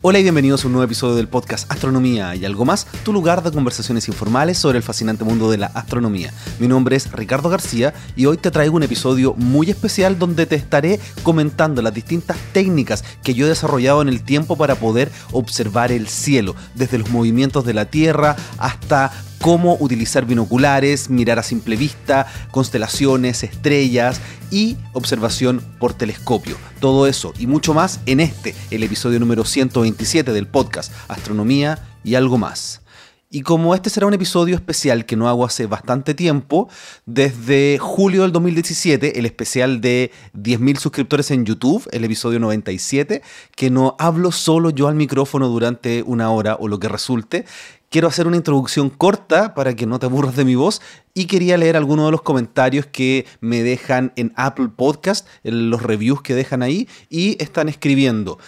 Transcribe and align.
Hola 0.00 0.20
y 0.20 0.22
bienvenidos 0.22 0.62
a 0.62 0.68
un 0.68 0.74
nuevo 0.74 0.84
episodio 0.84 1.16
del 1.16 1.26
podcast 1.26 1.68
Astronomía 1.72 2.32
y 2.36 2.44
algo 2.44 2.64
más, 2.64 2.86
tu 3.02 3.12
lugar 3.12 3.42
de 3.42 3.50
conversaciones 3.50 4.06
informales 4.06 4.56
sobre 4.56 4.78
el 4.78 4.84
fascinante 4.84 5.24
mundo 5.24 5.50
de 5.50 5.58
la 5.58 5.66
astronomía. 5.74 6.32
Mi 6.60 6.68
nombre 6.68 6.94
es 6.94 7.10
Ricardo 7.10 7.48
García 7.48 7.92
y 8.14 8.26
hoy 8.26 8.36
te 8.36 8.52
traigo 8.52 8.76
un 8.76 8.84
episodio 8.84 9.34
muy 9.34 9.70
especial 9.70 10.16
donde 10.16 10.46
te 10.46 10.54
estaré 10.54 11.00
comentando 11.24 11.82
las 11.82 11.92
distintas 11.92 12.36
técnicas 12.52 13.02
que 13.24 13.34
yo 13.34 13.46
he 13.46 13.48
desarrollado 13.48 14.00
en 14.00 14.08
el 14.08 14.22
tiempo 14.22 14.54
para 14.54 14.76
poder 14.76 15.10
observar 15.32 15.90
el 15.90 16.06
cielo, 16.06 16.54
desde 16.76 16.98
los 16.98 17.10
movimientos 17.10 17.64
de 17.64 17.74
la 17.74 17.86
Tierra 17.86 18.36
hasta 18.58 19.10
cómo 19.40 19.76
utilizar 19.80 20.26
binoculares, 20.26 21.10
mirar 21.10 21.38
a 21.38 21.42
simple 21.42 21.76
vista, 21.76 22.26
constelaciones, 22.50 23.42
estrellas 23.42 24.20
y 24.50 24.76
observación 24.92 25.62
por 25.78 25.94
telescopio. 25.94 26.56
Todo 26.80 27.06
eso 27.06 27.32
y 27.38 27.46
mucho 27.46 27.74
más 27.74 28.00
en 28.06 28.20
este, 28.20 28.54
el 28.70 28.82
episodio 28.82 29.20
número 29.20 29.44
127 29.44 30.32
del 30.32 30.46
podcast 30.46 30.92
Astronomía 31.08 31.78
y 32.04 32.14
algo 32.14 32.38
más. 32.38 32.82
Y 33.30 33.42
como 33.42 33.74
este 33.74 33.90
será 33.90 34.06
un 34.06 34.14
episodio 34.14 34.54
especial 34.54 35.04
que 35.04 35.14
no 35.14 35.28
hago 35.28 35.44
hace 35.44 35.66
bastante 35.66 36.14
tiempo, 36.14 36.70
desde 37.04 37.76
julio 37.78 38.22
del 38.22 38.32
2017, 38.32 39.18
el 39.18 39.26
especial 39.26 39.82
de 39.82 40.10
10.000 40.34 40.78
suscriptores 40.78 41.30
en 41.30 41.44
YouTube, 41.44 41.86
el 41.92 42.04
episodio 42.04 42.40
97, 42.40 43.20
que 43.54 43.68
no 43.68 43.96
hablo 43.98 44.32
solo 44.32 44.70
yo 44.70 44.88
al 44.88 44.94
micrófono 44.94 45.48
durante 45.48 46.02
una 46.04 46.30
hora 46.30 46.56
o 46.58 46.68
lo 46.68 46.80
que 46.80 46.88
resulte, 46.88 47.44
quiero 47.90 48.08
hacer 48.08 48.26
una 48.26 48.36
introducción 48.36 48.90
corta 48.90 49.54
para 49.54 49.74
que 49.74 49.86
no 49.86 49.98
te 49.98 50.06
aburras 50.06 50.36
de 50.36 50.44
mi 50.44 50.54
voz 50.54 50.80
y 51.14 51.26
quería 51.26 51.56
leer 51.56 51.76
algunos 51.76 52.06
de 52.06 52.12
los 52.12 52.22
comentarios 52.22 52.86
que 52.86 53.26
me 53.40 53.62
dejan 53.62 54.12
en 54.16 54.32
Apple 54.36 54.68
Podcast, 54.74 55.26
los 55.42 55.82
reviews 55.82 56.22
que 56.22 56.34
dejan 56.34 56.62
ahí 56.62 56.88
y 57.08 57.42
están 57.42 57.68
escribiendo. 57.68 58.38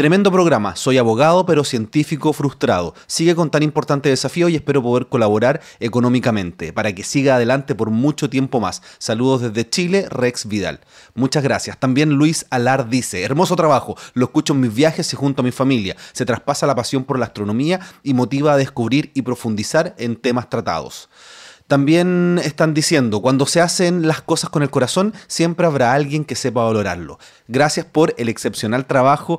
Tremendo 0.00 0.32
programa, 0.32 0.76
soy 0.76 0.96
abogado 0.96 1.44
pero 1.44 1.62
científico 1.62 2.32
frustrado. 2.32 2.94
Sigue 3.06 3.34
con 3.34 3.50
tan 3.50 3.62
importante 3.62 4.08
desafío 4.08 4.48
y 4.48 4.56
espero 4.56 4.82
poder 4.82 5.08
colaborar 5.08 5.60
económicamente 5.78 6.72
para 6.72 6.94
que 6.94 7.04
siga 7.04 7.34
adelante 7.34 7.74
por 7.74 7.90
mucho 7.90 8.30
tiempo 8.30 8.60
más. 8.60 8.80
Saludos 8.96 9.42
desde 9.42 9.68
Chile, 9.68 10.06
Rex 10.08 10.46
Vidal. 10.46 10.80
Muchas 11.14 11.42
gracias. 11.42 11.78
También 11.78 12.14
Luis 12.14 12.46
Alar 12.48 12.88
dice, 12.88 13.24
hermoso 13.24 13.56
trabajo, 13.56 13.94
lo 14.14 14.24
escucho 14.24 14.54
en 14.54 14.60
mis 14.60 14.74
viajes 14.74 15.12
y 15.12 15.16
junto 15.16 15.42
a 15.42 15.44
mi 15.44 15.52
familia. 15.52 15.96
Se 16.14 16.24
traspasa 16.24 16.66
la 16.66 16.74
pasión 16.74 17.04
por 17.04 17.18
la 17.18 17.26
astronomía 17.26 17.80
y 18.02 18.14
motiva 18.14 18.54
a 18.54 18.56
descubrir 18.56 19.10
y 19.12 19.20
profundizar 19.20 19.94
en 19.98 20.16
temas 20.16 20.48
tratados. 20.48 21.10
También 21.70 22.40
están 22.42 22.74
diciendo, 22.74 23.22
cuando 23.22 23.46
se 23.46 23.60
hacen 23.60 24.08
las 24.08 24.22
cosas 24.22 24.50
con 24.50 24.64
el 24.64 24.70
corazón, 24.70 25.14
siempre 25.28 25.66
habrá 25.66 25.92
alguien 25.92 26.24
que 26.24 26.34
sepa 26.34 26.64
valorarlo. 26.64 27.20
Gracias 27.46 27.86
por 27.86 28.12
el 28.18 28.28
excepcional 28.28 28.86
trabajo 28.86 29.38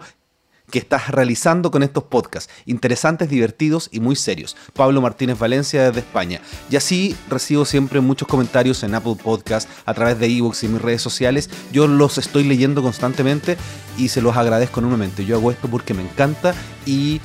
que 0.71 0.79
estás 0.79 1.09
realizando 1.09 1.69
con 1.69 1.83
estos 1.83 2.05
podcasts, 2.05 2.51
interesantes, 2.65 3.29
divertidos 3.29 3.89
y 3.91 3.99
muy 3.99 4.15
serios. 4.15 4.57
Pablo 4.73 5.01
Martínez 5.01 5.37
Valencia 5.37 5.83
desde 5.83 5.99
España. 5.99 6.41
Y 6.71 6.77
así 6.77 7.15
recibo 7.29 7.65
siempre 7.65 7.99
muchos 7.99 8.27
comentarios 8.27 8.81
en 8.83 8.95
Apple 8.95 9.17
Podcast, 9.21 9.69
a 9.85 9.93
través 9.93 10.17
de 10.17 10.25
ebooks 10.25 10.63
y 10.63 10.67
mis 10.69 10.81
redes 10.81 11.01
sociales. 11.01 11.49
Yo 11.71 11.87
los 11.87 12.17
estoy 12.17 12.45
leyendo 12.45 12.81
constantemente 12.81 13.57
y 13.97 14.07
se 14.07 14.21
los 14.21 14.35
agradezco 14.35 14.79
enormemente. 14.79 15.25
Yo 15.25 15.35
hago 15.35 15.51
esto 15.51 15.67
porque 15.67 15.93
me 15.93 16.01
encanta 16.01 16.55
y 16.85 17.21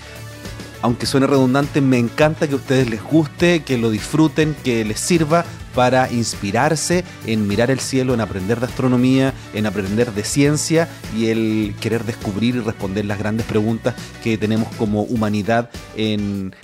aunque 0.83 1.07
suene 1.07 1.27
redundante, 1.27 1.81
me 1.81 1.99
encanta 1.99 2.47
que 2.47 2.55
a 2.55 2.57
ustedes 2.57 2.89
les 2.89 3.03
guste, 3.03 3.63
que 3.63 3.79
lo 3.79 3.91
disfruten, 3.91 4.55
que 4.65 4.85
les 4.85 5.01
sirva 5.01 5.45
para 5.77 6.11
inspirarse 6.11 7.05
en 7.27 7.47
mirar 7.47 7.71
el 7.71 7.81
cielo, 7.81 8.15
en 8.15 8.23
aprender 8.23 8.61
de 8.61 8.67
astronomía, 8.67 9.35
en 9.53 9.67
aprender 9.67 10.11
de 10.13 10.25
ciencia 10.25 10.89
y 11.15 11.27
el 11.27 11.75
querer 11.79 12.05
descubrir 12.05 12.57
y 12.57 12.61
responder 12.61 13.05
las 13.05 13.19
grandes 13.19 13.45
preguntas 13.45 13.95
que 14.25 14.39
tenemos 14.39 14.75
como 14.77 15.03
humanidad 15.03 15.69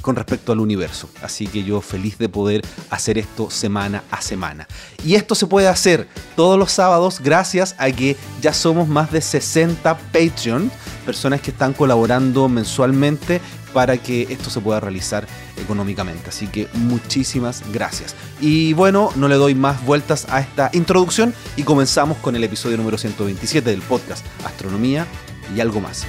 con 0.01 0.17
respecto 0.17 0.53
al 0.53 0.61
universo. 0.61 1.11
Así 1.23 1.47
que 1.47 1.63
yo 1.63 1.83
feliz 1.83 2.17
de 2.17 2.31
poder 2.31 2.63
hacer 2.89 3.19
esto 3.19 3.51
semana 3.51 4.03
a 4.11 4.23
semana. 4.23 4.67
Y 5.05 5.15
esto 5.15 5.35
se 5.35 5.47
puede 5.47 5.69
hacer 5.69 6.09
todos 6.35 6.59
los 6.59 6.73
sábados 6.73 7.21
gracias 7.23 7.75
a 7.77 7.91
que 7.91 8.17
ya 8.41 8.55
somos 8.55 8.89
más 8.89 9.13
de 9.13 9.21
60 9.21 9.95
Patreon, 10.11 10.71
personas 11.05 11.43
que 11.43 11.51
están 11.51 11.75
colaborando 11.75 12.49
mensualmente 12.49 13.43
para 13.73 13.99
que 13.99 14.23
esto 14.31 14.51
se 14.51 14.61
pueda 14.61 14.81
realizar 14.81 15.27
económicamente. 15.57 16.29
Así 16.29 16.47
que 16.47 16.69
muchísimas 16.75 17.63
gracias. 17.73 18.15
Y 18.41 18.73
bueno, 18.75 19.11
no 19.17 19.29
le 19.29 19.37
doy 19.37 19.55
más 19.55 19.85
vueltas 19.85 20.27
a 20.29 20.41
esta 20.41 20.71
introducción 20.73 21.35
y 21.57 21.63
comenzamos 21.63 22.19
con 22.19 22.37
el 22.37 22.45
episodio 22.45 22.77
número 22.77 22.99
127 22.99 23.71
del 23.71 23.83
podcast 23.83 24.25
Astronomía 24.45 25.07
y 25.55 25.61
algo 25.61 25.81
más. 25.81 26.07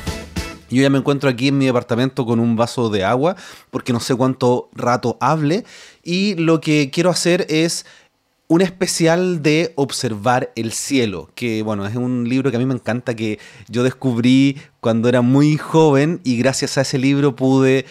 Yo 0.70 0.82
ya 0.82 0.90
me 0.90 0.98
encuentro 0.98 1.30
aquí 1.30 1.50
en 1.50 1.60
mi 1.60 1.68
departamento 1.68 2.26
con 2.26 2.40
un 2.40 2.56
vaso 2.56 2.90
de 2.90 3.04
agua 3.04 3.36
porque 3.70 3.94
no 3.94 4.00
sé 4.00 4.16
cuánto 4.16 4.70
rato 4.74 5.18
hable 5.22 5.66
y 6.04 6.34
lo 6.34 6.62
que 6.62 6.90
quiero 6.92 7.12
hacer 7.12 7.46
es 7.48 7.86
un 8.48 8.62
especial 8.62 9.42
de 9.42 9.74
observar 9.76 10.52
el 10.56 10.74
cielo, 10.74 11.32
que 11.36 11.64
bueno, 11.64 11.86
es 11.88 11.96
un 11.96 12.28
libro 12.28 12.52
que 12.52 12.58
a 12.58 12.60
mí 12.60 12.66
me 12.66 12.74
encanta, 12.74 13.16
que 13.16 13.40
yo 13.68 13.84
descubrí 13.84 14.58
cuando 14.80 15.10
era 15.10 15.22
muy 15.22 15.58
joven 15.58 16.22
y 16.24 16.38
gracias 16.38 16.78
a 16.78 16.82
ese 16.82 16.98
libro 16.98 17.36
pude 17.36 17.86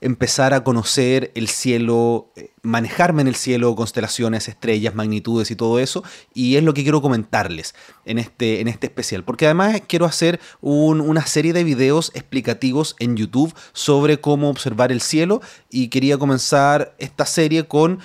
empezar 0.00 0.54
a 0.54 0.62
conocer 0.62 1.32
el 1.34 1.48
cielo, 1.48 2.30
eh, 2.36 2.50
manejarme 2.62 3.22
en 3.22 3.28
el 3.28 3.34
cielo, 3.34 3.74
constelaciones, 3.74 4.48
estrellas, 4.48 4.94
magnitudes 4.94 5.50
y 5.50 5.56
todo 5.56 5.78
eso. 5.78 6.04
Y 6.34 6.56
es 6.56 6.62
lo 6.62 6.74
que 6.74 6.82
quiero 6.82 7.02
comentarles 7.02 7.74
en 8.04 8.18
este, 8.18 8.60
en 8.60 8.68
este 8.68 8.86
especial. 8.86 9.24
Porque 9.24 9.46
además 9.46 9.82
quiero 9.86 10.06
hacer 10.06 10.40
una 10.60 11.26
serie 11.26 11.52
de 11.52 11.64
videos 11.64 12.12
explicativos 12.14 12.94
en 12.98 13.16
YouTube 13.16 13.54
sobre 13.72 14.20
cómo 14.20 14.50
observar 14.50 14.92
el 14.92 15.00
cielo. 15.00 15.40
Y 15.70 15.88
quería 15.88 16.18
comenzar 16.18 16.94
esta 16.98 17.26
serie 17.26 17.66
con 17.66 17.98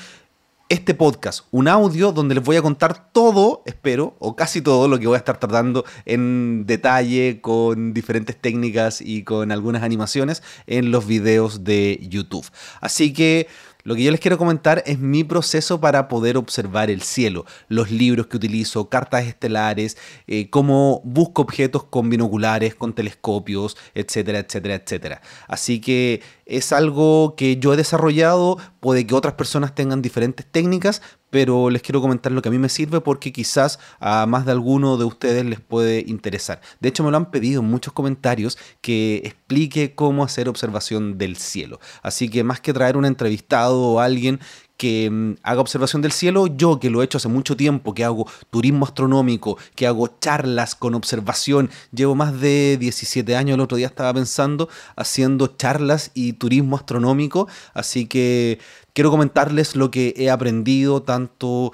este 0.70 0.94
podcast, 0.94 1.46
un 1.52 1.68
audio 1.68 2.12
donde 2.12 2.36
les 2.36 2.44
voy 2.44 2.56
a 2.56 2.62
contar 2.62 3.12
todo, 3.12 3.62
espero, 3.66 4.16
o 4.20 4.36
casi 4.36 4.62
todo 4.62 4.88
lo 4.88 4.98
que 5.00 5.08
voy 5.08 5.16
a 5.16 5.20
estar 5.20 5.40
tratando 5.40 5.86
en 6.06 6.66
detalle 6.66 7.42
con 7.42 7.94
diferentes 7.94 8.40
técnicas 8.40 9.02
y 9.02 9.24
con 9.24 9.52
algunas 9.52 9.84
animaciones 9.84 10.42
en 10.66 10.92
los 10.92 11.06
videos 11.06 11.64
de 11.64 12.00
YouTube. 12.10 12.46
Así 12.82 13.14
que 13.14 13.48
lo 13.84 13.96
que 13.96 14.04
yo 14.04 14.12
les 14.12 14.22
quiero 14.22 14.38
comentar 14.38 14.82
es 14.86 15.00
mi 15.00 15.26
proceso 15.26 15.82
para 15.82 16.08
poder 16.08 16.38
observar 16.38 16.90
el 16.90 17.02
cielo, 17.02 17.46
los 17.68 17.92
libros 17.92 18.28
que 18.28 18.38
utilizo, 18.38 18.88
cartas 18.88 19.26
estelares, 19.26 19.98
eh, 20.26 20.50
cómo 20.50 21.02
busco 21.04 21.42
objetos 21.42 21.84
con 21.84 22.10
binoculares, 22.10 22.76
con 22.76 22.94
telescopios, 22.94 23.76
etcétera, 23.94 24.40
etcétera, 24.40 24.76
etcétera. 24.76 25.22
Así 25.50 25.82
que 25.82 26.22
es 26.46 26.72
algo 26.74 27.36
que 27.36 27.58
yo 27.58 27.74
he 27.74 27.78
desarrollado, 27.78 28.58
puede 28.80 29.08
que 29.08 29.16
otras 29.16 29.36
personas 29.36 29.76
tengan 29.76 30.02
diferentes 30.02 30.46
técnicas, 30.46 31.02
pero 31.30 31.70
les 31.70 31.82
quiero 31.82 32.02
comentar 32.02 32.32
lo 32.32 32.42
que 32.42 32.50
a 32.50 32.52
mí 32.52 32.60
me 32.60 32.70
sirve 32.70 33.02
porque 33.02 33.34
quizás 33.34 33.80
a 34.00 34.26
más 34.26 34.46
de 34.46 34.52
alguno 34.52 34.98
de 34.98 35.06
ustedes 35.06 35.46
les 35.46 35.60
puede 35.60 36.04
interesar. 36.08 36.62
De 36.80 36.90
hecho, 36.90 37.04
me 37.04 37.12
lo 37.12 37.18
han 37.18 37.32
pedido 37.32 37.62
en 37.62 37.68
muchos 37.68 37.94
comentarios 37.94 38.58
que 38.82 39.22
explique 39.24 39.96
cómo 39.96 40.24
hacer 40.24 40.48
observación 40.48 41.18
del 41.18 41.38
cielo. 41.38 41.80
Así 42.02 42.30
que 42.30 42.44
más 42.44 42.60
que 42.60 42.74
traer 42.74 42.98
un 42.98 43.06
entrevistado 43.06 43.82
o 43.82 44.00
alguien 44.00 44.40
que 44.78 45.10
mm, 45.10 45.36
haga 45.44 45.62
observación 45.62 46.02
del 46.02 46.12
cielo, 46.12 46.48
yo 46.48 46.80
que 46.80 46.90
lo 46.90 47.02
he 47.02 47.06
hecho 47.06 47.18
hace 47.18 47.28
mucho 47.28 47.56
tiempo, 47.56 47.94
que 47.94 48.04
hago 48.04 48.28
turismo 48.50 48.86
astronómico, 48.86 49.58
que 49.76 49.88
hago 49.88 50.08
charlas 50.20 50.76
con 50.76 50.96
observación, 50.96 51.70
llevo 51.92 52.16
más 52.16 52.40
de 52.40 52.78
17 52.80 53.36
años, 53.36 53.56
el 53.56 53.62
otro 53.62 53.78
día 53.78 53.88
estaba 53.88 54.14
pensando, 54.14 54.70
haciendo 54.96 55.48
charlas 55.48 56.12
y 56.14 56.34
turismo 56.34 56.76
astronómico, 56.76 57.48
así 57.74 58.08
que 58.08 58.60
quiero 58.94 59.12
comentarles 59.12 59.76
lo 59.76 59.92
que 59.92 60.14
he 60.18 60.30
aprendido 60.30 61.02
tanto 61.02 61.74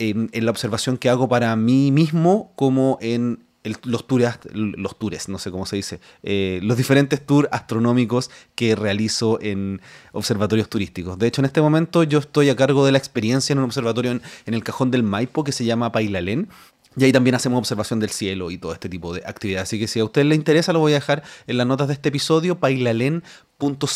en, 0.00 0.30
la 0.32 0.50
observación 0.50 0.96
que 0.96 1.08
hago 1.08 1.28
para 1.28 1.54
mí 1.56 1.90
mismo 1.90 2.52
como 2.56 2.98
en 3.00 3.44
los 3.62 4.06
tours, 4.06 4.38
los 4.52 4.98
tours, 4.98 5.28
no 5.28 5.38
sé 5.38 5.50
cómo 5.50 5.66
se 5.66 5.76
dice, 5.76 6.00
eh, 6.22 6.60
los 6.62 6.76
diferentes 6.76 7.24
tours 7.24 7.48
astronómicos 7.52 8.30
que 8.54 8.74
realizo 8.74 9.38
en 9.42 9.80
observatorios 10.12 10.68
turísticos. 10.68 11.18
De 11.18 11.26
hecho, 11.26 11.42
en 11.42 11.46
este 11.46 11.60
momento 11.60 12.02
yo 12.02 12.18
estoy 12.18 12.48
a 12.48 12.56
cargo 12.56 12.86
de 12.86 12.92
la 12.92 12.98
experiencia 12.98 13.52
en 13.52 13.58
un 13.58 13.64
observatorio 13.66 14.12
en, 14.12 14.22
en 14.46 14.54
el 14.54 14.64
cajón 14.64 14.90
del 14.90 15.02
Maipo 15.02 15.44
que 15.44 15.52
se 15.52 15.64
llama 15.64 15.92
Pailalén 15.92 16.48
y 16.96 17.04
ahí 17.04 17.12
también 17.12 17.36
hacemos 17.36 17.58
observación 17.58 18.00
del 18.00 18.10
cielo 18.10 18.50
y 18.50 18.58
todo 18.58 18.72
este 18.72 18.88
tipo 18.88 19.14
de 19.14 19.22
actividades. 19.24 19.68
Así 19.68 19.78
que 19.78 19.86
si 19.86 20.00
a 20.00 20.04
usted 20.04 20.24
le 20.24 20.34
interesa, 20.34 20.72
lo 20.72 20.80
voy 20.80 20.92
a 20.92 20.96
dejar 20.96 21.22
en 21.46 21.56
las 21.56 21.66
notas 21.66 21.86
de 21.86 21.94
este 21.94 22.08
episodio, 22.08 22.58
pailalen.cl. 22.58 23.22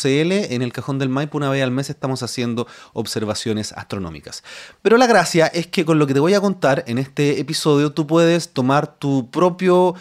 En 0.05 0.61
el 0.61 0.71
cajón 0.71 0.97
del 0.97 1.09
Maipo, 1.09 1.37
una 1.37 1.49
vez 1.49 1.61
al 1.61 1.71
mes, 1.71 1.89
estamos 1.89 2.23
haciendo 2.23 2.67
observaciones 2.93 3.73
astronómicas. 3.73 4.45
Pero 4.81 4.95
la 4.95 5.07
gracia 5.07 5.47
es 5.47 5.67
que 5.67 5.83
con 5.83 5.99
lo 5.99 6.07
que 6.07 6.13
te 6.13 6.21
voy 6.21 6.35
a 6.35 6.41
contar 6.41 6.85
en 6.87 6.97
este 6.97 7.41
episodio, 7.41 7.91
tú 7.91 8.07
puedes 8.07 8.53
tomar 8.53 8.95
tu 8.97 9.29
propio 9.29 9.95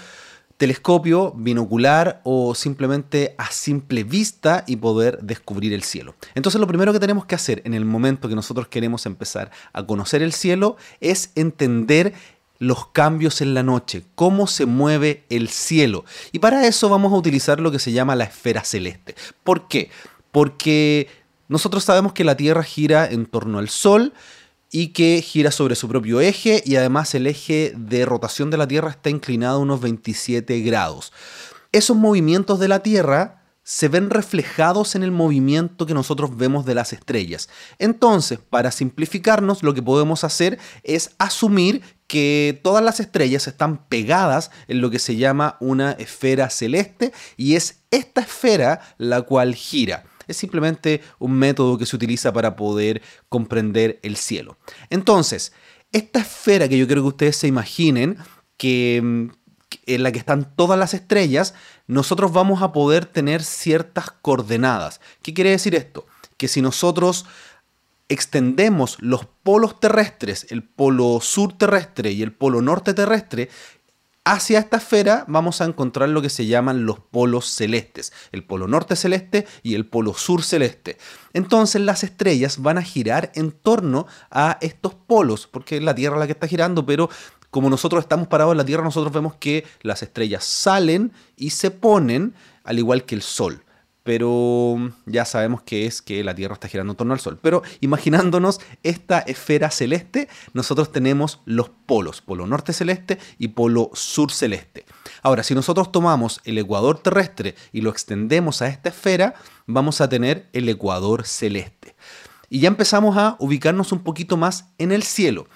telescopio, 0.57 1.33
binocular 1.37 2.21
o 2.23 2.55
simplemente 2.55 3.35
a 3.39 3.51
simple 3.51 4.05
vista 4.05 4.65
y 4.67 4.77
poder 4.77 5.19
descubrir 5.21 5.73
el 5.73 5.83
cielo. 5.83 6.15
Entonces 6.35 6.61
lo 6.61 6.67
primero 6.67 6.93
que 6.93 7.01
tenemos 7.01 7.27
que 7.27 7.35
hacer 7.35 7.61
en 7.65 7.75
el 7.75 7.85
momento 7.85 8.29
que 8.29 8.37
nosotros 8.37 8.69
queremos 8.69 9.05
empezar 9.07 9.51
a 9.73 9.85
conocer 9.85 10.23
el 10.23 10.33
cielo 10.33 10.77
es 11.01 11.33
entender 11.35 12.15
los 12.59 12.89
cambios 12.89 13.41
en 13.41 13.55
la 13.55 13.63
noche, 13.63 14.05
cómo 14.15 14.47
se 14.47 14.67
mueve 14.67 15.25
el 15.29 15.49
cielo. 15.49 16.05
Y 16.33 16.39
para 16.39 16.67
eso 16.67 16.89
vamos 16.89 17.13
a 17.13 17.17
utilizar 17.17 17.61
lo 17.61 17.71
que 17.71 17.79
se 17.79 17.93
llama 17.93 18.17
la 18.17 18.25
esfera 18.25 18.65
celeste. 18.65 19.15
¿Por 19.43 19.69
qué? 19.69 19.91
Porque 20.33 21.09
nosotros 21.49 21.85
sabemos 21.85 22.13
que 22.13 22.25
la 22.25 22.37
Tierra 22.37 22.63
gira 22.63 23.07
en 23.07 23.27
torno 23.27 23.59
al 23.59 23.69
Sol 23.69 24.13
y 24.71 24.89
que 24.89 25.23
gira 25.23 25.51
sobre 25.51 25.77
su 25.77 25.89
propio 25.89 26.21
eje 26.21 26.63
y 26.65 26.77
además 26.77 27.15
el 27.15 27.27
eje 27.27 27.73
de 27.77 28.07
rotación 28.07 28.51
de 28.51 28.57
la 28.57 28.67
Tierra 28.67 28.91
está 28.91 29.11
inclinado 29.11 29.59
a 29.59 29.63
unos 29.63 29.81
27 29.81 30.61
grados. 30.63 31.13
Esos 31.71 31.97
movimientos 31.97 32.59
de 32.59 32.69
la 32.69 32.81
Tierra 32.81 33.45
se 33.65 33.89
ven 33.89 34.11
reflejados 34.11 34.95
en 34.95 35.03
el 35.03 35.11
movimiento 35.11 35.87
que 35.87 35.95
nosotros 35.95 36.37
vemos 36.37 36.67
de 36.67 36.75
las 36.75 36.93
estrellas. 36.93 37.49
Entonces, 37.79 38.39
para 38.39 38.71
simplificarnos, 38.71 39.63
lo 39.63 39.75
que 39.75 39.83
podemos 39.83 40.23
hacer 40.23 40.59
es 40.83 41.13
asumir 41.19 41.83
que 42.07 42.61
todas 42.63 42.85
las 42.85 43.01
estrellas 43.01 43.47
están 43.47 43.87
pegadas 43.89 44.51
en 44.69 44.81
lo 44.81 44.91
que 44.91 44.99
se 44.99 45.17
llama 45.17 45.57
una 45.61 45.93
esfera 45.93 46.51
celeste 46.51 47.13
y 47.37 47.57
es 47.57 47.83
esta 47.91 48.21
esfera 48.23 48.81
la 48.99 49.23
cual 49.23 49.55
gira. 49.55 50.05
Es 50.27 50.37
simplemente 50.37 51.03
un 51.19 51.33
método 51.33 51.79
que 51.79 51.87
se 51.87 51.97
utiliza 51.97 52.33
para 52.33 52.57
poder 52.57 53.03
comprender 53.29 54.01
el 54.03 54.17
cielo. 54.17 54.57
Entonces, 54.91 55.53
esta 55.93 56.21
esfera 56.21 56.69
que 56.69 56.79
yo 56.79 56.87
quiero 56.87 57.03
que 57.03 57.09
ustedes 57.09 57.37
se 57.37 57.47
imaginen, 57.47 58.19
que 58.57 59.01
mm, 59.03 59.29
en 59.87 60.03
la 60.03 60.13
que 60.13 60.19
están 60.19 60.55
todas 60.57 60.79
las 60.79 60.95
estrellas, 60.95 61.55
nosotros 61.87 62.33
vamos 62.33 62.63
a 62.63 62.73
poder 62.73 63.07
tener 63.07 63.43
ciertas 63.43 64.11
coordenadas. 64.11 65.01
¿Qué 65.23 65.35
quiere 65.35 65.51
decir 65.51 65.75
esto? 65.75 66.07
Que 66.37 66.49
si 66.49 66.63
nosotros 66.63 67.27
extendemos 68.09 68.97
los 69.01 69.27
polos 69.43 69.81
terrestres, 69.81 70.47
el 70.51 70.63
polo 70.63 71.21
sur 71.21 71.57
terrestre 71.57 72.13
y 72.13 72.23
el 72.23 72.33
polo 72.33 72.61
norte 72.61 72.95
terrestre, 72.95 73.49
hacia 74.25 74.59
esta 74.59 74.79
esfera 74.79 75.25
vamos 75.29 75.61
a 75.61 75.67
encontrar 75.67 76.09
lo 76.09 76.23
que 76.23 76.31
se 76.31 76.47
llaman 76.47 76.87
los 76.87 76.99
polos 76.99 77.47
celestes, 77.47 78.13
el 78.33 78.45
polo 78.45 78.67
norte 78.67 78.97
celeste 78.97 79.47
y 79.63 79.75
el 79.75 79.87
polo 79.87 80.15
sur 80.15 80.43
celeste. 80.43 80.97
Entonces 81.35 81.83
las 81.83 82.05
estrellas 82.05 82.63
van 82.63 82.79
a 82.79 82.83
girar 82.83 83.31
en 83.35 83.53
torno 83.53 84.07
a 84.31 84.59
estos 84.61 84.95
polos, 84.95 85.47
porque 85.47 85.77
es 85.77 85.83
la 85.83 85.95
Tierra 85.95 86.19
la 86.19 86.27
que 86.27 86.33
está 86.33 86.47
girando, 86.47 86.87
pero 86.87 87.11
como 87.51 87.71
nosotros 87.71 88.03
estamos 88.03 88.27
parados 88.29 88.53
en 88.53 88.59
la 88.59 88.65
Tierra, 88.65 88.83
nosotros 88.83 89.13
vemos 89.13 89.35
que 89.37 89.65
las 89.83 90.03
estrellas 90.03 90.45
salen 90.45 91.13
y 91.37 91.51
se 91.51 91.71
ponen 91.71 92.35
al 92.65 92.79
igual 92.79 93.05
que 93.05 93.15
el 93.15 93.23
Sol. 93.23 93.63
Pero 94.05 94.77
ya 95.07 95.25
sabemos 95.25 95.63
que 95.63 95.87
es 95.87 96.03
que 96.03 96.23
la 96.23 96.35
Tierra 96.35 96.55
está 96.55 96.69
girando 96.69 96.93
en 96.93 96.97
torno 96.97 97.15
al 97.15 97.21
Sol. 97.21 97.39
Pero 97.41 97.63
imaginándonos 97.81 98.61
esta 98.83 99.19
esfera 99.21 99.71
celeste, 99.71 100.29
nosotros 100.53 100.93
tenemos 100.93 101.41
los 101.47 101.71
polos, 101.87 102.21
polo 102.21 102.47
norte 102.47 102.75
celeste 102.75 103.19
y 103.39 103.49
polo 103.49 103.91
sur 103.95 104.31
celeste. 104.31 104.85
Ahora, 105.23 105.43
si 105.43 105.55
nosotros 105.55 105.91
tomamos 105.91 106.43
el 106.45 106.59
ecuador 106.59 106.99
terrestre 106.99 107.55
y 107.73 107.81
lo 107.81 107.89
extendemos 107.89 108.61
a 108.61 108.69
esta 108.69 108.91
esfera, 108.91 109.35
vamos 109.67 110.03
a 110.03 110.09
tener 110.09 110.51
el 110.53 110.69
ecuador 110.69 111.27
celeste. 111.27 111.97
Y 112.51 112.61
ya 112.61 112.69
empezamos 112.69 113.17
a 113.17 113.37
ubicarnos 113.41 113.91
un 113.91 114.01
poquito 114.01 114.37
más 114.37 114.67
en 114.77 114.93
el 114.93 115.03
cielo. 115.03 115.47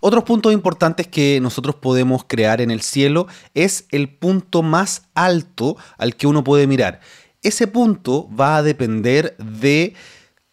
Otros 0.00 0.24
puntos 0.24 0.52
importantes 0.52 1.06
que 1.06 1.40
nosotros 1.42 1.76
podemos 1.76 2.24
crear 2.26 2.60
en 2.60 2.70
el 2.70 2.80
cielo 2.80 3.26
es 3.54 3.86
el 3.90 4.08
punto 4.08 4.62
más 4.62 5.08
alto 5.14 5.76
al 5.98 6.16
que 6.16 6.26
uno 6.26 6.42
puede 6.42 6.66
mirar. 6.66 7.00
Ese 7.42 7.66
punto 7.66 8.28
va 8.34 8.56
a 8.56 8.62
depender 8.62 9.36
de 9.38 9.94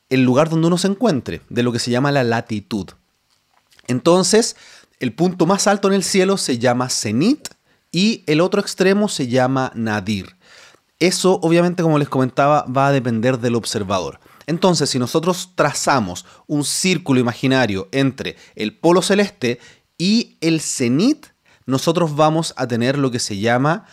el 0.09 0.23
lugar 0.23 0.49
donde 0.49 0.67
uno 0.67 0.77
se 0.77 0.87
encuentre, 0.87 1.41
de 1.49 1.63
lo 1.63 1.71
que 1.71 1.79
se 1.79 1.91
llama 1.91 2.11
la 2.11 2.23
latitud. 2.23 2.89
Entonces, 3.87 4.55
el 4.99 5.13
punto 5.13 5.45
más 5.45 5.67
alto 5.67 5.87
en 5.87 5.95
el 5.95 6.03
cielo 6.03 6.37
se 6.37 6.59
llama 6.59 6.89
cenit 6.89 7.49
y 7.91 8.23
el 8.27 8.41
otro 8.41 8.61
extremo 8.61 9.07
se 9.09 9.27
llama 9.27 9.71
nadir. 9.75 10.35
Eso, 10.99 11.39
obviamente, 11.41 11.83
como 11.83 11.99
les 11.99 12.09
comentaba, 12.09 12.63
va 12.65 12.87
a 12.87 12.91
depender 12.91 13.39
del 13.39 13.55
observador. 13.55 14.19
Entonces, 14.47 14.89
si 14.89 14.99
nosotros 14.99 15.51
trazamos 15.55 16.25
un 16.47 16.63
círculo 16.63 17.19
imaginario 17.19 17.89
entre 17.91 18.35
el 18.55 18.77
polo 18.77 19.01
celeste 19.01 19.59
y 19.97 20.37
el 20.41 20.61
cenit, 20.61 21.27
nosotros 21.65 22.15
vamos 22.15 22.53
a 22.57 22.67
tener 22.67 22.97
lo 22.97 23.11
que 23.11 23.19
se 23.19 23.37
llama 23.37 23.85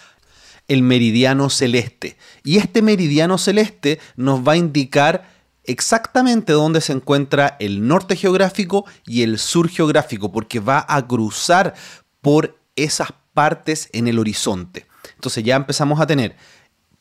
el 0.70 0.84
meridiano 0.84 1.50
celeste. 1.50 2.17
Y 2.44 2.58
este 2.58 2.81
meridiano 2.81 3.38
celeste 3.38 3.99
nos 4.14 4.46
va 4.46 4.52
a 4.52 4.56
indicar 4.56 5.28
exactamente 5.64 6.52
dónde 6.52 6.81
se 6.81 6.93
encuentra 6.93 7.56
el 7.58 7.88
norte 7.88 8.14
geográfico 8.14 8.87
y 9.05 9.22
el 9.22 9.40
sur 9.40 9.69
geográfico, 9.69 10.31
porque 10.31 10.61
va 10.61 10.87
a 10.88 11.05
cruzar 11.08 11.75
por 12.20 12.56
esas 12.76 13.08
partes 13.34 13.88
en 13.93 14.06
el 14.06 14.20
horizonte. 14.20 14.87
Entonces 15.17 15.43
ya 15.43 15.56
empezamos 15.56 16.00
a 16.00 16.06
tener 16.06 16.37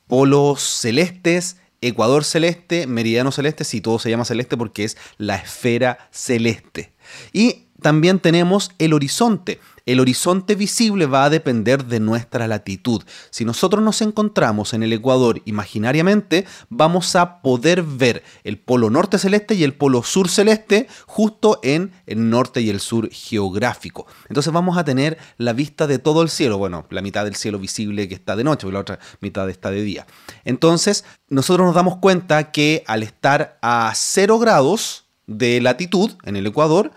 polos 0.07 0.62
celestes, 0.62 1.57
Ecuador 1.80 2.25
celeste, 2.25 2.88
meridiano 2.88 3.31
celeste, 3.31 3.63
si 3.63 3.81
todo 3.81 4.00
se 4.00 4.10
llama 4.10 4.25
celeste 4.25 4.57
porque 4.57 4.83
es 4.83 4.98
la 5.18 5.36
esfera 5.36 6.10
celeste. 6.12 6.92
Y 7.33 7.68
también 7.81 8.19
tenemos 8.19 8.72
el 8.80 8.94
horizonte. 8.94 9.60
El 9.89 10.00
horizonte 10.00 10.53
visible 10.53 11.07
va 11.07 11.25
a 11.25 11.31
depender 11.31 11.83
de 11.86 12.00
nuestra 12.00 12.47
latitud. 12.47 13.01
Si 13.31 13.44
nosotros 13.44 13.83
nos 13.83 14.03
encontramos 14.03 14.75
en 14.75 14.83
el 14.83 14.94
Ecuador 14.94 15.41
imaginariamente, 15.45 16.45
vamos 16.69 17.15
a 17.15 17.41
poder 17.41 17.81
ver 17.81 18.21
el 18.44 18.59
polo 18.59 18.91
norte 18.91 19.18
celeste 19.18 19.56
y 19.56 19.63
el 19.63 19.74
polo 19.74 20.03
sur 20.03 20.30
celeste 20.30 20.88
justo 21.07 21.59
en 21.63 21.91
el 22.06 22.30
norte 22.30 22.62
y 22.62 22.69
el 22.69 22.81
sur 22.81 23.09
geográfico. 23.09 24.06
Entonces 24.27 24.53
vamos 24.53 24.77
a 24.77 24.83
tener 24.83 25.18
la 25.39 25.53
vista 25.53 25.88
de 25.88 25.97
todo 25.97 26.21
el 26.21 26.30
cielo, 26.30 26.59
bueno, 26.59 26.86
la 26.91 27.01
mitad 27.01 27.25
del 27.25 27.33
cielo 27.33 27.57
visible 27.57 28.07
que 28.07 28.13
está 28.13 28.36
de 28.36 28.44
noche, 28.44 28.68
y 28.68 28.71
la 28.71 28.81
otra 28.81 29.00
mitad 29.21 29.50
está 29.50 29.71
de 29.71 29.81
día. 29.81 30.06
Entonces, 30.45 31.03
nosotros 31.30 31.65
nos 31.65 31.74
damos 31.74 31.97
cuenta 31.97 32.51
que 32.51 32.83
al 32.86 33.01
estar 33.01 33.57
a 33.63 33.91
0 33.95 34.38
grados 34.38 35.06
de 35.25 35.62
latitud 35.62 36.12
en 36.25 36.36
el 36.36 36.45
Ecuador, 36.45 36.91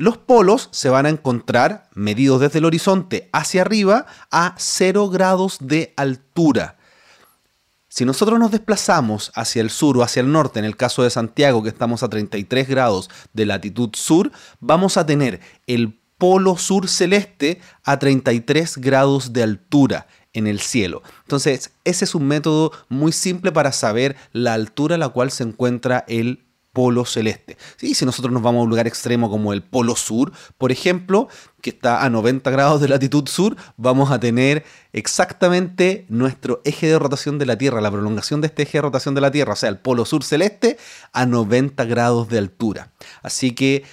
los 0.00 0.16
polos 0.16 0.70
se 0.72 0.88
van 0.88 1.04
a 1.04 1.10
encontrar 1.10 1.90
medidos 1.94 2.40
desde 2.40 2.58
el 2.58 2.64
horizonte 2.64 3.28
hacia 3.34 3.60
arriba 3.60 4.06
a 4.30 4.54
0 4.56 5.10
grados 5.10 5.58
de 5.60 5.92
altura. 5.94 6.78
Si 7.90 8.06
nosotros 8.06 8.38
nos 8.38 8.50
desplazamos 8.50 9.30
hacia 9.34 9.60
el 9.60 9.68
sur 9.68 9.98
o 9.98 10.02
hacia 10.02 10.20
el 10.20 10.32
norte, 10.32 10.58
en 10.58 10.64
el 10.64 10.78
caso 10.78 11.02
de 11.02 11.10
Santiago, 11.10 11.62
que 11.62 11.68
estamos 11.68 12.02
a 12.02 12.08
33 12.08 12.66
grados 12.66 13.10
de 13.34 13.44
latitud 13.44 13.90
sur, 13.92 14.32
vamos 14.58 14.96
a 14.96 15.04
tener 15.04 15.40
el 15.66 16.00
polo 16.16 16.56
sur 16.56 16.88
celeste 16.88 17.60
a 17.84 17.98
33 17.98 18.78
grados 18.78 19.34
de 19.34 19.42
altura 19.42 20.06
en 20.32 20.46
el 20.46 20.60
cielo. 20.60 21.02
Entonces, 21.24 21.72
ese 21.84 22.06
es 22.06 22.14
un 22.14 22.26
método 22.26 22.72
muy 22.88 23.12
simple 23.12 23.52
para 23.52 23.70
saber 23.70 24.16
la 24.32 24.54
altura 24.54 24.94
a 24.94 24.98
la 24.98 25.10
cual 25.10 25.30
se 25.30 25.42
encuentra 25.42 26.06
el 26.08 26.46
polo 26.72 27.04
celeste. 27.04 27.56
¿Sí? 27.76 27.94
Si 27.94 28.04
nosotros 28.04 28.32
nos 28.32 28.42
vamos 28.42 28.60
a 28.60 28.62
un 28.64 28.70
lugar 28.70 28.86
extremo 28.86 29.28
como 29.30 29.52
el 29.52 29.62
polo 29.62 29.96
sur, 29.96 30.32
por 30.58 30.72
ejemplo, 30.72 31.28
que 31.60 31.70
está 31.70 32.04
a 32.04 32.10
90 32.10 32.50
grados 32.50 32.80
de 32.80 32.88
latitud 32.88 33.28
sur, 33.28 33.56
vamos 33.76 34.10
a 34.10 34.20
tener 34.20 34.64
exactamente 34.92 36.06
nuestro 36.08 36.60
eje 36.64 36.86
de 36.86 36.98
rotación 36.98 37.38
de 37.38 37.46
la 37.46 37.58
Tierra, 37.58 37.80
la 37.80 37.90
prolongación 37.90 38.40
de 38.40 38.48
este 38.48 38.62
eje 38.62 38.78
de 38.78 38.82
rotación 38.82 39.14
de 39.14 39.20
la 39.20 39.30
Tierra, 39.30 39.54
o 39.54 39.56
sea, 39.56 39.68
el 39.68 39.78
polo 39.78 40.04
sur 40.04 40.24
celeste 40.24 40.78
a 41.12 41.26
90 41.26 41.84
grados 41.84 42.28
de 42.28 42.38
altura. 42.38 42.92
Así 43.22 43.52
que 43.52 43.84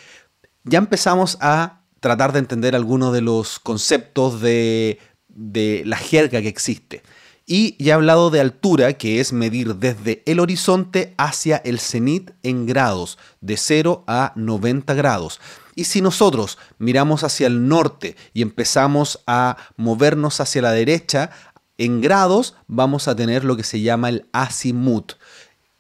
ya 0.64 0.78
empezamos 0.80 1.38
a 1.42 1.82
tratar 2.00 2.32
de 2.32 2.40
entender 2.40 2.76
algunos 2.76 3.12
de 3.14 3.22
los 3.22 3.60
conceptos 3.60 4.40
de, 4.42 5.00
de 5.30 5.84
la 5.86 5.98
jerga 5.98 6.42
que 6.42 6.48
existe. 6.48 7.02
Y 7.50 7.82
ya 7.82 7.94
he 7.94 7.96
hablado 7.96 8.30
de 8.30 8.42
altura, 8.42 8.92
que 8.94 9.22
es 9.22 9.32
medir 9.32 9.76
desde 9.76 10.22
el 10.26 10.42
horizonte 10.42 11.16
hacia 11.18 11.56
el 11.58 11.80
cenit 11.80 12.32
en 12.44 12.66
grados, 12.66 13.18
de 13.40 13.56
0 13.56 14.04
a 14.06 14.34
90 14.36 14.94
grados. 14.96 15.40
Y 15.74 15.86
si 15.86 16.02
nosotros 16.02 16.58
miramos 16.78 17.24
hacia 17.24 17.48
el 17.48 17.70
norte 17.70 18.18
y 18.34 18.42
empezamos 18.42 19.24
a 19.28 19.56
movernos 19.78 20.42
hacia 20.42 20.62
la 20.62 20.72
derecha, 20.72 21.30
en 21.78 22.02
grados 22.02 22.56
vamos 22.68 23.08
a 23.08 23.16
tener 23.16 23.46
lo 23.46 23.56
que 23.56 23.64
se 23.64 23.80
llama 23.80 24.10
el 24.10 24.28
azimut 24.34 25.14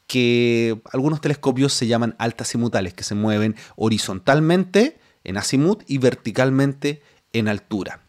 que 0.08 0.80
algunos 0.94 1.20
telescopios 1.20 1.74
se 1.74 1.86
llaman 1.86 2.16
altazimutales, 2.18 2.94
que 2.94 3.04
se 3.04 3.14
mueven 3.14 3.56
horizontalmente 3.76 5.00
en 5.26 5.38
azimut 5.38 5.84
y 5.86 5.98
verticalmente 5.98 7.02
en 7.34 7.50
altura. 7.50 8.07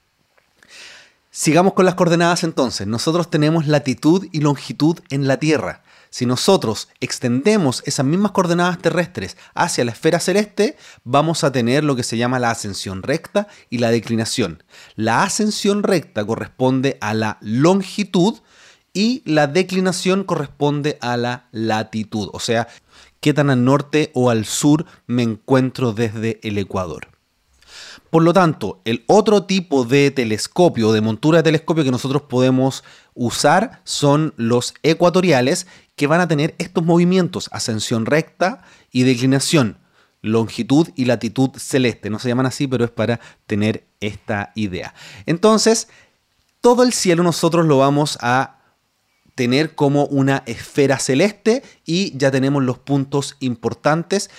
Sigamos 1.41 1.75
con 1.75 1.85
las 1.85 1.95
coordenadas 1.95 2.43
entonces. 2.43 2.89
Nosotros 2.89 3.31
tenemos 3.31 3.69
latitud 3.69 4.27
y 4.33 4.41
longitud 4.41 4.99
en 5.09 5.29
la 5.29 5.37
Tierra. 5.37 5.85
Si 6.11 6.27
nosotros 6.27 6.89
extendemos 6.99 7.81
esas 7.87 8.05
mismas 8.05 8.33
coordenadas 8.33 8.83
terrestres 8.83 9.37
hacia 9.55 9.85
la 9.85 9.93
esfera 9.93 10.19
celeste, 10.19 10.77
vamos 11.05 11.45
a 11.45 11.53
tener 11.53 11.85
lo 11.85 11.95
que 11.95 12.03
se 12.03 12.17
llama 12.17 12.41
la 12.41 12.51
ascensión 12.51 13.05
recta 13.05 13.47
y 13.71 13.79
la 13.79 13.93
declinación. 13.93 14.65
La 14.97 15.23
ascensión 15.23 15.85
recta 15.85 16.27
corresponde 16.27 16.99
a 17.01 17.15
la 17.15 17.39
longitud 17.41 18.41
y 18.93 19.23
la 19.25 19.47
declinación 19.47 20.25
corresponde 20.25 20.99
a 21.01 21.17
la 21.17 21.47
latitud, 21.53 22.31
o 22.33 22.41
sea, 22.41 22.67
qué 23.21 23.33
tan 23.33 23.49
al 23.51 23.65
norte 23.65 24.11
o 24.13 24.31
al 24.31 24.45
sur 24.45 24.87
me 25.07 25.23
encuentro 25.23 25.93
desde 25.93 26.41
el 26.43 26.59
Ecuador. 26.59 27.18
Por 28.11 28.23
lo 28.23 28.33
tanto, 28.33 28.81
el 28.85 29.05
otro 29.07 29.45
tipo 29.45 29.85
de 29.85 30.11
telescopio, 30.11 30.93
de 30.93 31.01
montura 31.01 31.39
de 31.39 31.43
telescopio 31.43 31.85
que 31.85 31.91
nosotros 31.91 32.23
podemos 32.23 32.85
usar 33.15 33.81
son 33.85 34.33
los 34.37 34.75
ecuatoriales 34.83 35.67
que 35.97 36.07
van 36.07 36.21
a 36.21 36.29
tener 36.29 36.55
estos 36.59 36.85
movimientos, 36.85 37.49
ascensión 37.53 38.07
recta 38.07 38.63
y 38.91 39.03
declinación, 39.03 39.79
longitud 40.23 40.89
y 40.97 41.05
latitud 41.05 41.51
celeste. 41.57 42.09
No 42.09 42.19
se 42.19 42.29
llaman 42.29 42.47
así, 42.47 42.67
pero 42.67 42.85
es 42.85 42.91
para 42.91 43.21
tener 43.47 43.87
esta 44.01 44.53
idea. 44.55 44.95
Entonces, 45.27 45.89
todo 46.61 46.83
el 46.85 46.93
cielo 46.93 47.23
nosotros 47.23 47.67
lo 47.67 47.79
vamos 47.79 48.19
a 48.21 48.59
tener 49.35 49.77
como 49.77 50.07
una 50.07 50.43
esfera 50.47 50.99
celeste 50.99 51.63
y 51.85 52.17
ya 52.19 52.31
tenemos 52.33 52.65
los 52.65 52.79
puntos 52.79 53.37
importantes 53.39 54.31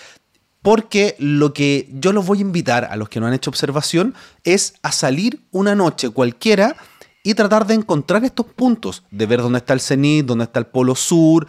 porque 0.61 1.15
lo 1.19 1.53
que 1.53 1.89
yo 1.93 2.11
los 2.11 2.25
voy 2.25 2.39
a 2.39 2.41
invitar 2.41 2.85
a 2.85 2.95
los 2.95 3.09
que 3.09 3.19
no 3.19 3.27
han 3.27 3.33
hecho 3.33 3.49
observación 3.49 4.13
es 4.43 4.73
a 4.83 4.91
salir 4.91 5.41
una 5.51 5.75
noche 5.75 6.09
cualquiera 6.09 6.75
y 7.23 7.33
tratar 7.33 7.67
de 7.67 7.75
encontrar 7.75 8.23
estos 8.25 8.45
puntos, 8.45 9.03
de 9.11 9.25
ver 9.25 9.41
dónde 9.41 9.59
está 9.59 9.73
el 9.73 9.81
cenit, 9.81 10.25
dónde 10.25 10.45
está 10.45 10.59
el 10.59 10.67
polo 10.67 10.95
sur 10.95 11.47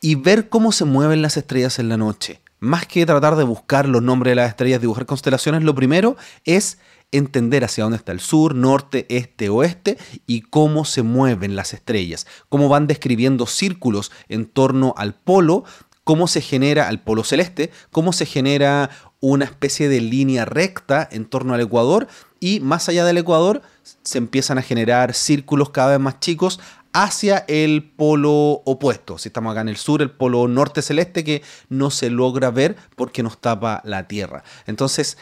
y 0.00 0.14
ver 0.14 0.48
cómo 0.48 0.72
se 0.72 0.84
mueven 0.84 1.22
las 1.22 1.36
estrellas 1.36 1.78
en 1.78 1.88
la 1.88 1.96
noche. 1.96 2.40
Más 2.58 2.86
que 2.86 3.04
tratar 3.04 3.36
de 3.36 3.44
buscar 3.44 3.86
los 3.88 4.02
nombres 4.02 4.32
de 4.32 4.36
las 4.36 4.48
estrellas, 4.48 4.80
dibujar 4.80 5.06
constelaciones, 5.06 5.62
lo 5.62 5.74
primero 5.74 6.16
es 6.44 6.78
entender 7.12 7.64
hacia 7.64 7.84
dónde 7.84 7.98
está 7.98 8.12
el 8.12 8.20
sur, 8.20 8.54
norte, 8.54 9.06
este, 9.08 9.48
oeste 9.48 9.96
y 10.26 10.42
cómo 10.42 10.84
se 10.84 11.02
mueven 11.02 11.54
las 11.54 11.72
estrellas, 11.72 12.26
cómo 12.48 12.68
van 12.68 12.86
describiendo 12.86 13.46
círculos 13.46 14.10
en 14.28 14.46
torno 14.46 14.94
al 14.96 15.14
polo, 15.14 15.64
cómo 16.06 16.28
se 16.28 16.40
genera 16.40 16.86
al 16.86 17.00
polo 17.00 17.24
celeste, 17.24 17.72
cómo 17.90 18.12
se 18.12 18.26
genera 18.26 18.90
una 19.18 19.44
especie 19.44 19.88
de 19.88 20.00
línea 20.00 20.44
recta 20.44 21.08
en 21.10 21.24
torno 21.24 21.52
al 21.52 21.60
ecuador 21.60 22.06
y 22.38 22.60
más 22.60 22.88
allá 22.88 23.04
del 23.04 23.18
ecuador 23.18 23.60
se 24.04 24.18
empiezan 24.18 24.56
a 24.56 24.62
generar 24.62 25.14
círculos 25.14 25.70
cada 25.70 25.90
vez 25.90 25.98
más 25.98 26.20
chicos 26.20 26.60
hacia 26.92 27.38
el 27.48 27.82
polo 27.82 28.62
opuesto. 28.64 29.18
Si 29.18 29.30
estamos 29.30 29.50
acá 29.50 29.62
en 29.62 29.68
el 29.68 29.78
sur, 29.78 30.00
el 30.00 30.12
polo 30.12 30.46
norte 30.46 30.80
celeste 30.80 31.24
que 31.24 31.42
no 31.70 31.90
se 31.90 32.08
logra 32.08 32.52
ver 32.52 32.76
porque 32.94 33.24
nos 33.24 33.38
tapa 33.40 33.82
la 33.84 34.06
Tierra. 34.06 34.44
Entonces, 34.68 35.18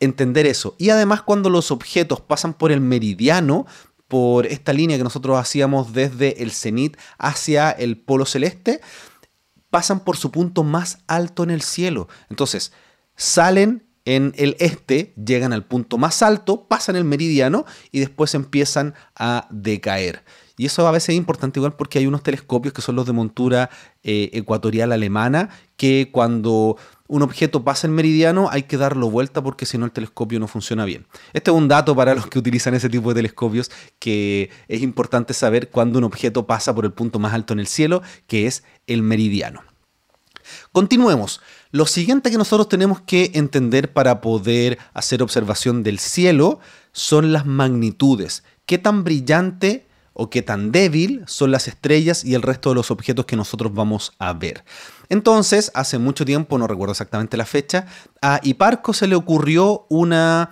entender 0.00 0.46
eso. 0.46 0.74
Y 0.78 0.90
además 0.90 1.22
cuando 1.22 1.48
los 1.48 1.70
objetos 1.70 2.20
pasan 2.20 2.54
por 2.54 2.72
el 2.72 2.80
meridiano, 2.80 3.66
por 4.08 4.46
esta 4.46 4.72
línea 4.72 4.96
que 4.96 5.04
nosotros 5.04 5.38
hacíamos 5.38 5.92
desde 5.92 6.42
el 6.42 6.50
cenit 6.50 6.96
hacia 7.18 7.70
el 7.70 7.98
polo 7.98 8.26
celeste, 8.26 8.80
pasan 9.70 10.00
por 10.00 10.16
su 10.16 10.30
punto 10.30 10.64
más 10.64 10.98
alto 11.06 11.42
en 11.42 11.50
el 11.50 11.62
cielo. 11.62 12.08
Entonces, 12.30 12.72
salen 13.16 13.86
en 14.04 14.32
el 14.38 14.56
este, 14.58 15.12
llegan 15.22 15.52
al 15.52 15.66
punto 15.66 15.98
más 15.98 16.22
alto, 16.22 16.66
pasan 16.66 16.96
el 16.96 17.04
meridiano 17.04 17.66
y 17.92 18.00
después 18.00 18.34
empiezan 18.34 18.94
a 19.14 19.46
decaer. 19.50 20.24
Y 20.56 20.66
eso 20.66 20.88
a 20.88 20.90
veces 20.90 21.10
es 21.10 21.16
importante 21.16 21.58
igual 21.58 21.76
porque 21.76 21.98
hay 21.98 22.06
unos 22.06 22.22
telescopios 22.22 22.72
que 22.72 22.80
son 22.80 22.96
los 22.96 23.06
de 23.06 23.12
montura 23.12 23.68
eh, 24.02 24.30
ecuatorial 24.32 24.92
alemana, 24.92 25.50
que 25.76 26.08
cuando 26.10 26.78
un 27.08 27.22
objeto 27.22 27.64
pasa 27.64 27.86
el 27.86 27.92
meridiano 27.92 28.48
hay 28.50 28.64
que 28.64 28.76
darlo 28.76 29.10
vuelta 29.10 29.42
porque 29.42 29.66
si 29.66 29.78
no 29.78 29.86
el 29.86 29.92
telescopio 29.92 30.38
no 30.38 30.46
funciona 30.46 30.84
bien. 30.84 31.06
Este 31.32 31.50
es 31.50 31.56
un 31.56 31.66
dato 31.66 31.96
para 31.96 32.14
los 32.14 32.26
que 32.26 32.38
utilizan 32.38 32.74
ese 32.74 32.88
tipo 32.88 33.08
de 33.08 33.16
telescopios 33.16 33.70
que 33.98 34.50
es 34.68 34.82
importante 34.82 35.34
saber 35.34 35.70
cuando 35.70 35.98
un 35.98 36.04
objeto 36.04 36.46
pasa 36.46 36.74
por 36.74 36.84
el 36.84 36.92
punto 36.92 37.18
más 37.18 37.32
alto 37.32 37.54
en 37.54 37.60
el 37.60 37.66
cielo, 37.66 38.02
que 38.26 38.46
es 38.46 38.62
el 38.86 39.02
meridiano. 39.02 39.62
Continuemos. 40.72 41.40
Lo 41.70 41.86
siguiente 41.86 42.30
que 42.30 42.38
nosotros 42.38 42.68
tenemos 42.68 43.00
que 43.00 43.32
entender 43.34 43.92
para 43.92 44.20
poder 44.20 44.78
hacer 44.94 45.22
observación 45.22 45.82
del 45.82 45.98
cielo 45.98 46.60
son 46.92 47.32
las 47.32 47.44
magnitudes. 47.44 48.44
¿Qué 48.64 48.78
tan 48.78 49.04
brillante 49.04 49.88
o 50.18 50.30
qué 50.30 50.42
tan 50.42 50.72
débil 50.72 51.22
son 51.26 51.52
las 51.52 51.68
estrellas 51.68 52.24
y 52.24 52.34
el 52.34 52.42
resto 52.42 52.70
de 52.70 52.74
los 52.74 52.90
objetos 52.90 53.24
que 53.24 53.36
nosotros 53.36 53.72
vamos 53.72 54.12
a 54.18 54.32
ver. 54.32 54.64
Entonces, 55.08 55.70
hace 55.74 55.98
mucho 55.98 56.24
tiempo, 56.24 56.58
no 56.58 56.66
recuerdo 56.66 56.92
exactamente 56.92 57.36
la 57.36 57.46
fecha, 57.46 57.86
a 58.20 58.40
Hiparco 58.42 58.92
se 58.92 59.06
le 59.06 59.14
ocurrió 59.14 59.86
una 59.88 60.50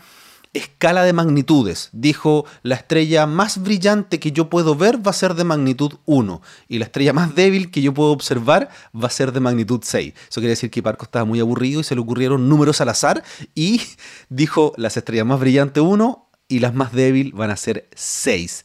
escala 0.57 1.05
de 1.05 1.13
magnitudes. 1.13 1.91
Dijo, 1.93 2.47
la 2.63 2.77
estrella 2.77 3.27
más 3.27 3.63
brillante 3.63 4.19
que 4.19 4.33
yo 4.33 4.49
puedo 4.49 4.75
ver 4.75 5.07
va 5.07 5.11
a 5.11 5.15
ser 5.15 5.35
de 5.35 5.45
magnitud 5.45 5.95
1 6.07 6.41
y 6.69 6.79
la 6.79 6.87
estrella 6.87 7.13
más 7.13 7.35
débil 7.35 7.71
que 7.71 7.83
yo 7.83 7.93
puedo 7.93 8.11
observar 8.11 8.71
va 8.95 9.09
a 9.09 9.11
ser 9.11 9.33
de 9.33 9.41
magnitud 9.41 9.81
6. 9.83 10.15
Eso 10.15 10.41
quiere 10.41 10.51
decir 10.51 10.71
que 10.71 10.81
Hiparco 10.81 11.05
estaba 11.05 11.25
muy 11.25 11.41
aburrido 11.41 11.81
y 11.81 11.85
se 11.85 11.95
le 11.95 12.01
ocurrieron 12.01 12.49
números 12.49 12.81
al 12.81 12.89
azar 12.89 13.23
y 13.55 13.83
dijo, 14.29 14.73
las 14.77 14.97
estrellas 14.97 15.27
más 15.27 15.41
brillantes 15.41 15.83
1 15.83 16.31
y 16.49 16.61
las 16.61 16.75
más 16.75 16.93
débiles 16.93 17.33
van 17.33 17.51
a 17.51 17.57
ser 17.57 17.89
6. 17.95 18.65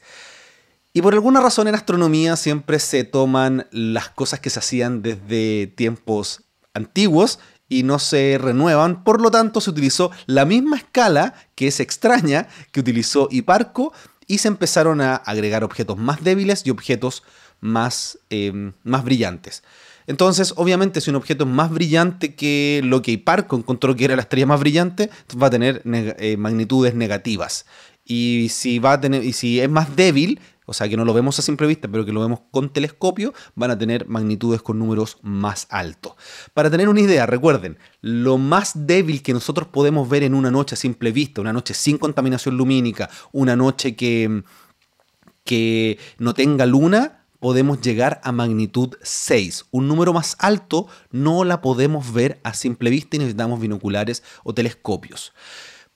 Y 0.93 1.01
por 1.01 1.13
alguna 1.13 1.39
razón 1.39 1.67
en 1.67 1.75
astronomía 1.75 2.35
siempre 2.35 2.79
se 2.79 3.03
toman 3.03 3.67
las 3.71 4.09
cosas 4.09 4.39
que 4.39 4.49
se 4.49 4.59
hacían 4.59 5.01
desde 5.01 5.67
tiempos 5.67 6.43
antiguos 6.73 7.39
y 7.69 7.83
no 7.83 7.99
se 7.99 8.37
renuevan, 8.37 9.05
por 9.05 9.21
lo 9.21 9.31
tanto 9.31 9.61
se 9.61 9.69
utilizó 9.69 10.11
la 10.25 10.43
misma 10.43 10.75
escala 10.75 11.33
que 11.55 11.67
es 11.67 11.79
extraña 11.79 12.49
que 12.73 12.81
utilizó 12.81 13.29
Hiparco 13.31 13.93
y 14.27 14.39
se 14.39 14.49
empezaron 14.49 14.99
a 14.99 15.15
agregar 15.15 15.63
objetos 15.63 15.97
más 15.97 16.21
débiles 16.23 16.63
y 16.65 16.69
objetos 16.69 17.23
más, 17.61 18.19
em, 18.29 18.73
más 18.83 19.05
brillantes. 19.05 19.63
Entonces, 20.07 20.53
obviamente, 20.57 20.99
si 20.99 21.09
un 21.09 21.15
objeto 21.15 21.45
es 21.45 21.49
más 21.49 21.71
brillante 21.71 22.35
que 22.35 22.81
lo 22.83 23.01
que 23.01 23.11
Hiparco 23.11 23.55
encontró 23.55 23.95
que 23.95 24.05
era 24.05 24.15
la 24.17 24.23
estrella 24.23 24.47
más 24.47 24.59
brillante, 24.59 25.09
va 25.41 25.47
a 25.47 25.49
tener 25.49 25.81
eh, 25.85 26.35
magnitudes 26.37 26.95
negativas. 26.95 27.65
Y 28.03 28.49
si, 28.49 28.79
va 28.79 28.93
a 28.93 29.01
tener, 29.01 29.23
y 29.23 29.31
si 29.31 29.61
es 29.61 29.69
más 29.69 29.95
débil, 29.95 30.39
o 30.71 30.73
sea 30.73 30.87
que 30.87 30.95
no 30.95 31.03
lo 31.03 31.13
vemos 31.13 31.37
a 31.37 31.41
simple 31.41 31.67
vista, 31.67 31.89
pero 31.89 32.05
que 32.05 32.13
lo 32.13 32.21
vemos 32.21 32.39
con 32.49 32.71
telescopio, 32.71 33.33
van 33.55 33.71
a 33.71 33.77
tener 33.77 34.07
magnitudes 34.07 34.61
con 34.61 34.79
números 34.79 35.17
más 35.21 35.67
altos. 35.69 36.13
Para 36.53 36.71
tener 36.71 36.87
una 36.87 37.01
idea, 37.01 37.25
recuerden, 37.25 37.77
lo 37.99 38.37
más 38.37 38.87
débil 38.87 39.21
que 39.21 39.33
nosotros 39.33 39.67
podemos 39.67 40.07
ver 40.07 40.23
en 40.23 40.33
una 40.33 40.49
noche 40.49 40.75
a 40.75 40.77
simple 40.77 41.11
vista, 41.11 41.41
una 41.41 41.51
noche 41.51 41.73
sin 41.73 41.97
contaminación 41.97 42.55
lumínica, 42.55 43.09
una 43.33 43.57
noche 43.57 43.97
que, 43.97 44.43
que 45.43 45.99
no 46.19 46.33
tenga 46.33 46.65
luna, 46.65 47.25
podemos 47.41 47.81
llegar 47.81 48.21
a 48.23 48.31
magnitud 48.31 48.95
6. 49.01 49.65
Un 49.71 49.89
número 49.89 50.13
más 50.13 50.37
alto 50.39 50.87
no 51.11 51.43
la 51.43 51.59
podemos 51.59 52.13
ver 52.13 52.39
a 52.45 52.53
simple 52.53 52.89
vista 52.89 53.17
y 53.17 53.19
necesitamos 53.19 53.59
binoculares 53.59 54.23
o 54.45 54.53
telescopios. 54.53 55.33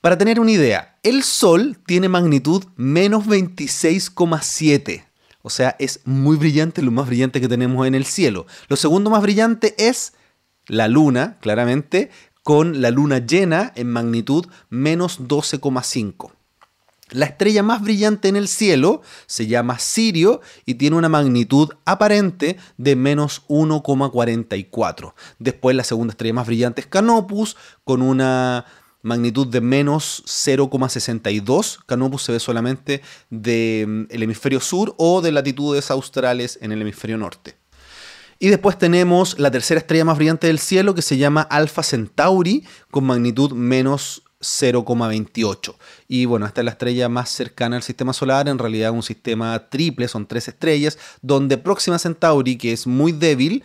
Para 0.06 0.18
tener 0.18 0.38
una 0.38 0.52
idea, 0.52 0.96
el 1.02 1.24
Sol 1.24 1.80
tiene 1.84 2.08
magnitud 2.08 2.62
menos 2.76 3.26
26,7. 3.26 5.04
O 5.42 5.50
sea, 5.50 5.74
es 5.80 5.98
muy 6.04 6.36
brillante, 6.36 6.80
lo 6.80 6.92
más 6.92 7.08
brillante 7.08 7.40
que 7.40 7.48
tenemos 7.48 7.84
en 7.88 7.96
el 7.96 8.04
cielo. 8.04 8.46
Lo 8.68 8.76
segundo 8.76 9.10
más 9.10 9.20
brillante 9.20 9.74
es 9.78 10.12
la 10.68 10.86
Luna, 10.86 11.38
claramente, 11.40 12.10
con 12.44 12.80
la 12.80 12.92
Luna 12.92 13.18
llena 13.18 13.72
en 13.74 13.90
magnitud 13.90 14.46
menos 14.68 15.22
12,5. 15.22 16.30
La 17.10 17.26
estrella 17.26 17.64
más 17.64 17.82
brillante 17.82 18.28
en 18.28 18.36
el 18.36 18.46
cielo 18.46 19.02
se 19.26 19.48
llama 19.48 19.80
Sirio 19.80 20.40
y 20.66 20.74
tiene 20.74 20.94
una 20.94 21.08
magnitud 21.08 21.70
aparente 21.84 22.58
de 22.76 22.94
menos 22.94 23.42
1,44. 23.48 25.14
Después 25.40 25.74
la 25.74 25.82
segunda 25.82 26.12
estrella 26.12 26.34
más 26.34 26.46
brillante 26.46 26.80
es 26.80 26.86
Canopus 26.86 27.56
con 27.82 28.02
una 28.02 28.66
magnitud 29.06 29.46
de 29.46 29.60
menos 29.60 30.22
0,62. 30.26 31.78
Canopus 31.86 32.24
se 32.24 32.32
ve 32.32 32.40
solamente 32.40 33.02
del 33.30 33.86
mm, 33.86 34.06
hemisferio 34.10 34.60
sur 34.60 34.94
o 34.98 35.22
de 35.22 35.32
latitudes 35.32 35.90
australes 35.90 36.58
en 36.60 36.72
el 36.72 36.82
hemisferio 36.82 37.16
norte. 37.16 37.56
Y 38.38 38.48
después 38.48 38.76
tenemos 38.78 39.38
la 39.38 39.50
tercera 39.50 39.80
estrella 39.80 40.04
más 40.04 40.18
brillante 40.18 40.48
del 40.48 40.58
cielo 40.58 40.94
que 40.94 41.02
se 41.02 41.16
llama 41.16 41.42
Alpha 41.42 41.82
Centauri 41.82 42.64
con 42.90 43.04
magnitud 43.04 43.52
menos 43.52 44.24
0,28. 44.40 45.74
Y 46.08 46.26
bueno, 46.26 46.44
esta 46.44 46.60
es 46.60 46.64
la 46.66 46.72
estrella 46.72 47.08
más 47.08 47.30
cercana 47.30 47.76
al 47.76 47.82
sistema 47.82 48.12
solar, 48.12 48.48
en 48.48 48.58
realidad 48.58 48.90
un 48.90 49.02
sistema 49.02 49.68
triple, 49.70 50.08
son 50.08 50.26
tres 50.26 50.48
estrellas, 50.48 50.98
donde 51.22 51.56
Próxima 51.56 51.98
Centauri, 51.98 52.56
que 52.56 52.72
es 52.72 52.86
muy 52.86 53.12
débil, 53.12 53.64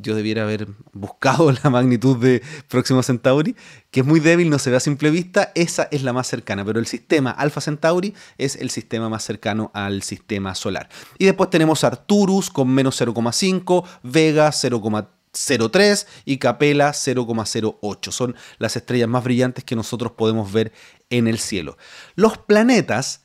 yo 0.00 0.14
debiera 0.14 0.42
haber 0.42 0.68
buscado 0.92 1.52
la 1.62 1.70
magnitud 1.70 2.16
de 2.16 2.42
Próxima 2.68 3.02
Centauri, 3.02 3.54
que 3.90 4.00
es 4.00 4.06
muy 4.06 4.20
débil, 4.20 4.50
no 4.50 4.58
se 4.58 4.70
ve 4.70 4.76
a 4.76 4.80
simple 4.80 5.10
vista, 5.10 5.52
esa 5.54 5.88
es 5.90 6.02
la 6.02 6.12
más 6.12 6.26
cercana, 6.26 6.64
pero 6.64 6.78
el 6.78 6.86
sistema 6.86 7.30
Alpha 7.30 7.60
Centauri 7.60 8.14
es 8.38 8.56
el 8.56 8.70
sistema 8.70 9.08
más 9.08 9.24
cercano 9.24 9.70
al 9.74 10.02
sistema 10.02 10.54
solar. 10.54 10.88
Y 11.18 11.26
después 11.26 11.50
tenemos 11.50 11.84
Arcturus 11.84 12.50
con 12.50 12.68
menos 12.68 13.00
0,5, 13.00 13.84
Vega 14.02 14.48
0,03 14.50 16.06
y 16.24 16.38
Capella 16.38 16.90
0,08. 16.90 18.10
Son 18.10 18.34
las 18.58 18.76
estrellas 18.76 19.08
más 19.08 19.24
brillantes 19.24 19.64
que 19.64 19.76
nosotros 19.76 20.12
podemos 20.12 20.52
ver 20.52 20.72
en 21.10 21.26
el 21.28 21.38
cielo. 21.38 21.76
Los 22.14 22.38
planetas 22.38 23.22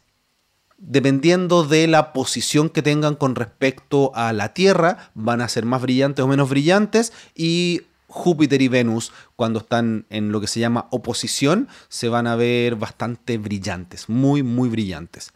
dependiendo 0.77 1.63
de 1.63 1.88
la 1.88 2.13
posición 2.13 2.69
que 2.69 2.81
tengan 2.81 3.15
con 3.15 3.36
respecto 3.36 4.12
a 4.15 4.34
la 4.34 4.53
Tierra, 4.53 5.12
van 5.15 5.41
a 5.41 5.50
ser 5.50 5.65
más 5.65 5.81
brillantes 5.81 6.24
o 6.24 6.27
menos 6.27 6.50
brillantes 6.50 7.13
y 7.36 7.81
Júpiter 8.07 8.62
y 8.62 8.69
Venus, 8.69 9.12
cuando 9.36 9.60
están 9.60 10.05
en 10.10 10.31
lo 10.31 10.39
que 10.39 10.48
se 10.48 10.60
llama 10.60 10.88
oposición, 10.91 11.67
se 11.89 12.07
van 12.07 12.25
a 12.25 12.36
ver 12.36 12.75
bastante 12.75 13.38
brillantes, 13.38 14.07
muy, 14.07 14.43
muy 14.43 14.69
brillantes. 14.69 15.34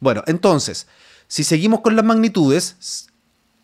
Bueno, 0.00 0.24
entonces, 0.26 0.88
si 1.28 1.44
seguimos 1.44 1.80
con 1.80 1.94
las 1.94 2.04
magnitudes, 2.04 3.08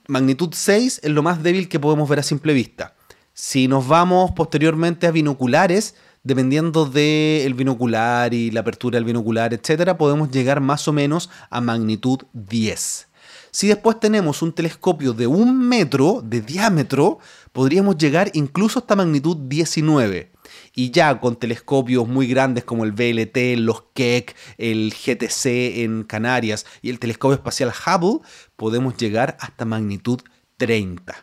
magnitud 0.06 0.50
6 0.52 1.00
es 1.02 1.10
lo 1.10 1.22
más 1.22 1.42
débil 1.42 1.68
que 1.68 1.80
podemos 1.80 2.08
ver 2.08 2.20
a 2.20 2.22
simple 2.22 2.52
vista. 2.52 2.94
Si 3.32 3.66
nos 3.66 3.88
vamos 3.88 4.30
posteriormente 4.32 5.08
a 5.08 5.10
binoculares, 5.10 5.96
dependiendo 6.24 6.86
del 6.86 7.54
binocular 7.54 8.34
y 8.34 8.50
la 8.50 8.60
apertura 8.60 8.96
del 8.96 9.04
binocular, 9.04 9.54
etcétera, 9.54 9.96
podemos 9.96 10.30
llegar 10.30 10.60
más 10.60 10.88
o 10.88 10.92
menos 10.92 11.30
a 11.50 11.60
magnitud 11.60 12.18
10. 12.32 13.08
Si 13.50 13.68
después 13.68 14.00
tenemos 14.00 14.42
un 14.42 14.52
telescopio 14.52 15.12
de 15.12 15.28
un 15.28 15.56
metro 15.68 16.20
de 16.24 16.40
diámetro, 16.40 17.20
podríamos 17.52 17.96
llegar 17.96 18.32
incluso 18.34 18.80
hasta 18.80 18.96
magnitud 18.96 19.36
19. 19.36 20.32
Y 20.74 20.90
ya 20.90 21.20
con 21.20 21.36
telescopios 21.36 22.08
muy 22.08 22.26
grandes 22.26 22.64
como 22.64 22.82
el 22.82 22.90
VLT, 22.90 23.56
los 23.58 23.84
Keck, 23.94 24.34
el 24.58 24.92
GTC 24.92 25.82
en 25.84 26.02
Canarias 26.02 26.66
y 26.82 26.90
el 26.90 26.98
telescopio 26.98 27.36
espacial 27.36 27.70
Hubble, 27.70 28.26
podemos 28.56 28.96
llegar 28.96 29.36
hasta 29.38 29.64
magnitud 29.64 30.20
30, 30.56 31.14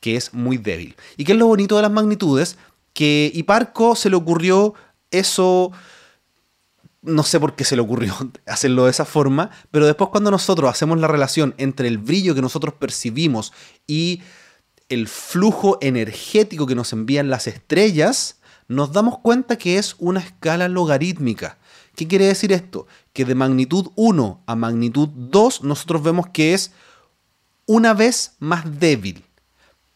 que 0.00 0.16
es 0.16 0.32
muy 0.32 0.56
débil. 0.56 0.96
¿Y 1.18 1.24
qué 1.24 1.32
es 1.32 1.38
lo 1.38 1.46
bonito 1.46 1.76
de 1.76 1.82
las 1.82 1.92
magnitudes? 1.92 2.56
Que 2.96 3.30
Hiparco 3.34 3.94
se 3.94 4.08
le 4.08 4.16
ocurrió 4.16 4.72
eso 5.10 5.70
no 7.02 7.22
sé 7.24 7.38
por 7.38 7.54
qué 7.54 7.64
se 7.64 7.76
le 7.76 7.82
ocurrió 7.82 8.14
hacerlo 8.46 8.86
de 8.86 8.90
esa 8.90 9.04
forma, 9.04 9.50
pero 9.70 9.84
después 9.84 10.08
cuando 10.08 10.30
nosotros 10.30 10.70
hacemos 10.70 10.98
la 10.98 11.06
relación 11.06 11.54
entre 11.58 11.88
el 11.88 11.98
brillo 11.98 12.34
que 12.34 12.40
nosotros 12.40 12.72
percibimos 12.74 13.52
y 13.86 14.22
el 14.88 15.08
flujo 15.08 15.76
energético 15.82 16.66
que 16.66 16.74
nos 16.74 16.94
envían 16.94 17.28
las 17.28 17.46
estrellas, 17.46 18.38
nos 18.66 18.92
damos 18.92 19.18
cuenta 19.18 19.58
que 19.58 19.76
es 19.76 19.94
una 19.98 20.20
escala 20.20 20.68
logarítmica. 20.68 21.58
¿Qué 21.94 22.08
quiere 22.08 22.26
decir 22.26 22.50
esto? 22.50 22.86
Que 23.12 23.26
de 23.26 23.34
magnitud 23.34 23.90
1 23.96 24.44
a 24.46 24.56
magnitud 24.56 25.10
2 25.12 25.64
nosotros 25.64 26.02
vemos 26.02 26.28
que 26.28 26.54
es 26.54 26.72
una 27.66 27.92
vez 27.92 28.36
más 28.38 28.80
débil, 28.80 29.24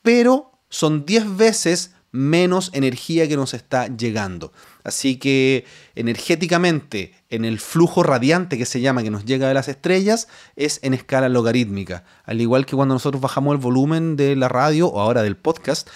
pero 0.02 0.52
son 0.68 1.06
10 1.06 1.36
veces 1.38 1.94
menos 2.12 2.70
energía 2.72 3.28
que 3.28 3.36
nos 3.36 3.54
está 3.54 3.86
llegando. 3.86 4.52
Así 4.82 5.16
que 5.16 5.64
energéticamente, 5.94 7.14
en 7.28 7.44
el 7.44 7.60
flujo 7.60 8.02
radiante 8.02 8.58
que 8.58 8.66
se 8.66 8.80
llama, 8.80 9.02
que 9.02 9.10
nos 9.10 9.24
llega 9.24 9.48
de 9.48 9.54
las 9.54 9.68
estrellas, 9.68 10.28
es 10.56 10.80
en 10.82 10.94
escala 10.94 11.28
logarítmica. 11.28 12.04
Al 12.24 12.40
igual 12.40 12.66
que 12.66 12.76
cuando 12.76 12.94
nosotros 12.94 13.20
bajamos 13.20 13.52
el 13.52 13.60
volumen 13.60 14.16
de 14.16 14.36
la 14.36 14.48
radio 14.48 14.88
o 14.88 15.00
ahora 15.00 15.22
del 15.22 15.36
podcast, 15.36 15.88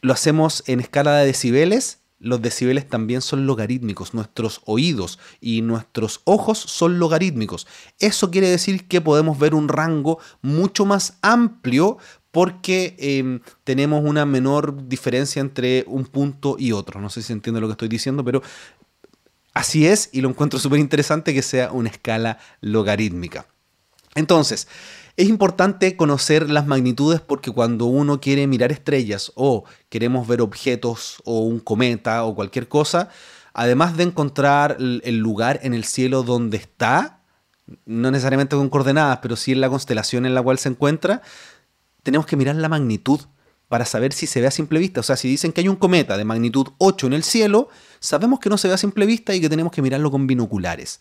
lo 0.00 0.12
hacemos 0.12 0.62
en 0.66 0.80
escala 0.80 1.16
de 1.16 1.26
decibeles. 1.26 1.98
Los 2.18 2.40
decibeles 2.40 2.88
también 2.88 3.20
son 3.20 3.46
logarítmicos, 3.46 4.14
nuestros 4.14 4.60
oídos 4.64 5.18
y 5.40 5.60
nuestros 5.60 6.20
ojos 6.22 6.58
son 6.58 7.00
logarítmicos. 7.00 7.66
Eso 7.98 8.30
quiere 8.30 8.48
decir 8.48 8.86
que 8.86 9.00
podemos 9.00 9.40
ver 9.40 9.56
un 9.56 9.66
rango 9.66 10.20
mucho 10.40 10.86
más 10.86 11.18
amplio 11.20 11.98
porque 12.32 12.96
em, 12.98 13.40
tenemos 13.62 14.02
una 14.04 14.26
menor 14.26 14.88
diferencia 14.88 15.40
entre 15.40 15.84
un 15.86 16.06
punto 16.06 16.56
y 16.58 16.72
otro. 16.72 17.00
No 17.00 17.10
sé 17.10 17.22
si 17.22 17.32
entiende 17.32 17.60
lo 17.60 17.68
que 17.68 17.72
estoy 17.72 17.88
diciendo, 17.88 18.24
pero 18.24 18.42
así 19.54 19.86
es 19.86 20.08
y 20.12 20.22
lo 20.22 20.30
encuentro 20.30 20.58
súper 20.58 20.80
interesante 20.80 21.32
que 21.34 21.42
sea 21.42 21.70
una 21.70 21.90
escala 21.90 22.38
logarítmica. 22.60 23.46
Entonces, 24.14 24.66
es 25.16 25.28
importante 25.28 25.94
conocer 25.94 26.48
las 26.48 26.66
magnitudes 26.66 27.20
porque 27.20 27.50
cuando 27.50 27.84
uno 27.84 28.20
quiere 28.20 28.46
mirar 28.46 28.72
estrellas 28.72 29.30
o 29.34 29.64
queremos 29.90 30.26
ver 30.26 30.40
objetos 30.40 31.22
o 31.24 31.40
un 31.40 31.60
cometa 31.60 32.24
o 32.24 32.34
cualquier 32.34 32.66
cosa, 32.66 33.10
además 33.52 33.96
de 33.98 34.04
encontrar 34.04 34.78
el 34.78 35.18
lugar 35.18 35.60
en 35.62 35.74
el 35.74 35.84
cielo 35.84 36.22
donde 36.22 36.56
está, 36.56 37.20
no 37.84 38.10
necesariamente 38.10 38.56
con 38.56 38.70
coordenadas, 38.70 39.18
pero 39.20 39.36
sí 39.36 39.52
en 39.52 39.60
la 39.60 39.68
constelación 39.68 40.24
en 40.24 40.34
la 40.34 40.42
cual 40.42 40.58
se 40.58 40.70
encuentra, 40.70 41.22
tenemos 42.02 42.26
que 42.26 42.36
mirar 42.36 42.56
la 42.56 42.68
magnitud 42.68 43.20
para 43.68 43.86
saber 43.86 44.12
si 44.12 44.26
se 44.26 44.40
ve 44.40 44.46
a 44.46 44.50
simple 44.50 44.78
vista. 44.78 45.00
O 45.00 45.02
sea, 45.02 45.16
si 45.16 45.28
dicen 45.28 45.52
que 45.52 45.62
hay 45.62 45.68
un 45.68 45.76
cometa 45.76 46.16
de 46.16 46.24
magnitud 46.24 46.68
8 46.78 47.06
en 47.06 47.12
el 47.14 47.22
cielo, 47.22 47.68
sabemos 48.00 48.38
que 48.38 48.50
no 48.50 48.58
se 48.58 48.68
ve 48.68 48.74
a 48.74 48.78
simple 48.78 49.06
vista 49.06 49.34
y 49.34 49.40
que 49.40 49.48
tenemos 49.48 49.72
que 49.72 49.80
mirarlo 49.80 50.10
con 50.10 50.26
binoculares. 50.26 51.00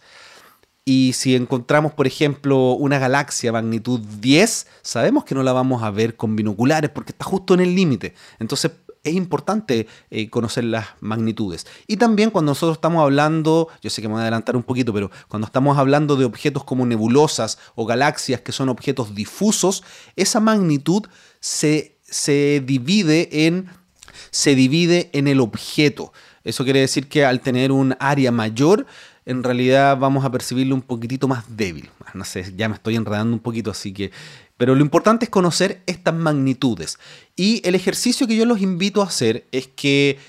Y 0.85 1.13
si 1.13 1.35
encontramos, 1.35 1.93
por 1.93 2.07
ejemplo, 2.07 2.71
una 2.71 2.97
galaxia 2.97 3.51
magnitud 3.51 3.99
10, 3.99 4.67
sabemos 4.81 5.25
que 5.25 5.35
no 5.35 5.43
la 5.43 5.53
vamos 5.53 5.83
a 5.83 5.91
ver 5.91 6.15
con 6.15 6.35
binoculares 6.35 6.89
porque 6.89 7.11
está 7.11 7.25
justo 7.25 7.53
en 7.53 7.59
el 7.59 7.75
límite. 7.75 8.15
Entonces 8.39 8.71
es 9.03 9.13
importante 9.13 9.87
eh, 10.09 10.29
conocer 10.29 10.63
las 10.63 10.87
magnitudes. 10.99 11.65
Y 11.87 11.97
también 11.97 12.29
cuando 12.29 12.51
nosotros 12.51 12.77
estamos 12.77 13.01
hablando, 13.01 13.67
yo 13.81 13.89
sé 13.89 14.01
que 14.01 14.07
me 14.07 14.13
voy 14.13 14.19
a 14.19 14.23
adelantar 14.23 14.55
un 14.55 14.63
poquito, 14.63 14.93
pero 14.93 15.09
cuando 15.27 15.45
estamos 15.45 15.77
hablando 15.77 16.15
de 16.15 16.25
objetos 16.25 16.63
como 16.63 16.85
nebulosas 16.85 17.57
o 17.75 17.85
galaxias 17.85 18.41
que 18.41 18.51
son 18.51 18.69
objetos 18.69 19.15
difusos, 19.15 19.83
esa 20.15 20.39
magnitud 20.39 21.03
se, 21.39 21.97
se 22.03 22.61
divide 22.65 23.47
en 23.47 23.69
se 24.29 24.55
divide 24.55 25.09
en 25.13 25.27
el 25.27 25.39
objeto. 25.39 26.13
Eso 26.43 26.63
quiere 26.63 26.79
decir 26.79 27.07
que 27.07 27.25
al 27.25 27.41
tener 27.41 27.71
un 27.71 27.95
área 27.99 28.31
mayor, 28.31 28.85
en 29.25 29.43
realidad 29.43 29.97
vamos 29.97 30.25
a 30.25 30.31
percibirlo 30.31 30.73
un 30.75 30.81
poquitito 30.81 31.27
más 31.27 31.55
débil. 31.55 31.89
No 32.13 32.25
sé, 32.25 32.53
ya 32.55 32.67
me 32.67 32.75
estoy 32.75 32.95
enredando 32.95 33.33
un 33.33 33.39
poquito, 33.39 33.71
así 33.71 33.93
que 33.93 34.11
pero 34.61 34.75
lo 34.75 34.81
importante 34.81 35.25
es 35.25 35.31
conocer 35.31 35.81
estas 35.87 36.13
magnitudes. 36.13 36.99
Y 37.35 37.67
el 37.67 37.73
ejercicio 37.73 38.27
que 38.27 38.35
yo 38.35 38.45
los 38.45 38.61
invito 38.61 39.01
a 39.01 39.05
hacer 39.05 39.47
es 39.51 39.65
que 39.65 40.19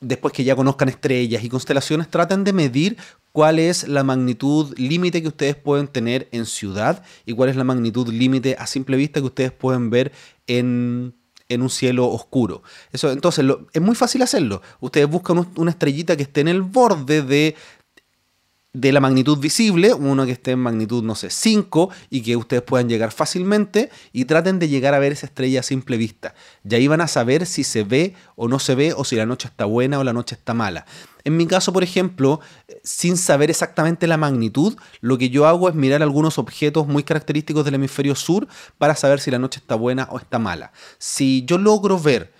después 0.00 0.34
que 0.34 0.42
ya 0.42 0.56
conozcan 0.56 0.88
estrellas 0.88 1.44
y 1.44 1.48
constelaciones, 1.48 2.10
traten 2.10 2.42
de 2.42 2.52
medir 2.52 2.96
cuál 3.30 3.60
es 3.60 3.86
la 3.86 4.02
magnitud 4.02 4.76
límite 4.76 5.22
que 5.22 5.28
ustedes 5.28 5.54
pueden 5.54 5.86
tener 5.86 6.28
en 6.32 6.46
ciudad 6.46 7.04
y 7.24 7.32
cuál 7.32 7.48
es 7.48 7.54
la 7.54 7.62
magnitud 7.62 8.08
límite 8.08 8.56
a 8.58 8.66
simple 8.66 8.96
vista 8.96 9.20
que 9.20 9.26
ustedes 9.26 9.52
pueden 9.52 9.88
ver 9.88 10.10
en, 10.48 11.14
un 11.48 11.70
cielo 11.70 12.08
oscuro. 12.08 12.64
Eso, 12.90 13.12
entonces, 13.12 13.44
es 13.72 13.80
muy 13.80 13.94
fácil 13.94 14.22
hacerlo. 14.22 14.62
Ustedes 14.80 15.08
buscan 15.08 15.48
una 15.54 15.70
estrellita 15.70 16.16
que 16.16 16.24
esté 16.24 16.40
en 16.40 16.48
el 16.48 16.62
borde 16.62 17.22
de 17.22 17.54
de 18.72 18.92
la 18.92 19.00
magnitud 19.00 19.38
visible, 19.38 19.92
uno 19.94 20.24
que 20.24 20.32
esté 20.32 20.52
en 20.52 20.60
magnitud, 20.60 21.02
no 21.02 21.16
sé, 21.16 21.30
5 21.30 21.90
y 22.08 22.22
que 22.22 22.36
ustedes 22.36 22.62
puedan 22.62 22.88
llegar 22.88 23.10
fácilmente 23.10 23.90
y 24.12 24.26
traten 24.26 24.60
de 24.60 24.68
llegar 24.68 24.94
a 24.94 25.00
ver 25.00 25.10
esa 25.10 25.26
estrella 25.26 25.60
a 25.60 25.62
simple 25.64 25.96
vista. 25.96 26.34
Y 26.68 26.74
ahí 26.76 26.86
van 26.86 27.00
a 27.00 27.08
saber 27.08 27.46
si 27.46 27.64
se 27.64 27.82
ve 27.82 28.14
o 28.36 28.46
no 28.46 28.60
se 28.60 28.76
ve 28.76 28.92
o 28.96 29.04
si 29.04 29.16
la 29.16 29.26
noche 29.26 29.48
está 29.48 29.64
buena 29.64 29.98
o 29.98 30.04
la 30.04 30.12
noche 30.12 30.36
está 30.36 30.54
mala. 30.54 30.86
En 31.24 31.36
mi 31.36 31.46
caso, 31.46 31.72
por 31.72 31.82
ejemplo, 31.82 32.40
sin 32.84 33.16
saber 33.16 33.50
exactamente 33.50 34.06
la 34.06 34.16
magnitud, 34.16 34.76
lo 35.00 35.18
que 35.18 35.30
yo 35.30 35.46
hago 35.46 35.68
es 35.68 35.74
mirar 35.74 36.02
algunos 36.02 36.38
objetos 36.38 36.86
muy 36.86 37.02
característicos 37.02 37.64
del 37.64 37.74
hemisferio 37.74 38.14
sur 38.14 38.46
para 38.78 38.94
saber 38.94 39.20
si 39.20 39.32
la 39.32 39.40
noche 39.40 39.58
está 39.58 39.74
buena 39.74 40.08
o 40.12 40.18
está 40.18 40.38
mala. 40.38 40.72
Si 40.98 41.44
yo 41.44 41.58
logro 41.58 41.98
ver 41.98 42.32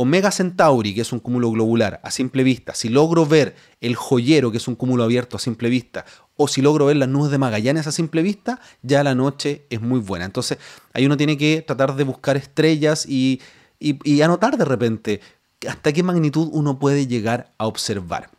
Omega 0.00 0.30
Centauri, 0.30 0.94
que 0.94 1.02
es 1.02 1.12
un 1.12 1.20
cúmulo 1.20 1.50
globular 1.50 2.00
a 2.02 2.10
simple 2.10 2.42
vista, 2.42 2.74
si 2.74 2.88
logro 2.88 3.26
ver 3.26 3.54
el 3.82 3.96
joyero, 3.96 4.50
que 4.50 4.56
es 4.56 4.66
un 4.66 4.74
cúmulo 4.74 5.04
abierto 5.04 5.36
a 5.36 5.40
simple 5.40 5.68
vista, 5.68 6.06
o 6.36 6.48
si 6.48 6.62
logro 6.62 6.86
ver 6.86 6.96
las 6.96 7.10
nubes 7.10 7.30
de 7.30 7.36
Magallanes 7.36 7.86
a 7.86 7.92
simple 7.92 8.22
vista, 8.22 8.60
ya 8.80 9.04
la 9.04 9.14
noche 9.14 9.66
es 9.68 9.82
muy 9.82 10.00
buena. 10.00 10.24
Entonces, 10.24 10.56
ahí 10.94 11.04
uno 11.04 11.18
tiene 11.18 11.36
que 11.36 11.62
tratar 11.66 11.96
de 11.96 12.04
buscar 12.04 12.38
estrellas 12.38 13.04
y, 13.06 13.42
y 13.78 14.22
anotar 14.22 14.56
de 14.56 14.64
repente 14.64 15.20
hasta 15.68 15.92
qué 15.92 16.02
magnitud 16.02 16.48
uno 16.50 16.78
puede 16.78 17.06
llegar 17.06 17.52
a 17.58 17.66
observar. 17.66 18.30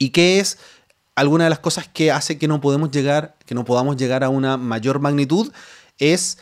¿Y 0.00 0.10
qué 0.10 0.40
es 0.40 0.58
alguna 1.14 1.44
de 1.44 1.50
las 1.50 1.60
cosas 1.60 1.86
que 1.86 2.10
hace 2.10 2.38
que 2.38 2.48
no 2.48 2.60
podemos 2.60 2.90
llegar, 2.90 3.36
que 3.46 3.54
no 3.54 3.64
podamos 3.64 3.96
llegar 3.96 4.24
a 4.24 4.30
una 4.30 4.56
mayor 4.56 4.98
magnitud? 4.98 5.52
Es 5.98 6.38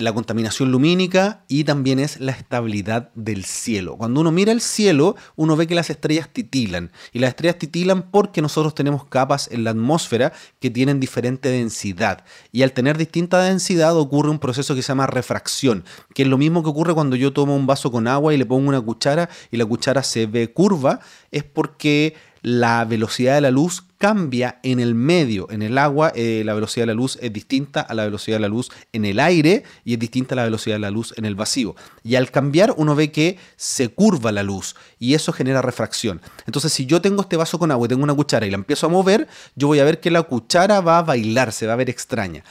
la 0.00 0.12
contaminación 0.12 0.72
lumínica 0.72 1.44
y 1.48 1.64
también 1.64 1.98
es 1.98 2.20
la 2.20 2.32
estabilidad 2.32 3.10
del 3.14 3.44
cielo. 3.44 3.96
Cuando 3.96 4.20
uno 4.20 4.32
mira 4.32 4.52
el 4.52 4.60
cielo, 4.60 5.16
uno 5.36 5.56
ve 5.56 5.66
que 5.66 5.74
las 5.74 5.90
estrellas 5.90 6.28
titilan. 6.32 6.92
Y 7.12 7.18
las 7.18 7.30
estrellas 7.30 7.58
titilan 7.58 8.10
porque 8.10 8.42
nosotros 8.42 8.74
tenemos 8.74 9.04
capas 9.04 9.48
en 9.52 9.64
la 9.64 9.70
atmósfera 9.70 10.32
que 10.58 10.70
tienen 10.70 11.00
diferente 11.00 11.50
densidad. 11.50 12.24
Y 12.52 12.62
al 12.62 12.72
tener 12.72 12.96
distinta 12.96 13.40
densidad 13.42 13.96
ocurre 13.96 14.30
un 14.30 14.38
proceso 14.38 14.74
que 14.74 14.82
se 14.82 14.88
llama 14.88 15.06
refracción, 15.06 15.84
que 16.14 16.22
es 16.22 16.28
lo 16.28 16.38
mismo 16.38 16.62
que 16.62 16.70
ocurre 16.70 16.94
cuando 16.94 17.16
yo 17.16 17.32
tomo 17.32 17.54
un 17.54 17.66
vaso 17.66 17.90
con 17.90 18.06
agua 18.08 18.34
y 18.34 18.36
le 18.36 18.46
pongo 18.46 18.68
una 18.68 18.80
cuchara 18.80 19.28
y 19.50 19.56
la 19.56 19.66
cuchara 19.66 20.02
se 20.02 20.26
ve 20.26 20.52
curva, 20.52 21.00
es 21.30 21.44
porque 21.44 22.14
la 22.42 22.84
velocidad 22.84 23.34
de 23.34 23.40
la 23.40 23.50
luz 23.50 23.84
cambia 23.98 24.60
en 24.62 24.80
el 24.80 24.94
medio. 24.94 25.46
En 25.50 25.60
el 25.60 25.76
agua 25.76 26.10
eh, 26.14 26.42
la 26.44 26.54
velocidad 26.54 26.84
de 26.84 26.94
la 26.94 26.94
luz 26.94 27.18
es 27.20 27.32
distinta 27.32 27.82
a 27.82 27.92
la 27.94 28.04
velocidad 28.04 28.36
de 28.36 28.40
la 28.40 28.48
luz 28.48 28.70
en 28.92 29.04
el 29.04 29.20
aire 29.20 29.64
y 29.84 29.92
es 29.92 29.98
distinta 29.98 30.34
a 30.34 30.36
la 30.36 30.44
velocidad 30.44 30.76
de 30.76 30.80
la 30.80 30.90
luz 30.90 31.12
en 31.16 31.26
el 31.26 31.34
vacío. 31.34 31.76
Y 32.02 32.14
al 32.14 32.30
cambiar 32.30 32.74
uno 32.76 32.94
ve 32.94 33.12
que 33.12 33.38
se 33.56 33.88
curva 33.88 34.32
la 34.32 34.42
luz 34.42 34.74
y 34.98 35.14
eso 35.14 35.32
genera 35.32 35.60
refracción. 35.60 36.22
Entonces 36.46 36.72
si 36.72 36.86
yo 36.86 37.02
tengo 37.02 37.22
este 37.22 37.36
vaso 37.36 37.58
con 37.58 37.70
agua 37.70 37.86
y 37.86 37.88
tengo 37.88 38.02
una 38.02 38.14
cuchara 38.14 38.46
y 38.46 38.50
la 38.50 38.56
empiezo 38.56 38.86
a 38.86 38.88
mover, 38.88 39.28
yo 39.54 39.66
voy 39.66 39.80
a 39.80 39.84
ver 39.84 40.00
que 40.00 40.10
la 40.10 40.22
cuchara 40.22 40.80
va 40.80 40.98
a 40.98 41.02
bailar, 41.02 41.52
se 41.52 41.66
va 41.66 41.74
a 41.74 41.76
ver 41.76 41.90
extraña. 41.90 42.42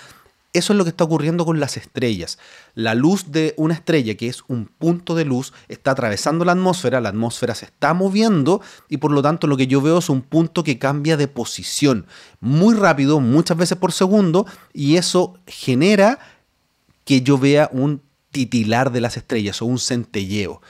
Eso 0.51 0.73
es 0.73 0.77
lo 0.77 0.83
que 0.83 0.89
está 0.89 1.03
ocurriendo 1.03 1.45
con 1.45 1.59
las 1.59 1.77
estrellas. 1.77 2.39
La 2.73 2.95
luz 2.95 3.31
de 3.31 3.53
una 3.55 3.75
estrella, 3.75 4.15
que 4.15 4.27
es 4.27 4.43
un 4.47 4.65
punto 4.65 5.13
de 5.13 5.23
luz, 5.23 5.53
está 5.67 5.91
atravesando 5.91 6.43
la 6.43 6.53
atmósfera, 6.53 7.01
la 7.01 7.09
atmósfera 7.09 7.53
se 7.53 7.65
está 7.65 7.93
moviendo 7.93 8.59
y 8.87 8.97
por 8.97 9.11
lo 9.11 9.21
tanto 9.21 9.45
lo 9.45 9.57
que 9.57 9.67
yo 9.67 9.79
veo 9.79 9.99
es 9.99 10.09
un 10.09 10.23
punto 10.23 10.63
que 10.63 10.79
cambia 10.79 11.17
de 11.17 11.27
posición 11.27 12.07
muy 12.39 12.73
rápido, 12.73 13.19
muchas 13.19 13.57
veces 13.57 13.77
por 13.77 13.91
segundo, 13.91 14.47
y 14.73 14.95
eso 14.95 15.37
genera 15.45 16.17
que 17.05 17.21
yo 17.21 17.37
vea 17.37 17.69
un 17.71 18.01
titilar 18.31 18.91
de 18.91 19.01
las 19.01 19.17
estrellas 19.17 19.61
o 19.61 19.65
un 19.65 19.77
centelleo. 19.77 20.61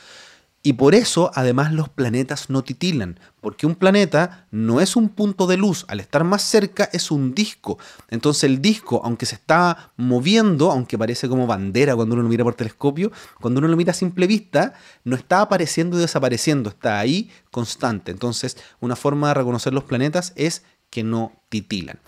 Y 0.62 0.74
por 0.74 0.93
eso, 0.93 1.32
además, 1.36 1.72
los 1.72 1.88
planetas 1.88 2.50
no 2.50 2.63
titilan, 2.63 3.17
porque 3.39 3.65
un 3.65 3.76
planeta 3.76 4.45
no 4.52 4.82
es 4.82 4.98
un 4.98 5.08
punto 5.08 5.48
de 5.48 5.56
luz, 5.56 5.86
al 5.88 6.02
estar 6.02 6.26
más 6.26 6.41
cerca 6.43 6.89
es 6.91 7.12
un 7.12 7.34
disco. 7.34 7.78
Entonces 8.10 8.43
el 8.43 8.62
disco, 8.62 9.02
aunque 9.06 9.26
se 9.26 9.36
está 9.36 9.93
moviendo, 9.95 10.69
aunque 10.69 10.98
parece 10.98 11.30
como 11.30 11.48
bandera 11.48 11.95
cuando 11.95 12.15
uno 12.15 12.24
lo 12.24 12.30
mira 12.30 12.43
por 12.43 12.56
telescopio, 12.56 13.10
cuando 13.39 13.60
uno 13.60 13.69
lo 13.69 13.78
mira 13.78 13.91
a 13.91 13.95
simple 13.95 14.28
vista, 14.28 14.74
no 15.06 15.15
está 15.15 15.41
apareciendo 15.41 15.98
y 15.98 16.02
desapareciendo, 16.02 16.69
está 16.69 17.00
ahí 17.00 17.32
constante. 17.52 18.12
Entonces, 18.12 18.58
una 18.82 18.98
forma 18.98 19.30
de 19.30 19.36
reconocer 19.36 19.74
los 19.74 19.86
planetas 19.86 20.34
es 20.36 20.63
que 20.89 21.04
no 21.04 21.32
titilan. 21.48 22.00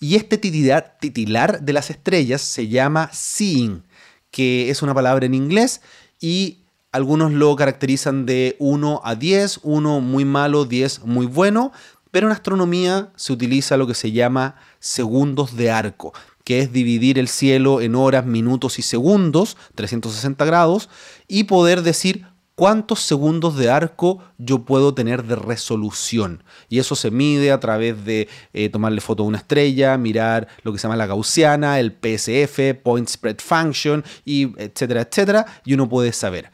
Y 0.00 0.16
este 0.16 0.38
titilar, 0.38 0.96
titilar 0.98 1.60
de 1.60 1.72
las 1.74 1.90
estrellas 1.90 2.40
se 2.40 2.68
llama 2.68 3.10
seeing, 3.12 3.82
que 4.30 4.70
es 4.70 4.80
una 4.80 4.94
palabra 4.94 5.26
en 5.26 5.34
inglés 5.34 5.82
y 6.20 6.64
algunos 6.92 7.32
lo 7.32 7.54
caracterizan 7.56 8.26
de 8.26 8.56
1 8.58 9.00
a 9.04 9.14
10, 9.14 9.60
1 9.62 10.00
muy 10.00 10.24
malo, 10.24 10.64
10 10.64 11.04
muy 11.04 11.26
bueno, 11.26 11.72
pero 12.10 12.26
en 12.26 12.32
astronomía 12.32 13.12
se 13.16 13.32
utiliza 13.32 13.76
lo 13.76 13.86
que 13.86 13.94
se 13.94 14.12
llama 14.12 14.56
segundos 14.78 15.56
de 15.56 15.70
arco, 15.70 16.12
que 16.44 16.60
es 16.60 16.72
dividir 16.72 17.18
el 17.18 17.28
cielo 17.28 17.80
en 17.80 17.94
horas, 17.94 18.24
minutos 18.24 18.78
y 18.78 18.82
segundos, 18.82 19.56
360 19.74 20.44
grados, 20.44 20.88
y 21.26 21.44
poder 21.44 21.82
decir 21.82 22.24
cuántos 22.54 23.00
segundos 23.00 23.56
de 23.56 23.70
arco 23.70 24.18
yo 24.38 24.64
puedo 24.64 24.94
tener 24.94 25.24
de 25.24 25.36
resolución. 25.36 26.42
Y 26.68 26.78
eso 26.78 26.96
se 26.96 27.10
mide 27.10 27.52
a 27.52 27.60
través 27.60 28.04
de 28.04 28.28
eh, 28.52 28.68
tomarle 28.70 29.00
foto 29.00 29.22
a 29.22 29.26
una 29.26 29.38
estrella, 29.38 29.96
mirar 29.98 30.48
lo 30.62 30.72
que 30.72 30.78
se 30.78 30.84
llama 30.84 30.96
la 30.96 31.06
gaussiana, 31.06 31.78
el 31.78 31.92
PSF, 31.92 32.82
Point 32.82 33.08
Spread 33.08 33.38
Function, 33.38 34.02
y 34.24 34.58
etcétera, 34.60 35.02
etcétera, 35.02 35.46
y 35.64 35.74
uno 35.74 35.88
puede 35.88 36.12
saber. 36.12 36.50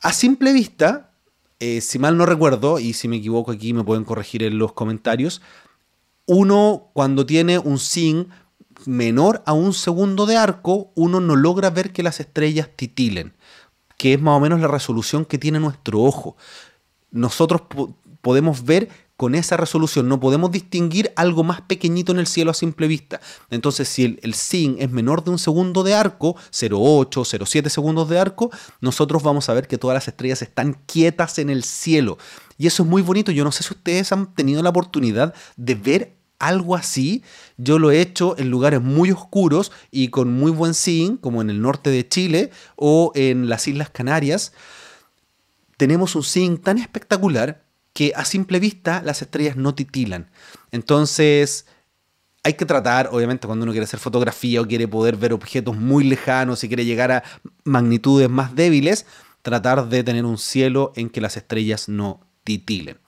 A 0.00 0.12
simple 0.14 0.54
vista, 0.54 1.12
eh, 1.58 1.82
si 1.82 1.98
mal 1.98 2.16
no 2.16 2.24
recuerdo, 2.24 2.78
y 2.78 2.94
si 2.94 3.06
me 3.06 3.16
equivoco 3.16 3.52
aquí 3.52 3.74
me 3.74 3.84
pueden 3.84 4.04
corregir 4.04 4.42
en 4.42 4.58
los 4.58 4.72
comentarios, 4.72 5.42
uno 6.24 6.90
cuando 6.94 7.26
tiene 7.26 7.58
un 7.58 7.78
sin 7.78 8.28
menor 8.86 9.42
a 9.44 9.52
un 9.52 9.74
segundo 9.74 10.24
de 10.24 10.38
arco, 10.38 10.90
uno 10.94 11.20
no 11.20 11.36
logra 11.36 11.68
ver 11.68 11.92
que 11.92 12.02
las 12.02 12.18
estrellas 12.18 12.70
titilen, 12.74 13.34
que 13.98 14.14
es 14.14 14.20
más 14.22 14.38
o 14.38 14.40
menos 14.40 14.60
la 14.60 14.68
resolución 14.68 15.26
que 15.26 15.36
tiene 15.36 15.60
nuestro 15.60 16.00
ojo. 16.00 16.36
Nosotros 17.10 17.62
podemos 18.22 18.64
ver 18.64 18.88
con 19.20 19.34
esa 19.34 19.58
resolución. 19.58 20.08
No 20.08 20.18
podemos 20.18 20.50
distinguir 20.50 21.12
algo 21.14 21.44
más 21.44 21.60
pequeñito 21.60 22.10
en 22.10 22.20
el 22.20 22.26
cielo 22.26 22.52
a 22.52 22.54
simple 22.54 22.86
vista. 22.86 23.20
Entonces, 23.50 23.86
si 23.86 24.18
el, 24.22 24.32
sin 24.32 24.80
es 24.80 24.90
menor 24.90 25.24
de 25.24 25.30
un 25.30 25.38
segundo 25.38 25.82
de 25.82 25.92
arco, 25.92 26.36
0,8, 26.50 27.10
0,7 27.10 27.68
segundos 27.68 28.08
de 28.08 28.18
arco, 28.18 28.50
nosotros 28.80 29.22
vamos 29.22 29.50
a 29.50 29.52
ver 29.52 29.68
que 29.68 29.76
todas 29.76 29.94
las 29.94 30.08
estrellas 30.08 30.40
están 30.40 30.80
quietas 30.86 31.38
en 31.38 31.50
el 31.50 31.64
cielo. 31.64 32.16
Y 32.56 32.66
eso 32.66 32.82
es 32.82 32.88
muy 32.88 33.02
bonito. 33.02 33.30
Yo 33.30 33.44
no 33.44 33.52
sé 33.52 33.62
si 33.62 33.74
ustedes 33.74 34.10
han 34.10 34.34
tenido 34.34 34.62
la 34.62 34.70
oportunidad 34.70 35.34
de 35.58 35.74
ver 35.74 36.16
algo 36.38 36.74
así. 36.74 37.22
Yo 37.58 37.78
lo 37.78 37.90
he 37.90 38.00
hecho 38.00 38.38
en 38.38 38.48
lugares 38.48 38.80
muy 38.80 39.10
oscuros 39.10 39.70
y 39.90 40.08
con 40.08 40.32
muy 40.32 40.50
buen 40.50 40.72
seeing, 40.72 41.18
como 41.18 41.42
en 41.42 41.50
el 41.50 41.60
norte 41.60 41.90
de 41.90 42.08
Chile 42.08 42.52
o 42.74 43.12
en 43.14 43.50
las 43.50 43.68
Islas 43.68 43.90
Canarias. 43.90 44.54
Tenemos 45.76 46.16
un 46.16 46.22
seeing 46.22 46.56
tan 46.56 46.78
espectacular 46.78 47.68
que 47.92 48.12
a 48.14 48.24
simple 48.24 48.60
vista 48.60 49.02
las 49.04 49.22
estrellas 49.22 49.56
no 49.56 49.74
titilan. 49.74 50.30
Entonces, 50.70 51.66
hay 52.42 52.54
que 52.54 52.64
tratar, 52.64 53.10
obviamente, 53.12 53.46
cuando 53.46 53.64
uno 53.64 53.72
quiere 53.72 53.84
hacer 53.84 54.00
fotografía 54.00 54.60
o 54.60 54.66
quiere 54.66 54.88
poder 54.88 55.16
ver 55.16 55.32
objetos 55.32 55.76
muy 55.76 56.04
lejanos 56.04 56.64
y 56.64 56.68
quiere 56.68 56.84
llegar 56.84 57.12
a 57.12 57.22
magnitudes 57.64 58.30
más 58.30 58.54
débiles, 58.54 59.06
tratar 59.42 59.88
de 59.88 60.04
tener 60.04 60.24
un 60.24 60.38
cielo 60.38 60.92
en 60.96 61.10
que 61.10 61.20
las 61.20 61.36
estrellas 61.36 61.88
no 61.88 62.20
titilen. 62.44 62.98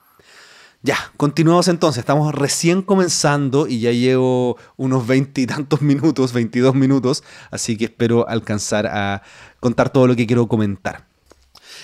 Ya, 0.85 0.97
continuamos 1.15 1.69
entonces. 1.69 1.99
Estamos 1.99 2.35
recién 2.35 2.81
comenzando 2.81 3.67
y 3.67 3.79
ya 3.79 3.91
llevo 3.91 4.57
unos 4.75 5.07
veinte 5.07 5.41
y 5.41 5.47
tantos 5.47 5.81
minutos, 5.81 6.33
22 6.33 6.75
minutos, 6.75 7.23
así 7.51 7.77
que 7.77 7.85
espero 7.85 8.27
alcanzar 8.27 8.87
a 8.87 9.23
contar 9.61 9.91
todo 9.91 10.07
lo 10.07 10.15
que 10.15 10.27
quiero 10.27 10.47
comentar. 10.47 11.07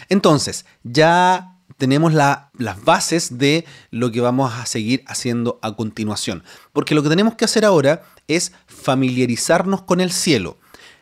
Entonces, 0.10 0.66
ya 0.84 1.59
tenemos 1.80 2.14
las 2.14 2.84
bases 2.84 3.40
de 3.40 3.66
lo 3.90 4.12
que 4.12 4.20
vamos 4.20 4.54
a 4.54 4.66
seguir 4.66 5.02
haciendo 5.08 5.60
a 5.62 5.76
continuación. 5.76 6.44
Porque 6.74 6.94
lo 6.94 7.02
que 7.02 7.10
tenemos 7.10 7.36
que 7.36 7.46
hacer 7.46 7.64
ahora 7.64 8.04
es 8.28 8.52
familiarizarnos 8.68 9.82
con 9.84 10.02
el 10.02 10.12
cielo. 10.12 10.58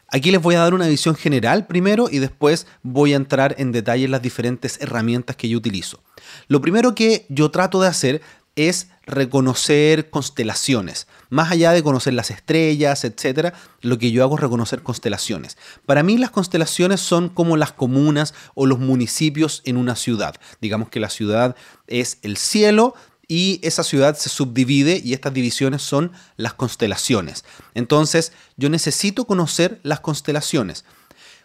Aquí 0.07 0.31
les 0.31 0.41
voy 0.41 0.55
a 0.55 0.59
dar 0.59 0.75
una 0.75 0.87
visión 0.87 1.15
general 1.15 1.65
primero 1.65 2.09
y 2.09 2.19
después 2.19 2.67
voy 2.83 3.13
a 3.13 3.17
entrar 3.17 3.55
en 3.57 3.71
detalle 3.71 4.05
en 4.05 4.11
las 4.11 4.21
diferentes 4.21 4.79
herramientas 4.79 5.35
que 5.35 5.49
yo 5.49 5.57
utilizo. 5.57 6.01
Lo 6.47 6.61
primero 6.61 6.93
que 6.93 7.25
yo 7.27 7.49
trato 7.49 7.81
de 7.81 7.87
hacer 7.87 8.21
es 8.57 8.89
reconocer 9.05 10.09
constelaciones. 10.09 11.07
Más 11.29 11.51
allá 11.51 11.71
de 11.71 11.83
conocer 11.83 12.13
las 12.13 12.31
estrellas, 12.31 13.05
etc., 13.05 13.53
lo 13.81 13.97
que 13.97 14.11
yo 14.11 14.23
hago 14.23 14.35
es 14.35 14.41
reconocer 14.41 14.83
constelaciones. 14.83 15.57
Para 15.85 16.03
mí 16.03 16.17
las 16.17 16.31
constelaciones 16.31 16.99
son 16.99 17.29
como 17.29 17.55
las 17.55 17.71
comunas 17.71 18.33
o 18.55 18.65
los 18.65 18.79
municipios 18.79 19.61
en 19.63 19.77
una 19.77 19.95
ciudad. 19.95 20.35
Digamos 20.59 20.89
que 20.89 20.99
la 20.99 21.09
ciudad 21.09 21.55
es 21.87 22.17
el 22.23 22.35
cielo 22.35 22.95
y 23.27 23.59
esa 23.61 23.83
ciudad 23.83 24.17
se 24.17 24.29
subdivide 24.29 25.01
y 25.03 25.13
estas 25.13 25.33
divisiones 25.33 25.83
son 25.83 26.11
las 26.35 26.53
constelaciones. 26.53 27.45
Entonces 27.75 28.33
yo 28.57 28.69
necesito 28.69 29.25
conocer 29.25 29.79
las 29.83 29.99
constelaciones. 29.99 30.83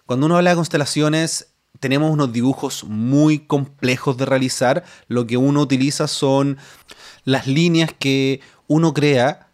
Cuando 0.06 0.26
uno 0.26 0.36
habla 0.36 0.50
de 0.50 0.56
constelaciones, 0.56 1.48
tenemos 1.80 2.12
unos 2.12 2.32
dibujos 2.32 2.84
muy 2.84 3.40
complejos 3.40 4.16
de 4.16 4.26
realizar. 4.26 4.84
Lo 5.08 5.26
que 5.26 5.36
uno 5.36 5.60
utiliza 5.60 6.06
son 6.06 6.58
las 7.24 7.46
líneas 7.46 7.90
que 7.98 8.40
uno 8.66 8.94
crea 8.94 9.48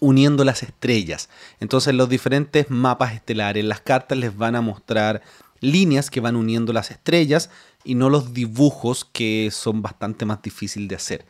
uniendo 0.00 0.44
las 0.44 0.62
estrellas. 0.62 1.28
Entonces 1.60 1.94
los 1.94 2.08
diferentes 2.08 2.70
mapas 2.70 3.14
estelares, 3.14 3.64
las 3.64 3.80
cartas 3.80 4.18
les 4.18 4.36
van 4.36 4.56
a 4.56 4.60
mostrar 4.60 5.22
líneas 5.60 6.10
que 6.10 6.20
van 6.20 6.36
uniendo 6.36 6.72
las 6.72 6.90
estrellas 6.90 7.50
y 7.84 7.94
no 7.94 8.10
los 8.10 8.34
dibujos 8.34 9.04
que 9.04 9.50
son 9.50 9.82
bastante 9.82 10.24
más 10.24 10.42
difíciles 10.42 10.88
de 10.88 10.96
hacer. 10.96 11.26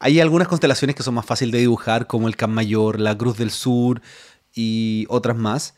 Hay 0.00 0.20
algunas 0.20 0.48
constelaciones 0.48 0.96
que 0.96 1.02
son 1.02 1.14
más 1.14 1.26
fáciles 1.26 1.52
de 1.52 1.60
dibujar, 1.60 2.06
como 2.06 2.28
el 2.28 2.36
Can 2.36 2.52
Mayor, 2.52 3.00
la 3.00 3.16
Cruz 3.16 3.38
del 3.38 3.50
Sur 3.50 4.02
y 4.54 5.06
otras 5.08 5.36
más. 5.36 5.74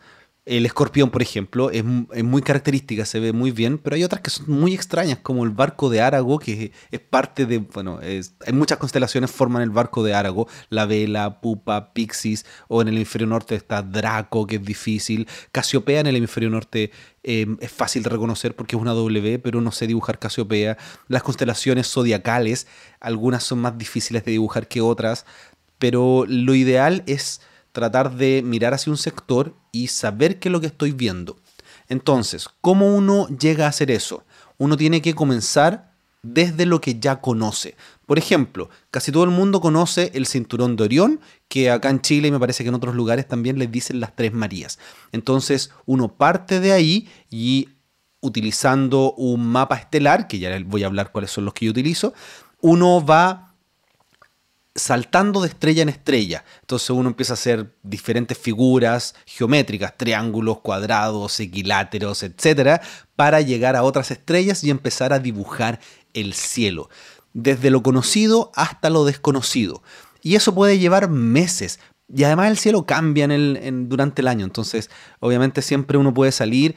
El 0.47 0.65
escorpión, 0.65 1.11
por 1.11 1.23
ejemplo, 1.23 1.73
es, 1.73 1.83
muy 1.85 2.41
característica, 2.41 3.05
se 3.05 3.19
ve 3.19 3.33
muy 3.33 3.51
bien, 3.51 3.79
pero 3.79 3.97
hay 3.97 4.05
otras 4.05 4.21
que 4.21 4.31
son 4.31 4.49
muy 4.49 4.75
extrañas, 4.75 5.19
como 5.19 5.43
el 5.43 5.51
barco 5.51 5.91
de 5.91 6.01
Árago, 6.01 6.39
que 6.39 6.71
es 6.93 7.01
parte 7.01 7.47
de, 7.47 7.59
bueno, 7.59 7.99
hay 8.01 8.53
muchas 8.53 8.79
constelaciones 8.79 9.33
forman 9.33 9.63
el 9.63 9.71
barco 9.71 10.05
de 10.05 10.15
Árago, 10.15 10.47
la 10.71 10.87
vela, 10.87 11.41
pupa, 11.41 11.93
pixis, 11.93 12.47
o 12.69 12.81
en 12.81 12.87
el 12.87 12.95
hemisferio 12.95 13.27
norte 13.27 13.57
está 13.57 13.83
Draco, 13.83 14.47
que 14.47 14.55
es 14.55 14.65
difícil. 14.65 15.27
Casiopea 15.51 15.99
en 15.99 16.07
el 16.07 16.15
hemisferio 16.15 16.49
norte 16.49 16.93
em, 17.25 17.57
es 17.61 17.73
fácil 17.73 18.05
de 18.05 18.11
reconocer 18.11 18.55
porque 18.55 18.77
es 18.77 18.81
una 18.81 18.93
W, 18.93 19.41
pero 19.41 19.61
no 19.61 19.73
sé 19.73 19.89
dibujar 19.89 20.21
Casiopea. 20.21 20.79
Las 21.09 21.25
constelaciones 21.25 21.89
zodiacales, 21.89 22.69
algunas 23.01 23.43
son 23.43 23.59
más 23.59 23.77
difíciles 23.77 24.25
de 24.25 24.31
dibujar 24.31 24.69
que 24.69 24.81
otras, 24.81 25.27
pero 25.81 26.25
lo 26.29 26.55
ideal 26.55 27.03
es 27.09 27.41
tratar 27.73 28.15
de 28.15 28.43
mirar 28.43 28.75
hacia 28.75 28.93
un 28.93 28.97
sector 28.97 29.55
y 29.83 29.89
saber 29.89 30.39
qué 30.39 30.49
es 30.49 30.53
lo 30.53 30.61
que 30.61 30.69
estoy 30.69 30.93
viendo. 30.93 31.37
Entonces, 31.89 32.49
¿cómo 32.61 32.95
uno 32.97 33.29
llega 33.29 33.67
a 33.67 33.69
hacer 33.69 33.91
eso? 33.91 34.25
Uno 34.59 34.77
tiene 34.77 35.03
que 35.03 35.15
comenzar 35.15 35.93
desde 36.23 36.67
lo 36.67 36.81
que 36.81 36.99
ya 36.99 37.21
conoce. 37.21 37.77
Por 38.07 38.19
ejemplo, 38.19 38.71
casi 38.91 39.13
todo 39.13 39.25
el 39.25 39.31
mundo 39.31 39.61
conoce 39.61 40.11
el 40.15 40.27
cinturón 40.27 40.77
de 40.77 40.85
Orión, 40.85 41.21
que 41.49 41.71
acá 41.71 41.91
en 41.91 42.01
Chile 42.01 42.29
y 42.29 42.31
me 42.31 42.41
parece 42.41 42.65
que 42.65 42.69
en 42.69 42.75
otros 42.75 42.95
lugares 42.95 43.29
también 43.29 43.59
les 43.59 43.71
dicen 43.71 44.01
las 44.01 44.17
tres 44.17 44.33
Marías. 44.33 44.79
Entonces, 45.13 45.71
uno 45.85 46.09
parte 46.09 46.61
de 46.61 46.73
ahí 46.73 47.09
y 47.31 47.69
utilizando 48.21 49.13
un 49.13 49.47
mapa 49.47 49.77
estelar, 49.77 50.27
que 50.27 50.39
ya 50.39 50.59
voy 50.65 50.83
a 50.83 50.87
hablar 50.87 51.13
cuáles 51.13 51.31
son 51.31 51.45
los 51.45 51.55
que 51.55 51.67
yo 51.67 51.71
utilizo, 51.71 52.15
uno 52.61 53.05
va 53.05 53.46
saltando 54.77 55.41
de 55.41 55.49
estrella 55.49 55.83
en 55.83 55.89
estrella. 55.89 56.45
Entonces 56.61 56.91
uno 56.91 57.09
empieza 57.09 57.33
a 57.33 57.35
hacer 57.35 57.75
diferentes 57.83 58.39
figuras 58.39 59.15
geométricas, 59.27 59.97
triángulos, 59.97 60.61
cuadrados, 60.61 61.41
equiláteros, 61.41 62.23
etcétera, 62.23 62.81
para 63.17 63.41
llegar 63.41 63.75
a 63.75 63.83
otras 63.83 64.11
estrellas 64.11 64.63
y 64.63 64.71
empezar 64.71 65.13
a 65.13 65.19
dibujar 65.19 65.81
el 66.15 66.35
cielo, 66.35 66.89
desde 67.33 67.71
lo 67.71 67.83
conocido 67.83 68.53
hasta 68.55 68.91
lo 68.91 69.05
desconocido. 69.05 69.83
Y 70.23 70.35
eso 70.37 70.55
puede 70.55 70.79
llevar 70.79 71.09
meses, 71.09 71.81
Y 72.09 72.25
además 72.25 72.51
el 72.51 72.59
cielo 72.59 72.87
cambia 72.87 73.29
durante 73.29 74.23
el 74.23 74.29
año, 74.29 74.45
entonces 74.45 74.91
obviamente 75.19 75.61
siempre 75.61 75.99
uno 75.99 76.15
puede 76.15 76.31
salir 76.31 76.77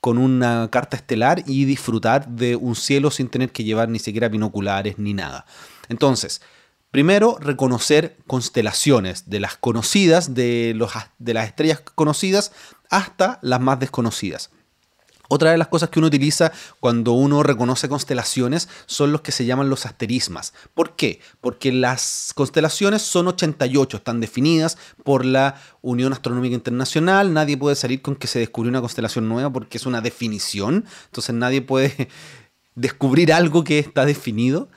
con 0.00 0.18
una 0.18 0.68
carta 0.70 0.96
estelar 0.96 1.42
y 1.46 1.64
disfrutar 1.64 2.28
de 2.28 2.56
un 2.56 2.76
cielo 2.76 3.10
sin 3.10 3.28
tener 3.28 3.50
que 3.50 3.64
llevar 3.64 3.88
ni 3.88 3.98
siquiera 3.98 4.28
binoculares 4.28 4.98
ni 4.98 5.14
nada. 5.14 5.46
Entonces, 5.88 6.42
primero 6.96 7.36
reconocer 7.38 8.16
constelaciones 8.26 9.28
de 9.28 9.38
las 9.38 9.58
conocidas, 9.58 10.32
de, 10.32 10.72
los, 10.74 10.92
de 11.18 11.34
las 11.34 11.46
estrellas 11.46 11.82
conocidas 11.94 12.52
hasta 12.88 13.38
las 13.42 13.60
más 13.60 13.78
desconocidas. 13.78 14.48
Otra 15.28 15.50
de 15.50 15.58
las 15.58 15.68
cosas 15.68 15.90
que 15.90 15.98
uno 15.98 16.08
utiliza 16.08 16.52
cuando 16.80 17.12
uno 17.12 17.42
reconoce 17.42 17.90
constelaciones 17.90 18.70
son 18.86 19.12
los 19.12 19.20
que 19.20 19.30
se 19.30 19.44
llaman 19.44 19.68
los 19.68 19.84
asterismas. 19.84 20.54
¿Por 20.72 20.96
qué? 20.96 21.20
Porque 21.42 21.70
las 21.70 22.32
constelaciones 22.34 23.02
son 23.02 23.28
88, 23.28 23.98
están 23.98 24.20
definidas 24.20 24.78
por 25.04 25.26
la 25.26 25.60
Unión 25.82 26.14
Astronómica 26.14 26.54
Internacional, 26.54 27.34
nadie 27.34 27.58
puede 27.58 27.76
salir 27.76 28.00
con 28.00 28.16
que 28.16 28.26
se 28.26 28.38
descubrió 28.38 28.70
una 28.70 28.80
constelación 28.80 29.28
nueva 29.28 29.52
porque 29.52 29.76
es 29.76 29.84
una 29.84 30.00
definición, 30.00 30.86
entonces 31.04 31.34
nadie 31.34 31.60
puede 31.60 32.08
descubrir 32.74 33.34
algo 33.34 33.64
que 33.64 33.80
está 33.80 34.06
definido, 34.06 34.70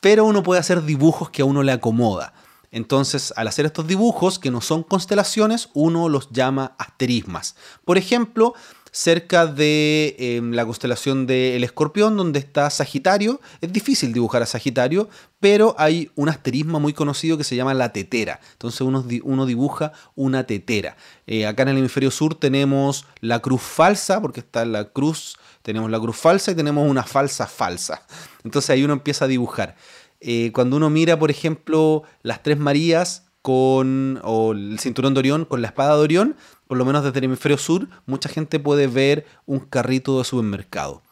pero 0.00 0.24
uno 0.24 0.42
puede 0.42 0.60
hacer 0.60 0.82
dibujos 0.82 1.30
que 1.30 1.42
a 1.42 1.44
uno 1.44 1.62
le 1.62 1.72
acomoda. 1.72 2.32
Entonces, 2.72 3.32
al 3.36 3.48
hacer 3.48 3.66
estos 3.66 3.86
dibujos 3.86 4.38
que 4.38 4.50
no 4.50 4.60
son 4.60 4.84
constelaciones, 4.84 5.70
uno 5.74 6.08
los 6.08 6.30
llama 6.30 6.74
asterismas. 6.78 7.56
Por 7.84 7.98
ejemplo, 7.98 8.54
cerca 8.92 9.46
de 9.46 10.16
em, 10.18 10.52
la 10.52 10.64
constelación 10.64 11.26
del 11.26 11.62
escorpión, 11.64 12.16
donde 12.16 12.38
está 12.38 12.68
Sagitario. 12.70 13.40
Es 13.60 13.72
difícil 13.72 14.12
dibujar 14.12 14.42
a 14.42 14.46
Sagitario, 14.46 15.08
pero 15.38 15.74
hay 15.78 16.10
un 16.16 16.28
asterismo 16.28 16.80
muy 16.80 16.92
conocido 16.92 17.38
que 17.38 17.44
se 17.44 17.56
llama 17.56 17.74
la 17.74 17.92
tetera. 17.92 18.40
Entonces 18.52 18.80
uno, 18.80 19.04
uno 19.22 19.46
dibuja 19.46 19.92
una 20.14 20.44
tetera. 20.44 20.96
Eh, 21.26 21.46
acá 21.46 21.62
en 21.62 21.70
el 21.70 21.78
hemisferio 21.78 22.10
sur 22.10 22.34
tenemos 22.34 23.06
la 23.20 23.40
cruz 23.40 23.62
falsa, 23.62 24.20
porque 24.20 24.40
está 24.40 24.64
la 24.64 24.86
cruz, 24.86 25.36
tenemos 25.62 25.90
la 25.90 26.00
cruz 26.00 26.16
falsa 26.16 26.50
y 26.52 26.54
tenemos 26.54 26.88
una 26.88 27.04
falsa 27.04 27.46
falsa. 27.46 28.02
Entonces 28.44 28.70
ahí 28.70 28.84
uno 28.84 28.92
empieza 28.92 29.24
a 29.24 29.28
dibujar. 29.28 29.76
Eh, 30.20 30.50
cuando 30.52 30.76
uno 30.76 30.90
mira, 30.90 31.18
por 31.18 31.30
ejemplo, 31.30 32.02
las 32.22 32.42
tres 32.42 32.58
Marías 32.58 33.26
con, 33.42 34.20
o 34.22 34.52
el 34.52 34.78
cinturón 34.78 35.14
de 35.14 35.20
Orión 35.20 35.44
con 35.44 35.62
la 35.62 35.68
espada 35.68 35.96
de 35.96 36.02
Orión, 36.02 36.36
por 36.66 36.78
lo 36.78 36.84
menos 36.84 37.04
desde 37.04 37.18
el 37.18 37.24
hemisferio 37.24 37.58
sur, 37.58 37.88
mucha 38.06 38.28
gente 38.28 38.60
puede 38.60 38.86
ver 38.86 39.26
un 39.46 39.60
carrito 39.60 40.18
de 40.18 40.24
supermercado. 40.24 41.02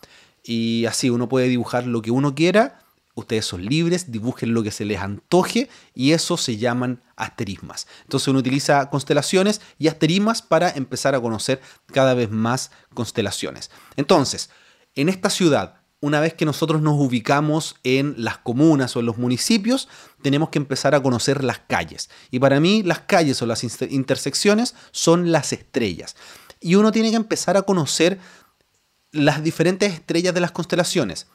Y 0.42 0.86
así 0.86 1.10
uno 1.10 1.28
puede 1.28 1.48
dibujar 1.48 1.86
lo 1.86 2.02
que 2.02 2.10
uno 2.10 2.34
quiera, 2.34 2.80
ustedes 3.14 3.44
son 3.44 3.64
libres, 3.64 4.12
dibujen 4.12 4.54
lo 4.54 4.62
que 4.62 4.70
se 4.70 4.84
les 4.84 5.00
antoje 5.00 5.68
y 5.94 6.12
eso 6.12 6.36
se 6.36 6.56
llaman 6.56 7.02
asterismas. 7.16 7.86
Entonces 8.02 8.28
uno 8.28 8.38
utiliza 8.38 8.88
constelaciones 8.90 9.60
y 9.78 9.88
asterismas 9.88 10.42
para 10.42 10.70
empezar 10.70 11.14
a 11.14 11.20
conocer 11.20 11.60
cada 11.92 12.14
vez 12.14 12.30
más 12.30 12.70
constelaciones. 12.94 13.70
Entonces, 13.96 14.50
en 14.94 15.08
esta 15.08 15.30
ciudad 15.30 15.77
una 16.00 16.20
vez 16.20 16.34
que 16.34 16.44
nosotros 16.44 16.80
nos 16.80 16.94
ubicamos 16.94 17.76
en 17.82 18.14
las 18.18 18.38
comunas 18.38 18.94
o 18.94 19.00
en 19.00 19.06
los 19.06 19.18
municipios, 19.18 19.88
tenemos 20.22 20.50
que 20.50 20.58
empezar 20.58 20.94
a 20.94 21.02
conocer 21.02 21.42
las 21.42 21.58
calles. 21.58 22.08
Y 22.30 22.38
para 22.38 22.60
mí 22.60 22.82
las 22.82 23.00
calles 23.00 23.42
o 23.42 23.46
las 23.46 23.64
intersecciones 23.82 24.74
son 24.92 25.32
las 25.32 25.52
estrellas. 25.52 26.16
Y 26.60 26.76
uno 26.76 26.92
tiene 26.92 27.10
que 27.10 27.16
empezar 27.16 27.56
a 27.56 27.62
conocer 27.62 28.18
las 29.10 29.42
diferentes 29.42 29.92
estrellas 29.92 30.34
de 30.34 30.40
las 30.40 30.52
constelaciones. 30.52 31.26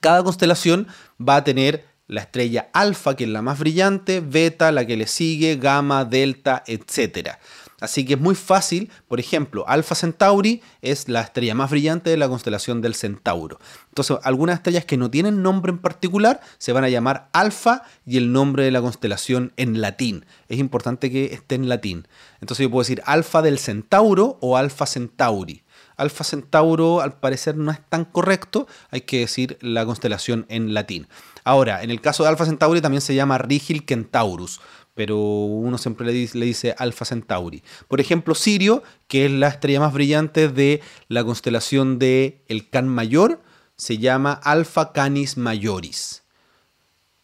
Cada 0.00 0.22
constelación 0.24 0.88
va 1.20 1.36
a 1.36 1.44
tener 1.44 1.86
la 2.06 2.20
estrella 2.20 2.68
alfa, 2.72 3.16
que 3.16 3.24
es 3.24 3.30
la 3.30 3.42
más 3.42 3.58
brillante, 3.58 4.20
beta, 4.20 4.72
la 4.72 4.86
que 4.86 4.96
le 4.96 5.06
sigue, 5.06 5.56
gamma, 5.56 6.04
delta, 6.04 6.62
etc. 6.66 7.30
Así 7.80 8.04
que 8.04 8.14
es 8.14 8.20
muy 8.20 8.34
fácil, 8.34 8.90
por 9.08 9.20
ejemplo, 9.20 9.64
Alpha 9.68 9.94
Centauri 9.94 10.62
es 10.80 11.08
la 11.08 11.22
estrella 11.22 11.54
más 11.54 11.70
brillante 11.70 12.10
de 12.10 12.16
la 12.16 12.28
constelación 12.28 12.80
del 12.80 12.94
Centauro. 12.94 13.58
Entonces, 13.94 14.18
algunas 14.24 14.56
estrellas 14.56 14.84
que 14.84 14.96
no 14.96 15.08
tienen 15.08 15.40
nombre 15.40 15.70
en 15.70 15.78
particular 15.78 16.40
se 16.58 16.72
van 16.72 16.82
a 16.82 16.88
llamar 16.88 17.28
Alfa 17.32 17.84
y 18.04 18.16
el 18.16 18.32
nombre 18.32 18.64
de 18.64 18.72
la 18.72 18.80
constelación 18.80 19.52
en 19.56 19.80
latín. 19.80 20.26
Es 20.48 20.58
importante 20.58 21.12
que 21.12 21.26
esté 21.26 21.54
en 21.54 21.68
latín. 21.68 22.08
Entonces 22.40 22.64
yo 22.64 22.70
puedo 22.72 22.80
decir 22.80 23.02
Alfa 23.06 23.40
del 23.40 23.60
Centauro 23.60 24.36
o 24.40 24.56
Alfa 24.56 24.86
Centauri. 24.86 25.62
Alfa 25.96 26.24
Centauro 26.24 27.02
al 27.02 27.20
parecer 27.20 27.56
no 27.56 27.70
es 27.70 27.78
tan 27.88 28.04
correcto, 28.04 28.66
hay 28.90 29.02
que 29.02 29.20
decir 29.20 29.58
la 29.60 29.86
constelación 29.86 30.44
en 30.48 30.74
latín. 30.74 31.06
Ahora, 31.44 31.84
en 31.84 31.92
el 31.92 32.00
caso 32.00 32.24
de 32.24 32.30
Alfa 32.30 32.46
Centauri 32.46 32.80
también 32.80 33.00
se 33.00 33.14
llama 33.14 33.38
Rigil 33.38 33.84
Centaurus, 33.86 34.60
pero 34.94 35.20
uno 35.20 35.78
siempre 35.78 36.04
le 36.04 36.12
dice, 36.12 36.36
le 36.36 36.46
dice 36.46 36.74
Alpha 36.78 37.04
Centauri. 37.04 37.62
Por 37.86 38.00
ejemplo, 38.00 38.34
Sirio, 38.34 38.82
que 39.06 39.26
es 39.26 39.30
la 39.30 39.46
estrella 39.46 39.78
más 39.78 39.92
brillante 39.92 40.48
de 40.48 40.80
la 41.06 41.22
constelación 41.22 42.00
de 42.00 42.42
el 42.48 42.68
Can 42.70 42.88
Mayor, 42.88 43.40
se 43.84 43.98
llama 43.98 44.32
Alpha 44.32 44.94
Canis 44.94 45.36
Majoris. 45.36 46.22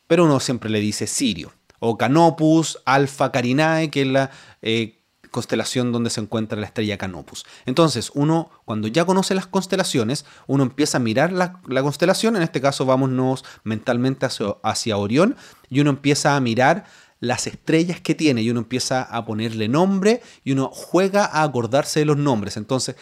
Pero 0.07 0.27
uno 0.27 0.41
siempre 0.41 0.69
le 0.69 0.79
dice 0.79 1.07
Sirio. 1.07 1.55
O 1.79 1.97
Canopus, 1.97 2.83
Alpha 2.85 3.33
Carinae, 3.33 3.89
que 3.89 4.03
es 4.03 4.07
la 4.07 4.31
eh, 4.61 4.99
constelación 5.31 5.91
donde 5.91 6.11
se 6.11 6.21
encuentra 6.21 6.61
la 6.61 6.67
estrella 6.67 6.99
Canopus. 6.99 7.47
Entonces, 7.65 8.11
uno, 8.13 8.51
cuando 8.67 8.89
ya 8.89 9.07
conoce 9.07 9.35
las 9.35 9.47
constelaciones, 9.47 10.27
uno 10.47 10.63
empieza 10.63 10.99
a 10.99 11.01
mirar 11.01 11.33
la, 11.33 11.63
constelación, 11.83 12.37
en 12.37 12.43
este 12.43 12.61
caso 12.61 12.85
vámonos 12.85 13.43
mentalmente 13.65 14.27
hacia, 14.27 14.49
hacia 14.63 14.99
Orión, 14.99 15.37
y 15.71 15.81
uno 15.81 15.89
empieza 15.89 16.37
a 16.37 16.41
mirar 16.41 16.85
las 17.21 17.47
estrellas 17.47 18.03
que 18.03 18.15
tiene 18.15 18.43
y 18.43 18.51
uno 18.51 18.61
empieza 18.61 19.03
a 19.03 19.25
ponerle 19.25 19.69
nombre 19.69 20.23
y 20.45 20.53
uno 20.53 20.71
juega 20.71 21.25
a 21.25 21.43
acordarse 21.43 22.01
de 22.01 22.07
los 22.07 22.19
nombres. 22.19 22.59
Entonces, 22.59 22.97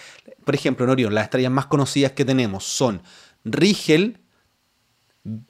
por 0.45 0.55
ejemplo, 0.55 0.85
en 0.85 0.91
Orión, 0.91 1.15
las 1.15 1.25
estrellas 1.25 1.53
más 1.53 1.67
conocidas 1.67 2.13
que 2.13 2.25
tenemos 2.25 2.65
son 2.65 3.03
Rigel, 3.45 4.19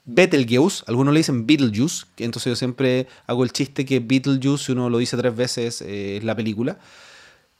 Betelgeuse, 0.05 0.83
algunos 0.87 1.13
le 1.13 1.19
dicen 1.19 1.45
Beetlejuice, 1.45 2.05
entonces 2.17 2.51
yo 2.51 2.55
siempre 2.55 3.07
hago 3.27 3.43
el 3.43 3.51
chiste 3.51 3.85
que 3.85 3.99
Beetlejuice, 3.99 4.65
si 4.65 4.71
uno 4.71 4.89
lo 4.89 4.97
dice 4.97 5.15
tres 5.17 5.35
veces, 5.35 5.81
eh, 5.81 6.17
es 6.17 6.23
la 6.23 6.35
película. 6.35 6.79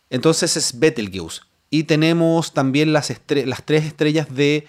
Entonces 0.10 0.58
es 0.58 0.80
Betelgeuse. 0.80 1.42
Y 1.70 1.84
tenemos 1.84 2.54
también 2.54 2.94
las, 2.94 3.14
tres 3.26 3.86
estrellas 3.86 4.34
de 4.34 4.68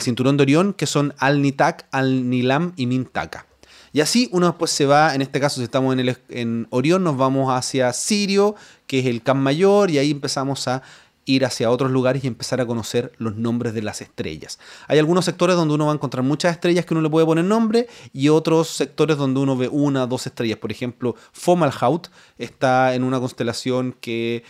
cinturón 0.00 0.36
de 0.38 0.42
Orión, 0.42 0.72
que 0.72 0.86
son 0.86 1.14
Al-Nitak, 1.18 1.86
Al-Nilam 1.90 2.72
y 2.76 2.86
Mintaka. 2.86 3.46
Y 3.92 4.00
así 4.00 4.28
uno 4.32 4.46
después 4.46 4.70
se 4.70 4.86
va, 4.86 5.14
en 5.14 5.22
este 5.22 5.40
caso 5.40 5.56
si 5.56 5.64
estamos 5.64 5.96
en, 5.96 6.16
en 6.30 6.66
Orión, 6.70 7.04
nos 7.04 7.16
vamos 7.16 7.52
hacia 7.52 7.92
Sirio, 7.92 8.54
que 8.86 9.00
es 9.00 9.06
el 9.06 9.22
Can 9.22 9.38
Mayor, 9.38 9.90
y 9.90 9.98
ahí 9.98 10.10
empezamos 10.10 10.66
a 10.68 10.82
ir 11.28 11.44
hacia 11.44 11.70
otros 11.70 11.90
lugares 11.90 12.24
y 12.24 12.26
empezar 12.26 12.60
a 12.60 12.66
conocer 12.66 13.12
los 13.18 13.36
nombres 13.36 13.74
de 13.74 13.82
las 13.82 14.00
estrellas. 14.00 14.58
Hay 14.88 14.98
algunos 14.98 15.26
sectores 15.26 15.56
donde 15.56 15.74
uno 15.74 15.86
va 15.86 15.92
a 15.92 15.94
encontrar 15.94 16.24
muchas 16.24 16.52
estrellas 16.52 16.86
que 16.86 16.94
uno 16.94 17.02
le 17.02 17.10
puede 17.10 17.26
poner 17.26 17.44
nombre 17.44 17.86
y 18.14 18.30
otros 18.30 18.68
sectores 18.68 19.18
donde 19.18 19.38
uno 19.38 19.56
ve 19.56 19.68
una, 19.68 20.06
dos 20.06 20.26
estrellas. 20.26 20.58
Por 20.58 20.72
ejemplo, 20.72 21.14
Fomalhaut 21.32 22.08
está 22.38 22.94
en 22.94 23.04
una 23.04 23.20
constelación 23.20 23.94
que 24.00 24.42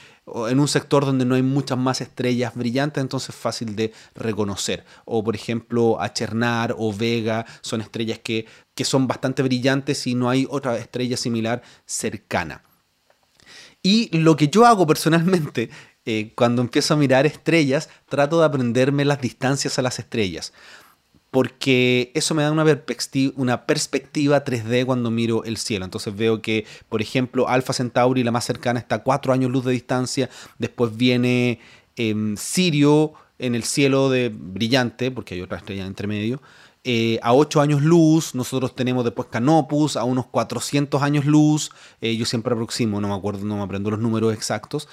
en 0.49 0.61
un 0.61 0.69
sector 0.69 1.05
donde 1.05 1.25
no 1.25 1.35
hay 1.35 1.43
muchas 1.43 1.79
más 1.79 2.01
estrellas 2.01 2.55
brillantes, 2.55 3.01
entonces 3.01 3.31
es 3.31 3.35
fácil 3.35 3.75
de 3.75 3.93
reconocer. 4.15 4.85
O 5.05 5.25
por 5.25 5.35
ejemplo, 5.35 6.01
Achernar 6.01 6.77
o 6.79 6.93
Vega 6.93 7.45
son 7.61 7.81
estrellas 7.81 8.21
que, 8.21 8.47
que 8.77 8.85
son 8.85 9.09
bastante 9.09 9.43
brillantes 9.43 10.07
y 10.07 10.15
no 10.15 10.31
hay 10.31 10.47
otra 10.49 10.77
estrella 10.77 11.17
similar 11.17 11.63
cercana. 11.87 12.63
Y 13.83 14.17
lo 14.17 14.37
que 14.37 14.49
yo 14.49 14.67
hago 14.67 14.87
personalmente 14.87 15.71
eh, 16.11 16.33
cuando 16.35 16.63
empiezo 16.63 16.95
a 16.95 16.97
mirar 16.97 17.27
estrellas, 17.27 17.91
trato 18.09 18.39
de 18.41 18.47
aprenderme 18.47 19.05
las 19.05 19.21
distancias 19.21 19.79
a 19.79 19.83
las 19.83 19.99
estrellas. 19.99 20.55
Porque 21.31 22.11
eso 22.15 22.35
me 22.35 22.43
da 22.43 22.51
una, 22.51 22.65
perspectiva, 22.65 23.35
una 23.37 23.67
perspectiva 23.67 24.43
3D 24.43 24.87
cuando 24.87 25.11
miro 25.11 25.45
el 25.45 25.59
cielo. 25.59 25.85
Entonces 25.85 26.17
veo 26.17 26.41
que, 26.41 26.65
por 26.89 27.03
ejemplo, 27.03 27.47
Alpha 27.47 27.75
Centauri, 27.75 28.25
la 28.25 28.31
más 28.31 28.47
cercana, 28.47 28.81
está 28.81 28.95
a 28.95 29.03
4 29.03 29.35
años 29.35 29.51
luz 29.51 29.67
de 29.67 29.73
distancia. 29.73 30.31
Después 30.59 30.97
viene 30.97 31.61
em, 31.97 32.39
Sirio 32.39 33.13
en 33.39 33.55
el 33.55 33.65
cielo 33.65 34.09
de 34.09 34.33
brillante, 34.35 35.11
porque 35.11 35.35
hay 35.35 35.43
otra 35.43 35.59
estrella 35.59 35.85
entre 35.85 36.07
medio. 36.07 36.41
Eh, 36.85 37.19
a 37.23 37.35
8 37.35 37.61
años 37.61 37.83
luz, 37.83 38.35
nosotros 38.35 38.75
tenemos 38.75 39.05
después 39.05 39.29
Canopus 39.31 39.97
a 39.97 40.05
unos 40.05 40.25
400 40.27 41.03
años 41.03 41.27
luz, 41.27 41.71
eh, 42.01 42.17
yo 42.17 42.25
siempre 42.25 42.55
aproximo, 42.55 42.99
no 42.99 43.09
me 43.09 43.15
acuerdo, 43.15 43.45
no 43.45 43.57
me 43.57 43.63
aprendo 43.63 43.91
los 43.91 43.99
números 43.99 44.33
exactos, 44.33 44.89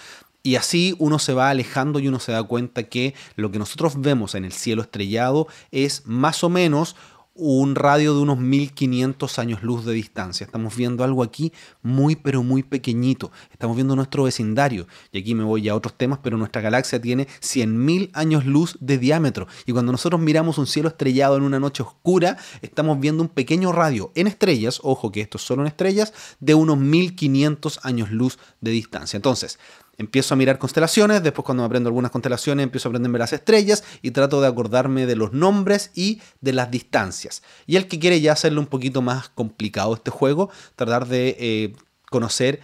y 0.46 0.58
así 0.58 0.96
uno 1.00 1.18
se 1.18 1.34
va 1.34 1.50
alejando 1.50 1.98
y 1.98 2.08
uno 2.08 2.20
se 2.20 2.32
da 2.32 2.44
cuenta 2.44 2.84
que 2.84 3.16
lo 3.36 3.50
que 3.50 3.58
nosotros 3.58 4.00
vemos 4.00 4.36
en 4.36 4.46
el 4.46 4.52
cielo 4.52 4.84
estrellado 4.84 5.48
es 5.72 6.04
más 6.06 6.44
o 6.44 6.50
menos 6.50 6.96
un 7.34 7.76
radio 7.76 8.14
de 8.14 8.22
unos 8.22 8.38
1500 8.38 9.40
años 9.40 9.64
luz 9.64 9.86
de 9.86 9.94
distancia. 9.94 10.46
Estamos 10.46 10.76
viendo 10.76 11.04
algo 11.04 11.22
aquí 11.22 11.52
muy 11.82 12.16
pero 12.16 12.44
muy 12.44 12.62
pequeñito. 12.62 13.32
Estamos 13.52 13.76
viendo 13.76 13.96
nuestro 13.96 14.24
vecindario. 14.24 14.88
Y 15.12 15.20
aquí 15.20 15.36
me 15.36 15.44
voy 15.44 15.68
a 15.68 15.76
otros 15.76 15.96
temas, 15.96 16.20
pero 16.24 16.38
nuestra 16.38 16.62
galaxia 16.62 17.02
tiene 17.02 17.28
100.000 17.42 18.12
años 18.14 18.46
luz 18.46 18.78
de 18.80 18.98
diámetro. 19.00 19.48
Y 19.66 19.74
cuando 19.74 19.92
nosotros 19.92 20.22
miramos 20.22 20.58
un 20.60 20.68
cielo 20.68 20.88
estrellado 20.88 21.36
en 21.36 21.44
una 21.44 21.60
noche 21.60 21.84
oscura, 21.84 22.38
estamos 22.62 23.00
viendo 23.00 23.22
un 23.22 23.30
pequeño 23.30 23.72
radio 23.72 24.12
en 24.16 24.28
estrellas, 24.28 24.80
ojo 24.84 25.12
que 25.12 25.22
esto 25.22 25.38
es 25.38 25.44
solo 25.44 25.64
en 25.64 25.68
estrellas, 25.68 26.14
de 26.40 26.54
unos 26.54 26.78
1500 26.78 27.80
años 27.84 28.12
luz 28.12 28.40
de 28.62 28.72
distancia. 28.72 29.18
Entonces, 29.18 29.60
Empiezo 29.98 30.34
a 30.34 30.38
mirar 30.38 30.58
constelaciones, 30.58 31.24
después 31.24 31.46
cuando 31.46 31.64
me 31.64 31.68
aprendo 31.68 31.88
algunas 31.88 32.12
constelaciones 32.12 32.64
empiezo 32.64 32.88
a 32.88 32.92
aprenderme 32.92 33.18
las 33.18 33.32
estrellas 33.32 33.84
y 34.02 34.12
trato 34.12 34.42
de 34.42 34.48
acordarme 34.48 35.06
de 35.06 35.16
los 35.16 35.32
nombres 35.32 35.92
y 35.96 36.22
de 36.42 36.54
las 36.54 36.70
distancias. 36.70 37.44
Y 37.66 37.78
el 37.78 37.88
que 37.88 38.00
quiere 38.00 38.20
ya 38.20 38.34
hacerlo 38.34 38.60
un 38.60 38.68
poquito 38.68 39.02
más 39.02 39.30
complicado 39.30 39.94
este 39.94 40.12
juego, 40.12 40.50
tratar 40.76 41.08
de 41.08 41.38
eh, 41.40 41.74
conocer 42.10 42.60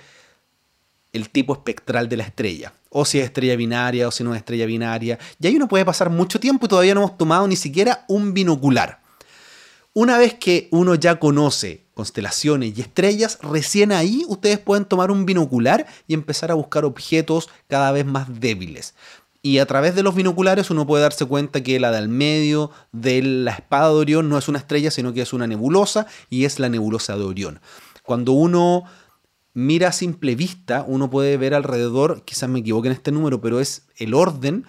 el 1.13 1.29
tipo 1.29 1.53
espectral 1.53 2.09
de 2.09 2.17
la 2.17 2.23
estrella. 2.23 2.73
O 2.89 3.05
si 3.05 3.19
es 3.19 3.25
estrella 3.25 3.55
binaria 3.55 4.07
o 4.07 4.11
si 4.11 4.23
no 4.23 4.33
es 4.33 4.39
estrella 4.39 4.65
binaria. 4.65 5.17
Y 5.39 5.47
ahí 5.47 5.55
uno 5.55 5.67
puede 5.67 5.85
pasar 5.85 6.09
mucho 6.09 6.39
tiempo 6.39 6.65
y 6.65 6.69
todavía 6.69 6.93
no 6.93 7.01
hemos 7.01 7.17
tomado 7.17 7.47
ni 7.47 7.55
siquiera 7.55 8.05
un 8.07 8.33
binocular. 8.33 9.01
Una 9.93 10.17
vez 10.17 10.33
que 10.35 10.67
uno 10.71 10.95
ya 10.95 11.19
conoce 11.19 11.85
constelaciones 11.93 12.77
y 12.77 12.81
estrellas, 12.81 13.39
recién 13.41 13.91
ahí 13.91 14.23
ustedes 14.27 14.59
pueden 14.59 14.85
tomar 14.85 15.11
un 15.11 15.25
binocular 15.25 15.85
y 16.07 16.13
empezar 16.13 16.51
a 16.51 16.55
buscar 16.55 16.85
objetos 16.85 17.49
cada 17.67 17.91
vez 17.91 18.05
más 18.05 18.39
débiles. 18.39 18.95
Y 19.43 19.57
a 19.57 19.65
través 19.65 19.95
de 19.95 20.03
los 20.03 20.13
binoculares 20.13 20.69
uno 20.69 20.85
puede 20.85 21.03
darse 21.03 21.25
cuenta 21.25 21.61
que 21.63 21.79
la 21.79 21.91
del 21.91 22.09
medio 22.09 22.69
de 22.91 23.23
la 23.23 23.51
espada 23.51 23.87
de 23.89 23.95
Orión 23.95 24.29
no 24.29 24.37
es 24.37 24.47
una 24.47 24.59
estrella, 24.59 24.91
sino 24.91 25.13
que 25.13 25.21
es 25.21 25.33
una 25.33 25.47
nebulosa 25.47 26.05
y 26.29 26.45
es 26.45 26.59
la 26.59 26.69
nebulosa 26.69 27.17
de 27.17 27.23
Orión. 27.23 27.59
Cuando 28.03 28.33
uno 28.33 28.83
mira 29.53 29.89
a 29.89 29.91
simple 29.93 30.35
vista, 30.35 30.85
uno 30.87 31.09
puede 31.09 31.37
ver 31.37 31.55
alrededor, 31.55 32.23
quizás 32.23 32.49
me 32.49 32.59
equivoque 32.59 32.87
en 32.89 32.93
este 32.93 33.11
número, 33.11 33.41
pero 33.41 33.59
es 33.59 33.87
el 33.97 34.13
orden 34.13 34.65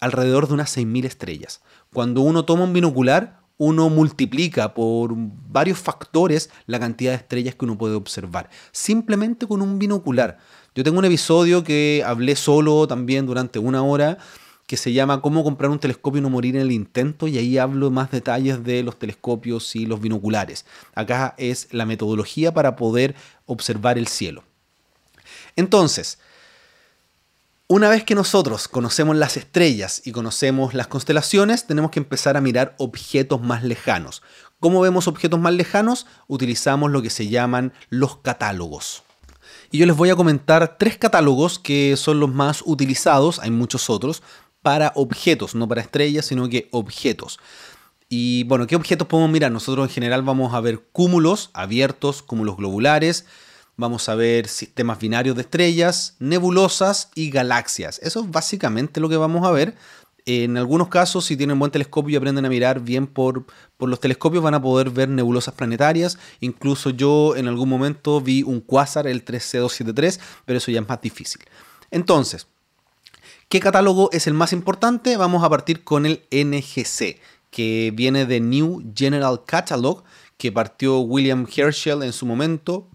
alrededor 0.00 0.48
de 0.48 0.54
unas 0.54 0.76
6.000 0.76 1.04
estrellas. 1.04 1.62
Cuando 1.92 2.22
uno 2.22 2.44
toma 2.44 2.64
un 2.64 2.72
binocular, 2.72 3.39
uno 3.60 3.90
multiplica 3.90 4.72
por 4.72 5.12
varios 5.14 5.78
factores 5.78 6.48
la 6.64 6.80
cantidad 6.80 7.10
de 7.10 7.18
estrellas 7.18 7.54
que 7.54 7.66
uno 7.66 7.76
puede 7.76 7.94
observar, 7.94 8.48
simplemente 8.72 9.46
con 9.46 9.60
un 9.60 9.78
binocular. 9.78 10.38
Yo 10.74 10.82
tengo 10.82 10.98
un 10.98 11.04
episodio 11.04 11.62
que 11.62 12.02
hablé 12.06 12.36
solo 12.36 12.88
también 12.88 13.26
durante 13.26 13.58
una 13.58 13.82
hora 13.82 14.16
que 14.66 14.78
se 14.78 14.94
llama 14.94 15.20
Cómo 15.20 15.44
comprar 15.44 15.70
un 15.70 15.78
telescopio 15.78 16.20
y 16.20 16.22
no 16.22 16.30
morir 16.30 16.56
en 16.56 16.62
el 16.62 16.72
intento 16.72 17.28
y 17.28 17.36
ahí 17.36 17.58
hablo 17.58 17.90
más 17.90 18.10
detalles 18.10 18.64
de 18.64 18.82
los 18.82 18.98
telescopios 18.98 19.76
y 19.76 19.84
los 19.84 20.00
binoculares. 20.00 20.64
Acá 20.94 21.34
es 21.36 21.68
la 21.70 21.84
metodología 21.84 22.54
para 22.54 22.76
poder 22.76 23.14
observar 23.44 23.98
el 23.98 24.06
cielo. 24.06 24.42
Entonces, 25.54 26.18
una 27.70 27.88
vez 27.88 28.02
que 28.02 28.16
nosotros 28.16 28.66
conocemos 28.66 29.14
las 29.14 29.36
estrellas 29.36 30.02
y 30.04 30.10
conocemos 30.10 30.74
las 30.74 30.88
constelaciones, 30.88 31.68
tenemos 31.68 31.92
que 31.92 32.00
empezar 32.00 32.36
a 32.36 32.40
mirar 32.40 32.74
objetos 32.78 33.40
más 33.40 33.62
lejanos. 33.62 34.22
¿Cómo 34.58 34.80
vemos 34.80 35.06
objetos 35.06 35.38
más 35.38 35.54
lejanos? 35.54 36.08
Utilizamos 36.26 36.90
lo 36.90 37.00
que 37.00 37.10
se 37.10 37.28
llaman 37.28 37.72
los 37.88 38.16
catálogos. 38.16 39.04
Y 39.70 39.78
yo 39.78 39.86
les 39.86 39.96
voy 39.96 40.10
a 40.10 40.16
comentar 40.16 40.78
tres 40.78 40.98
catálogos 40.98 41.60
que 41.60 41.96
son 41.96 42.18
los 42.18 42.34
más 42.34 42.64
utilizados, 42.66 43.38
hay 43.38 43.52
muchos 43.52 43.88
otros, 43.88 44.24
para 44.62 44.90
objetos, 44.96 45.54
no 45.54 45.68
para 45.68 45.82
estrellas, 45.82 46.26
sino 46.26 46.48
que 46.48 46.68
objetos. 46.72 47.38
Y 48.08 48.42
bueno, 48.48 48.66
¿qué 48.66 48.74
objetos 48.74 49.06
podemos 49.06 49.30
mirar? 49.30 49.52
Nosotros 49.52 49.86
en 49.86 49.94
general 49.94 50.22
vamos 50.22 50.54
a 50.54 50.60
ver 50.60 50.80
cúmulos 50.90 51.50
abiertos, 51.52 52.24
cúmulos 52.24 52.56
globulares, 52.56 53.26
vamos 53.80 54.08
a 54.08 54.14
ver 54.14 54.46
sistemas 54.46 54.98
binarios 54.98 55.34
de 55.34 55.42
estrellas, 55.42 56.14
nebulosas 56.18 57.10
y 57.14 57.30
galaxias. 57.30 57.98
Eso 58.02 58.20
es 58.20 58.30
básicamente 58.30 59.00
lo 59.00 59.08
que 59.08 59.16
vamos 59.16 59.46
a 59.46 59.50
ver. 59.50 59.74
En 60.26 60.58
algunos 60.58 60.88
casos, 60.88 61.24
si 61.24 61.36
tienen 61.36 61.58
buen 61.58 61.72
telescopio 61.72 62.12
y 62.12 62.16
aprenden 62.16 62.44
a 62.44 62.50
mirar 62.50 62.80
bien 62.80 63.06
por, 63.06 63.46
por, 63.78 63.88
los 63.88 63.98
telescopios, 63.98 64.44
van 64.44 64.54
a 64.54 64.62
poder 64.62 64.90
ver 64.90 65.08
nebulosas 65.08 65.54
planetarias. 65.54 66.18
Incluso 66.40 66.90
yo 66.90 67.34
en 67.36 67.48
algún 67.48 67.68
momento 67.70 68.20
vi 68.20 68.42
un 68.42 68.60
quasar, 68.60 69.06
el 69.06 69.24
3C273, 69.24 70.20
pero 70.44 70.58
eso 70.58 70.70
ya 70.70 70.80
es 70.80 70.88
más 70.88 71.00
difícil. 71.00 71.40
Entonces, 71.90 72.46
¿qué 73.48 73.60
catálogo 73.60 74.10
es 74.12 74.26
el 74.26 74.34
más 74.34 74.52
importante? 74.52 75.16
Vamos 75.16 75.42
a 75.42 75.48
partir 75.48 75.82
con 75.82 76.04
el 76.04 76.22
NGC, 76.30 77.18
que 77.50 77.90
viene 77.94 78.26
de 78.26 78.40
New 78.40 78.92
General 78.94 79.42
Catalog, 79.46 80.04
que 80.36 80.52
partió 80.52 81.00
William 81.00 81.46
Herschel 81.54 82.02
en 82.02 82.12
su 82.12 82.26
momento, 82.26 82.89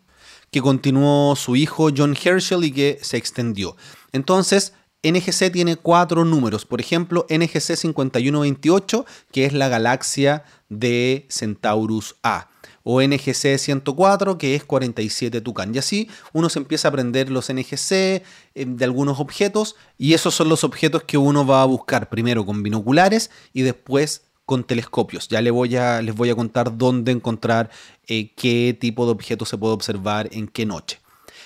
que 0.56 0.62
continuó 0.62 1.36
su 1.36 1.58
hijo 1.58 1.90
John 1.94 2.16
Herschel 2.16 2.64
y 2.64 2.72
que 2.72 2.98
se 3.02 3.18
extendió. 3.18 3.76
Entonces, 4.14 4.72
NGC 5.04 5.52
tiene 5.52 5.76
cuatro 5.76 6.24
números. 6.24 6.64
Por 6.64 6.80
ejemplo, 6.80 7.28
NGC 7.30 7.76
5128, 7.76 9.06
que 9.34 9.44
es 9.44 9.52
la 9.52 9.68
galaxia 9.68 10.46
de 10.70 11.28
Centaurus 11.30 12.16
A. 12.24 12.48
O 12.84 13.02
NGC 13.02 13.58
104, 13.58 14.38
que 14.38 14.56
es 14.56 14.64
47 14.64 15.42
Tucán. 15.42 15.76
Y 15.76 15.80
así 15.80 16.10
uno 16.32 16.48
se 16.48 16.60
empieza 16.60 16.88
a 16.88 16.90
aprender 16.90 17.30
los 17.30 17.52
NGC 17.52 17.92
eh, 17.92 18.24
de 18.56 18.86
algunos 18.86 19.20
objetos. 19.20 19.76
Y 19.98 20.14
esos 20.14 20.36
son 20.36 20.48
los 20.48 20.64
objetos 20.64 21.04
que 21.04 21.18
uno 21.18 21.46
va 21.46 21.64
a 21.64 21.66
buscar 21.66 22.08
primero 22.08 22.46
con 22.46 22.64
binoculares 22.64 23.30
y 23.52 23.64
después 23.64 24.22
con 24.46 24.64
telescopios. 24.64 25.28
Ya 25.28 25.42
les 25.42 25.52
voy 25.52 25.76
a, 25.76 26.36
contar 26.36 26.78
dónde 26.78 27.12
encontrar 27.12 27.70
eh, 28.08 28.34
qué 28.36 28.78
tipo 28.80 29.06
de 29.06 29.12
objetos 29.12 29.50
se 29.50 29.58
puede 29.58 29.74
observar 29.74 30.30
en 30.32 30.48
qué 30.48 30.66
noche. 30.66 31.00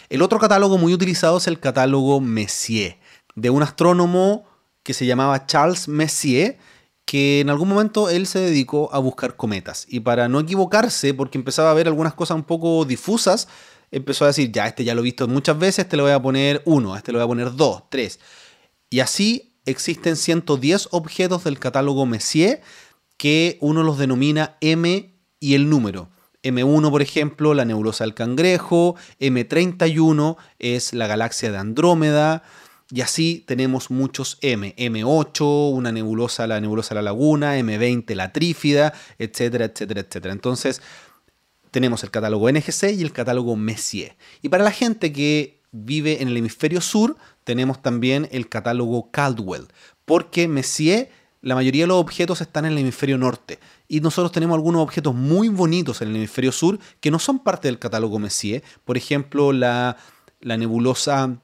El 0.09 0.21
otro 0.21 0.39
catálogo 0.39 0.77
muy 0.77 0.93
utilizado 0.93 1.37
es 1.37 1.47
el 1.47 1.59
catálogo 1.59 2.19
Messier, 2.19 2.97
de 3.35 3.49
un 3.49 3.63
astrónomo 3.63 4.45
que 4.83 4.93
se 4.93 5.05
llamaba 5.05 5.45
Charles 5.45 5.87
Messier, 5.87 6.57
que 7.05 7.39
en 7.39 7.49
algún 7.49 7.69
momento 7.69 8.09
él 8.09 8.27
se 8.27 8.39
dedicó 8.39 8.89
a 8.93 8.99
buscar 8.99 9.35
cometas. 9.35 9.85
Y 9.87 10.01
para 10.01 10.27
no 10.27 10.39
equivocarse, 10.39 11.13
porque 11.13 11.37
empezaba 11.37 11.71
a 11.71 11.73
ver 11.73 11.87
algunas 11.87 12.13
cosas 12.13 12.35
un 12.35 12.43
poco 12.43 12.85
difusas, 12.85 13.47
empezó 13.91 14.25
a 14.25 14.27
decir, 14.27 14.51
ya, 14.51 14.67
este 14.67 14.83
ya 14.83 14.93
lo 14.93 15.01
he 15.01 15.03
visto 15.03 15.27
muchas 15.27 15.57
veces, 15.57 15.85
este 15.85 15.97
le 15.97 16.03
voy 16.03 16.11
a 16.11 16.21
poner 16.21 16.61
uno, 16.65 16.95
este 16.95 17.11
le 17.11 17.17
voy 17.17 17.25
a 17.25 17.27
poner 17.27 17.55
dos, 17.55 17.83
tres. 17.89 18.19
Y 18.89 18.99
así 18.99 19.55
existen 19.65 20.15
110 20.15 20.89
objetos 20.91 21.43
del 21.43 21.59
catálogo 21.59 22.05
Messier 22.05 22.61
que 23.19 23.57
uno 23.59 23.83
los 23.83 23.97
denomina 23.97 24.55
M 24.61 25.13
y 25.41 25.53
el 25.53 25.69
número. 25.69 26.09
M1, 26.41 26.89
por 26.89 27.01
ejemplo, 27.01 27.53
la 27.53 27.65
nebulosa 27.65 28.05
del 28.05 28.13
cangrejo, 28.13 28.95
M31 29.19 30.37
es 30.57 30.93
la 30.93 31.05
galaxia 31.05 31.51
de 31.51 31.57
Andrómeda, 31.57 32.43
y 32.89 33.01
así 33.01 33.43
tenemos 33.45 33.91
muchos 33.91 34.37
M. 34.41 34.73
M8, 34.77 35.73
una 35.73 35.91
nebulosa, 35.91 36.47
la 36.47 36.61
nebulosa 36.61 36.95
de 36.95 36.95
la 36.95 37.01
laguna, 37.01 37.59
M20, 37.59 38.15
la 38.15 38.31
trífida, 38.31 38.93
etcétera, 39.17 39.65
etcétera, 39.65 39.99
etcétera. 39.99 40.33
Entonces, 40.33 40.81
tenemos 41.71 42.03
el 42.03 42.11
catálogo 42.11 42.49
NGC 42.49 42.93
y 42.97 43.01
el 43.01 43.11
catálogo 43.11 43.57
Messier. 43.57 44.15
Y 44.41 44.47
para 44.47 44.63
la 44.63 44.71
gente 44.71 45.11
que 45.11 45.61
vive 45.71 46.21
en 46.21 46.29
el 46.29 46.37
hemisferio 46.37 46.79
sur, 46.79 47.17
tenemos 47.43 47.81
también 47.81 48.29
el 48.31 48.47
catálogo 48.47 49.11
Caldwell, 49.11 49.67
porque 50.05 50.47
Messier 50.47 51.11
la 51.41 51.55
mayoría 51.55 51.83
de 51.83 51.87
los 51.87 51.97
objetos 52.01 52.41
están 52.41 52.65
en 52.65 52.73
el 52.73 52.79
hemisferio 52.79 53.17
norte 53.17 53.59
y 53.87 54.01
nosotros 54.01 54.31
tenemos 54.31 54.55
algunos 54.55 54.81
objetos 54.81 55.15
muy 55.15 55.47
bonitos 55.47 56.01
en 56.01 56.09
el 56.09 56.17
hemisferio 56.17 56.51
sur 56.51 56.79
que 56.99 57.11
no 57.11 57.19
son 57.19 57.39
parte 57.39 57.67
del 57.67 57.79
catálogo 57.79 58.19
Messier. 58.19 58.63
Por 58.83 58.97
ejemplo, 58.97 59.53
la, 59.53 59.97
nebulosa 60.41 61.41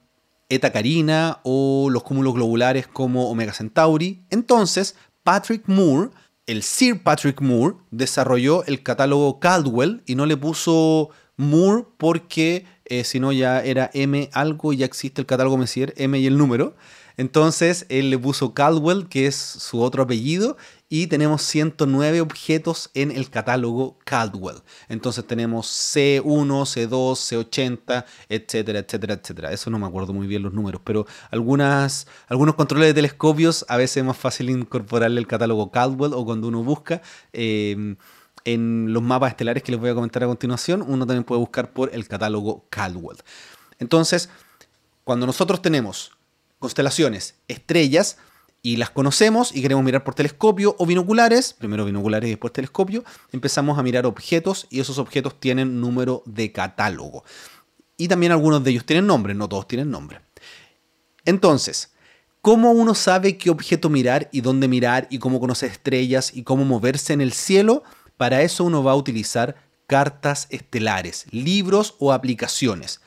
Eta 0.49 0.71
Carina 0.71 1.39
o 1.43 1.89
los 1.89 2.03
cúmulos 2.03 2.33
globulares 2.33 2.87
como 2.87 3.29
Omega 3.29 3.53
Centauri. 3.53 4.25
Entonces, 4.29 4.95
Patrick 5.23 5.63
Moore, 5.67 6.09
el 6.45 6.61
Sir 6.61 7.01
Patrick 7.01 7.41
Moore, 7.41 7.77
desarrolló 7.89 8.65
el 8.65 8.83
catálogo 8.83 9.39
Caldwell 9.39 10.03
y 10.05 10.15
no 10.15 10.25
le 10.25 10.37
puso 10.37 11.09
Moore 11.37 11.85
porque 11.97 12.65
eh, 12.85 13.03
si 13.03 13.19
no 13.19 13.31
ya 13.31 13.63
era 13.63 13.89
M 13.93 14.29
algo 14.33 14.73
y 14.73 14.77
ya 14.77 14.85
existe 14.85 15.21
el 15.21 15.25
catálogo 15.25 15.57
Messier, 15.57 15.93
M 15.97 16.19
y 16.19 16.27
el 16.27 16.37
número. 16.37 16.75
Entonces 17.17 17.85
él 17.89 18.09
le 18.09 18.17
puso 18.17 18.53
Caldwell, 18.53 19.07
que 19.07 19.27
es 19.27 19.35
su 19.35 19.81
otro 19.81 20.03
apellido, 20.03 20.57
y 20.89 21.07
tenemos 21.07 21.41
109 21.41 22.21
objetos 22.21 22.91
en 22.93 23.11
el 23.11 23.29
catálogo 23.29 23.97
Caldwell. 24.05 24.61
Entonces 24.87 25.25
tenemos 25.25 25.67
C1, 25.67 26.23
C2, 26.23 26.89
C80, 26.89 28.05
etcétera, 28.29 28.79
etcétera, 28.79 29.13
etcétera. 29.15 29.51
Eso 29.51 29.69
no 29.69 29.79
me 29.79 29.87
acuerdo 29.87 30.13
muy 30.13 30.27
bien 30.27 30.43
los 30.43 30.53
números, 30.53 30.81
pero 30.83 31.05
algunas, 31.31 32.07
algunos 32.27 32.55
controles 32.55 32.89
de 32.89 32.93
telescopios 32.93 33.65
a 33.67 33.77
veces 33.77 33.97
es 33.97 34.03
más 34.03 34.17
fácil 34.17 34.49
incorporarle 34.49 35.19
el 35.19 35.27
catálogo 35.27 35.71
Caldwell 35.71 36.13
o 36.13 36.25
cuando 36.25 36.47
uno 36.47 36.63
busca. 36.63 37.01
Em, 37.33 37.95
en 38.43 38.93
los 38.93 39.01
mapas 39.01 39.31
estelares 39.31 39.63
que 39.63 39.71
les 39.71 39.81
voy 39.81 39.89
a 39.89 39.95
comentar 39.95 40.23
a 40.23 40.27
continuación, 40.27 40.83
uno 40.83 41.07
también 41.07 41.23
puede 41.23 41.39
buscar 41.39 41.71
por 41.73 41.93
el 41.93 42.07
catálogo 42.07 42.67
Caldwell. 42.69 43.17
Entonces, 43.79 44.29
cuando 45.03 45.25
nosotros 45.25 45.61
tenemos 45.61 46.11
constelaciones, 46.59 47.35
estrellas 47.47 48.17
y 48.61 48.77
las 48.77 48.89
conocemos 48.89 49.55
y 49.55 49.61
queremos 49.61 49.83
mirar 49.83 50.03
por 50.03 50.15
telescopio 50.15 50.75
o 50.79 50.85
binoculares, 50.87 51.53
primero 51.53 51.85
binoculares 51.85 52.27
y 52.27 52.31
después 52.31 52.51
telescopio, 52.51 53.03
empezamos 53.31 53.77
a 53.77 53.83
mirar 53.83 54.07
objetos 54.07 54.65
y 54.71 54.79
esos 54.79 54.97
objetos 54.97 55.39
tienen 55.39 55.79
número 55.79 56.23
de 56.25 56.51
catálogo. 56.51 57.23
Y 57.97 58.07
también 58.07 58.31
algunos 58.31 58.63
de 58.63 58.71
ellos 58.71 58.85
tienen 58.85 59.05
nombre, 59.05 59.35
no 59.35 59.47
todos 59.47 59.67
tienen 59.67 59.91
nombre. 59.91 60.21
Entonces, 61.25 61.93
¿cómo 62.41 62.71
uno 62.71 62.95
sabe 62.95 63.37
qué 63.37 63.49
objeto 63.49 63.89
mirar 63.89 64.29
y 64.31 64.41
dónde 64.41 64.67
mirar 64.67 65.07
y 65.11 65.19
cómo 65.19 65.39
conocer 65.39 65.69
estrellas 65.69 66.31
y 66.33 66.43
cómo 66.43 66.65
moverse 66.65 67.13
en 67.13 67.21
el 67.21 67.33
cielo? 67.33 67.83
Para 68.17 68.41
eso 68.41 68.63
uno 68.63 68.83
va 68.83 68.93
a 68.93 68.95
utilizar 68.95 69.55
cartas 69.87 70.47
estelares, 70.49 71.25
libros 71.31 71.95
o 71.99 72.13
aplicaciones. 72.13 73.01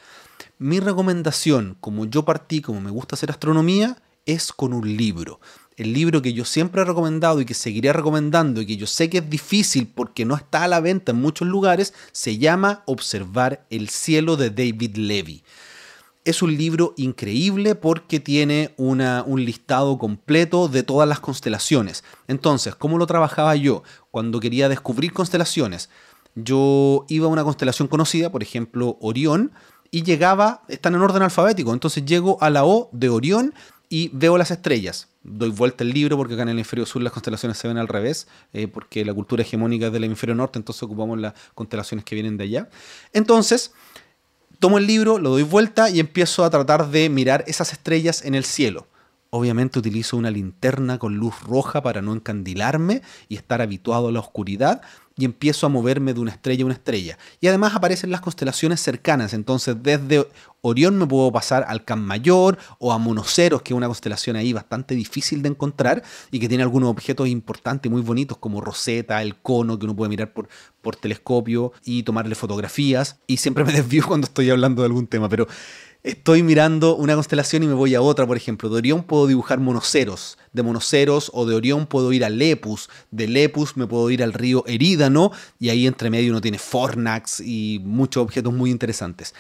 Mi 0.60 0.80
recomendación, 0.80 1.76
como 1.78 2.04
yo 2.06 2.24
partí, 2.24 2.60
como 2.60 2.80
me 2.80 2.90
gusta 2.90 3.14
hacer 3.14 3.30
astronomía, 3.30 3.96
es 4.26 4.52
con 4.52 4.72
un 4.72 4.96
libro. 4.96 5.38
El 5.76 5.92
libro 5.92 6.20
que 6.20 6.32
yo 6.32 6.44
siempre 6.44 6.82
he 6.82 6.84
recomendado 6.84 7.40
y 7.40 7.44
que 7.44 7.54
seguiré 7.54 7.92
recomendando 7.92 8.60
y 8.60 8.66
que 8.66 8.76
yo 8.76 8.88
sé 8.88 9.08
que 9.08 9.18
es 9.18 9.30
difícil 9.30 9.86
porque 9.86 10.24
no 10.24 10.34
está 10.34 10.64
a 10.64 10.68
la 10.68 10.80
venta 10.80 11.12
en 11.12 11.20
muchos 11.20 11.46
lugares, 11.46 11.94
se 12.10 12.38
llama 12.38 12.82
Observar 12.86 13.66
el 13.70 13.88
cielo 13.88 14.36
de 14.36 14.50
David 14.50 14.96
Levy. 14.96 15.44
Es 16.24 16.42
un 16.42 16.56
libro 16.56 16.92
increíble 16.96 17.76
porque 17.76 18.18
tiene 18.18 18.74
una, 18.76 19.22
un 19.24 19.44
listado 19.44 19.96
completo 19.96 20.66
de 20.66 20.82
todas 20.82 21.08
las 21.08 21.20
constelaciones. 21.20 22.02
Entonces, 22.26 22.74
¿cómo 22.74 22.98
lo 22.98 23.06
trabajaba 23.06 23.54
yo? 23.54 23.84
Cuando 24.10 24.40
quería 24.40 24.68
descubrir 24.68 25.12
constelaciones, 25.12 25.88
yo 26.34 27.04
iba 27.08 27.26
a 27.26 27.30
una 27.30 27.44
constelación 27.44 27.88
conocida, 27.88 28.30
por 28.30 28.42
ejemplo, 28.42 28.98
Orión, 29.00 29.52
y 29.90 30.02
llegaba, 30.02 30.62
están 30.68 30.94
en 30.94 31.00
orden 31.00 31.22
alfabético, 31.22 31.72
entonces 31.72 32.04
llego 32.04 32.42
a 32.42 32.50
la 32.50 32.64
O 32.64 32.88
de 32.92 33.08
Orión 33.08 33.54
y 33.88 34.10
veo 34.12 34.36
las 34.36 34.50
estrellas. 34.50 35.08
Doy 35.22 35.50
vuelta 35.50 35.84
el 35.84 35.90
libro 35.90 36.16
porque 36.16 36.34
acá 36.34 36.42
en 36.42 36.50
el 36.50 36.56
hemisferio 36.56 36.86
sur 36.86 37.02
las 37.02 37.12
constelaciones 37.12 37.58
se 37.58 37.68
ven 37.68 37.78
al 37.78 37.88
revés, 37.88 38.28
eh, 38.52 38.68
porque 38.68 39.04
la 39.04 39.14
cultura 39.14 39.42
hegemónica 39.42 39.86
es 39.86 39.92
del 39.92 40.04
hemisferio 40.04 40.34
norte, 40.34 40.58
entonces 40.58 40.82
ocupamos 40.82 41.18
las 41.18 41.34
constelaciones 41.54 42.04
que 42.04 42.14
vienen 42.14 42.36
de 42.36 42.44
allá. 42.44 42.68
Entonces, 43.12 43.72
tomo 44.58 44.78
el 44.78 44.86
libro, 44.86 45.18
lo 45.18 45.30
doy 45.30 45.42
vuelta 45.42 45.90
y 45.90 46.00
empiezo 46.00 46.44
a 46.44 46.50
tratar 46.50 46.90
de 46.90 47.08
mirar 47.08 47.44
esas 47.46 47.72
estrellas 47.72 48.24
en 48.24 48.34
el 48.34 48.44
cielo. 48.44 48.86
Obviamente 49.30 49.78
utilizo 49.78 50.16
una 50.16 50.30
linterna 50.30 50.98
con 50.98 51.16
luz 51.16 51.34
roja 51.42 51.82
para 51.82 52.00
no 52.00 52.14
encandilarme 52.14 53.02
y 53.28 53.36
estar 53.36 53.60
habituado 53.60 54.08
a 54.08 54.12
la 54.12 54.20
oscuridad, 54.20 54.80
y 55.18 55.24
empiezo 55.24 55.66
a 55.66 55.68
moverme 55.68 56.14
de 56.14 56.20
una 56.20 56.30
estrella 56.30 56.62
a 56.62 56.66
una 56.66 56.74
estrella. 56.74 57.18
Y 57.40 57.48
además 57.48 57.74
aparecen 57.74 58.10
las 58.10 58.20
constelaciones 58.20 58.80
cercanas, 58.80 59.34
entonces 59.34 59.76
desde 59.82 60.26
Orión 60.60 60.96
me 60.96 61.06
puedo 61.06 61.30
pasar 61.30 61.64
al 61.68 61.84
Can 61.84 62.04
Mayor 62.04 62.58
o 62.78 62.92
a 62.92 62.98
Monoceros, 62.98 63.62
que 63.62 63.72
es 63.72 63.76
una 63.76 63.86
constelación 63.86 64.36
ahí 64.36 64.52
bastante 64.52 64.94
difícil 64.94 65.42
de 65.42 65.50
encontrar 65.50 66.02
y 66.30 66.40
que 66.40 66.48
tiene 66.48 66.62
algunos 66.62 66.90
objetos 66.90 67.28
importantes, 67.28 67.90
muy 67.90 68.02
bonitos, 68.02 68.38
como 68.38 68.60
Rosetta, 68.60 69.20
el 69.22 69.36
cono, 69.36 69.78
que 69.78 69.86
uno 69.86 69.94
puede 69.94 70.08
mirar 70.08 70.32
por, 70.32 70.48
por 70.82 70.96
telescopio 70.96 71.72
y 71.84 72.02
tomarle 72.02 72.34
fotografías. 72.34 73.18
Y 73.26 73.36
siempre 73.36 73.64
me 73.64 73.72
desvío 73.74 74.06
cuando 74.06 74.26
estoy 74.26 74.50
hablando 74.50 74.82
de 74.82 74.86
algún 74.86 75.06
tema, 75.06 75.28
pero 75.28 75.46
estoy 76.02 76.42
mirando 76.42 76.96
una 76.96 77.14
constelación 77.14 77.62
y 77.62 77.66
me 77.66 77.74
voy 77.74 77.94
a 77.94 78.00
otra, 78.00 78.26
por 78.26 78.36
ejemplo. 78.36 78.68
De 78.68 78.76
Orión 78.76 79.02
puedo 79.02 79.26
dibujar 79.26 79.60
monoceros. 79.60 80.38
De 80.52 80.62
monoceros 80.62 81.30
o 81.34 81.46
de 81.46 81.54
Orión 81.54 81.86
puedo 81.86 82.12
ir 82.12 82.24
a 82.24 82.30
Lepus. 82.30 82.88
De 83.10 83.28
Lepus 83.28 83.76
me 83.76 83.86
puedo 83.86 84.10
ir 84.10 84.22
al 84.22 84.32
río 84.32 84.64
Erídano. 84.66 85.32
Y 85.58 85.68
ahí 85.70 85.86
entre 85.86 86.10
medio 86.10 86.30
uno 86.30 86.40
tiene 86.40 86.58
Fornax 86.58 87.40
y 87.40 87.80
muchos 87.84 88.22
objetos 88.22 88.52
muy 88.52 88.70
interesantes. 88.70 89.34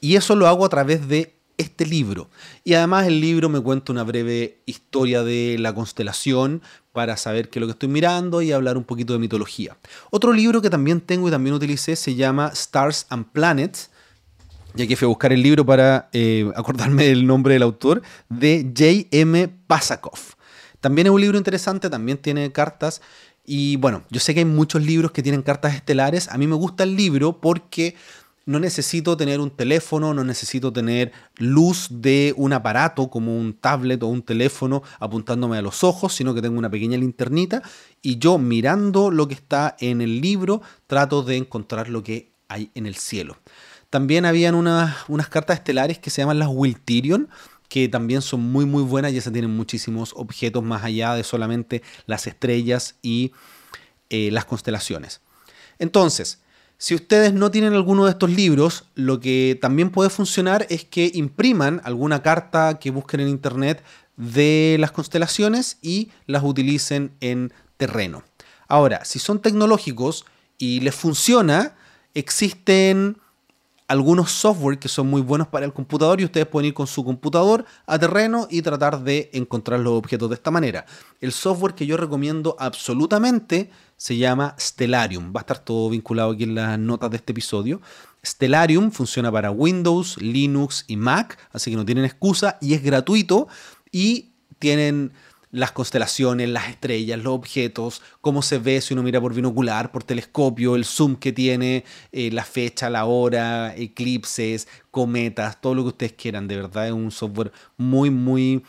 Y 0.00 0.16
eso 0.16 0.36
lo 0.36 0.46
hago 0.46 0.64
a 0.64 0.68
través 0.68 1.08
de 1.08 1.34
este 1.58 1.84
libro. 1.84 2.30
Y 2.64 2.74
además 2.74 3.06
el 3.06 3.20
libro 3.20 3.48
me 3.48 3.60
cuenta 3.60 3.92
una 3.92 4.04
breve 4.04 4.58
historia 4.64 5.24
de 5.24 5.56
la 5.58 5.74
constelación 5.74 6.62
para 6.92 7.16
saber 7.16 7.50
qué 7.50 7.58
es 7.58 7.60
lo 7.60 7.66
que 7.66 7.72
estoy 7.72 7.88
mirando 7.88 8.40
y 8.42 8.52
hablar 8.52 8.76
un 8.76 8.84
poquito 8.84 9.12
de 9.12 9.18
mitología. 9.18 9.76
Otro 10.10 10.32
libro 10.32 10.62
que 10.62 10.70
también 10.70 11.00
tengo 11.00 11.28
y 11.28 11.30
también 11.30 11.54
utilicé 11.54 11.96
se 11.96 12.14
llama 12.14 12.50
Stars 12.54 13.06
and 13.10 13.26
Planets 13.32 13.90
ya 14.74 14.86
que 14.86 14.96
fui 14.96 15.06
a 15.06 15.08
buscar 15.08 15.32
el 15.32 15.42
libro 15.42 15.64
para 15.64 16.08
eh, 16.12 16.50
acordarme 16.56 17.04
del 17.04 17.26
nombre 17.26 17.54
del 17.54 17.62
autor, 17.62 18.02
de 18.28 18.72
J.M. 18.76 19.48
Pasakov. 19.66 20.18
También 20.80 21.06
es 21.06 21.12
un 21.12 21.20
libro 21.20 21.38
interesante, 21.38 21.90
también 21.90 22.18
tiene 22.18 22.52
cartas. 22.52 23.00
Y 23.44 23.76
bueno, 23.76 24.02
yo 24.10 24.20
sé 24.20 24.34
que 24.34 24.40
hay 24.40 24.46
muchos 24.46 24.82
libros 24.82 25.10
que 25.10 25.22
tienen 25.22 25.42
cartas 25.42 25.74
estelares. 25.74 26.28
A 26.28 26.38
mí 26.38 26.46
me 26.46 26.54
gusta 26.54 26.84
el 26.84 26.96
libro 26.96 27.40
porque 27.40 27.96
no 28.48 28.58
necesito 28.58 29.14
tener 29.14 29.40
un 29.40 29.50
teléfono, 29.50 30.14
no 30.14 30.24
necesito 30.24 30.72
tener 30.72 31.12
luz 31.36 31.88
de 31.90 32.32
un 32.38 32.54
aparato 32.54 33.10
como 33.10 33.36
un 33.36 33.52
tablet 33.52 34.02
o 34.02 34.06
un 34.06 34.22
teléfono 34.22 34.82
apuntándome 35.00 35.58
a 35.58 35.62
los 35.62 35.84
ojos, 35.84 36.14
sino 36.14 36.34
que 36.34 36.40
tengo 36.40 36.58
una 36.58 36.70
pequeña 36.70 36.96
linternita 36.96 37.62
y 38.00 38.18
yo 38.18 38.38
mirando 38.38 39.10
lo 39.10 39.28
que 39.28 39.34
está 39.34 39.76
en 39.80 40.00
el 40.00 40.22
libro 40.22 40.62
trato 40.86 41.22
de 41.22 41.36
encontrar 41.36 41.90
lo 41.90 42.02
que 42.02 42.32
hay 42.48 42.70
en 42.74 42.86
el 42.86 42.94
cielo. 42.94 43.36
También 43.90 44.26
habían 44.26 44.54
unas, 44.54 44.96
unas 45.08 45.28
cartas 45.28 45.58
estelares 45.58 45.98
que 45.98 46.10
se 46.10 46.20
llaman 46.20 46.38
las 46.38 46.48
Wiltirion, 46.50 47.28
que 47.68 47.88
también 47.88 48.22
son 48.22 48.40
muy 48.40 48.64
muy 48.64 48.82
buenas 48.82 49.12
y 49.12 49.20
se 49.20 49.30
tienen 49.30 49.54
muchísimos 49.54 50.12
objetos 50.16 50.62
más 50.62 50.84
allá 50.84 51.14
de 51.14 51.24
solamente 51.24 51.82
las 52.06 52.26
estrellas 52.26 52.96
y 53.02 53.32
eh, 54.10 54.30
las 54.30 54.44
constelaciones. 54.44 55.20
Entonces, 55.78 56.40
si 56.78 56.94
ustedes 56.94 57.32
no 57.34 57.50
tienen 57.50 57.74
alguno 57.74 58.04
de 58.04 58.12
estos 58.12 58.30
libros, 58.30 58.84
lo 58.94 59.20
que 59.20 59.58
también 59.60 59.90
puede 59.90 60.10
funcionar 60.10 60.66
es 60.70 60.84
que 60.84 61.10
impriman 61.12 61.80
alguna 61.84 62.22
carta 62.22 62.78
que 62.78 62.90
busquen 62.90 63.20
en 63.20 63.28
internet 63.28 63.82
de 64.16 64.76
las 64.78 64.92
constelaciones 64.92 65.78
y 65.82 66.10
las 66.26 66.42
utilicen 66.42 67.12
en 67.20 67.52
terreno. 67.76 68.22
Ahora, 68.68 69.04
si 69.04 69.18
son 69.18 69.40
tecnológicos 69.40 70.24
y 70.56 70.80
les 70.80 70.94
funciona, 70.94 71.74
existen 72.14 73.18
algunos 73.88 74.30
software 74.30 74.78
que 74.78 74.88
son 74.88 75.08
muy 75.08 75.22
buenos 75.22 75.48
para 75.48 75.64
el 75.64 75.72
computador 75.72 76.20
y 76.20 76.24
ustedes 76.26 76.46
pueden 76.46 76.68
ir 76.68 76.74
con 76.74 76.86
su 76.86 77.02
computador 77.04 77.64
a 77.86 77.98
terreno 77.98 78.46
y 78.50 78.60
tratar 78.60 79.02
de 79.02 79.30
encontrar 79.32 79.80
los 79.80 79.94
objetos 79.94 80.28
de 80.28 80.34
esta 80.34 80.50
manera. 80.50 80.84
El 81.22 81.32
software 81.32 81.74
que 81.74 81.86
yo 81.86 81.96
recomiendo 81.96 82.54
absolutamente 82.58 83.70
se 83.96 84.18
llama 84.18 84.54
Stellarium. 84.60 85.32
Va 85.34 85.40
a 85.40 85.42
estar 85.42 85.58
todo 85.58 85.88
vinculado 85.88 86.32
aquí 86.32 86.44
en 86.44 86.54
las 86.54 86.78
notas 86.78 87.10
de 87.10 87.16
este 87.16 87.32
episodio. 87.32 87.80
Stellarium 88.24 88.90
funciona 88.90 89.32
para 89.32 89.50
Windows, 89.50 90.20
Linux 90.20 90.84
y 90.86 90.96
Mac, 90.96 91.38
así 91.52 91.70
que 91.70 91.76
no 91.76 91.86
tienen 91.86 92.04
excusa 92.04 92.58
y 92.60 92.74
es 92.74 92.82
gratuito 92.82 93.48
y 93.90 94.32
tienen 94.58 95.12
las 95.50 95.72
constelaciones, 95.72 96.48
las 96.48 96.68
estrellas, 96.68 97.18
los 97.18 97.34
objetos, 97.34 98.02
cómo 98.20 98.42
se 98.42 98.58
ve 98.58 98.80
si 98.80 98.94
uno 98.94 99.02
mira 99.02 99.20
por 99.20 99.34
binocular, 99.34 99.90
por 99.90 100.04
telescopio, 100.04 100.76
el 100.76 100.84
zoom 100.84 101.16
que 101.16 101.32
tiene, 101.32 101.84
eh, 102.12 102.30
la 102.30 102.44
fecha, 102.44 102.90
la 102.90 103.06
hora, 103.06 103.74
eclipses, 103.76 104.68
cometas, 104.90 105.60
todo 105.60 105.74
lo 105.74 105.82
que 105.84 105.88
ustedes 105.88 106.12
quieran. 106.12 106.48
De 106.48 106.56
verdad 106.56 106.86
es 106.86 106.92
un 106.92 107.10
software 107.10 107.52
muy, 107.76 108.10
muy, 108.10 108.62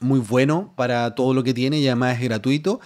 muy 0.00 0.20
bueno 0.20 0.72
para 0.76 1.14
todo 1.14 1.34
lo 1.34 1.44
que 1.44 1.54
tiene 1.54 1.78
y 1.78 1.86
además 1.86 2.16
es 2.16 2.24
gratuito. 2.24 2.80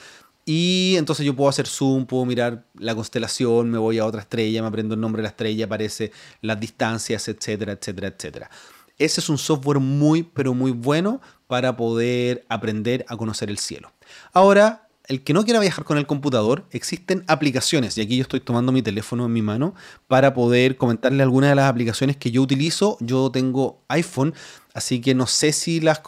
Y 0.45 0.95
entonces 0.97 1.27
yo 1.27 1.37
puedo 1.37 1.51
hacer 1.51 1.67
zoom, 1.67 2.07
puedo 2.07 2.25
mirar 2.25 2.65
la 2.75 2.95
constelación, 2.95 3.71
me 3.71 3.77
voy 3.77 3.99
a 3.99 4.07
otra 4.07 4.23
estrella, 4.23 4.63
me 4.63 4.69
aprendo 4.69 4.95
el 4.95 5.01
nombre 5.01 5.21
de 5.21 5.25
la 5.25 5.29
estrella, 5.29 5.67
aparece 5.67 6.11
las 6.41 6.59
distancias, 6.59 7.29
etcétera, 7.29 7.73
etcétera, 7.73 8.09
etcétera. 8.09 8.51
Ese 8.99 9.21
es 9.21 9.29
un 9.29 9.39
software 9.39 9.79
muy, 9.79 10.23
pero 10.23 10.55
muy 10.55 10.73
bueno 10.73 11.21
para 11.47 11.77
poder 11.77 12.45
aprender 12.49 13.05
a 13.09 13.17
conocer 13.17 13.49
el 13.49 13.59
cielo. 13.59 13.93
Ahora, 14.33 14.89
el 15.09 15.25
que 15.25 15.33
no 15.33 15.45
quiera 15.45 15.59
viajar 15.59 15.85
con 15.85 15.97
el 15.97 16.07
computador, 16.07 16.67
existen 16.71 17.25
aplicaciones, 17.29 17.97
y 17.97 18.03
aquí 18.03 18.17
yo 18.17 18.23
estoy 18.23 18.41
tomando 18.41 18.73
mi 18.73 18.83
teléfono 18.83 19.25
en 19.25 19.33
mi 19.33 19.41
mano 19.41 19.75
para 20.07 20.35
poder 20.35 20.77
comentarle 20.77 21.23
algunas 21.23 21.51
de 21.51 21.57
las 21.57 21.71
aplicaciones 21.71 22.19
que 22.19 22.31
yo 22.31 22.43
utilizo. 22.43 22.99
Yo 23.01 23.31
tengo 23.31 23.83
iPhone, 23.89 24.35
así 24.75 25.01
que 25.01 25.15
no 25.15 25.27
sé 25.27 25.53
si 25.53 25.81
las, 25.81 26.03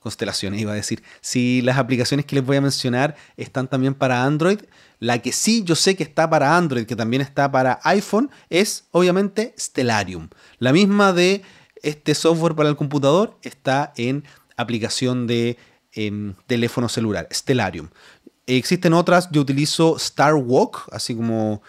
constelaciones, 0.00 0.60
iba 0.60 0.72
a 0.72 0.76
decir, 0.76 1.02
si 1.22 1.62
las 1.62 1.78
aplicaciones 1.78 2.26
que 2.26 2.36
les 2.36 2.44
voy 2.44 2.58
a 2.58 2.60
mencionar 2.60 3.16
están 3.38 3.66
también 3.66 3.94
para 3.94 4.24
Android. 4.24 4.60
La 4.98 5.20
que 5.20 5.32
sí 5.32 5.62
yo 5.64 5.74
sé 5.74 5.96
que 5.96 6.02
está 6.02 6.28
para 6.28 6.56
Android, 6.56 6.84
que 6.84 6.96
también 6.96 7.22
está 7.22 7.50
para 7.50 7.80
iPhone, 7.82 8.30
es 8.50 8.84
obviamente 8.90 9.54
Stellarium. 9.58 10.28
La 10.58 10.72
misma 10.72 11.12
de 11.14 11.42
este 11.86 12.14
software 12.14 12.54
para 12.56 12.68
el 12.68 12.76
computador 12.76 13.38
está 13.42 13.92
en 13.96 14.24
aplicación 14.56 15.26
de 15.26 15.56
em, 15.92 16.34
teléfono 16.46 16.88
celular, 16.88 17.28
Stellarium. 17.32 17.88
Existen 18.46 18.92
otras, 18.92 19.30
yo 19.30 19.40
utilizo 19.40 19.96
Star 19.96 20.34
Walk, 20.34 20.88
así 20.92 21.14
como 21.14 21.62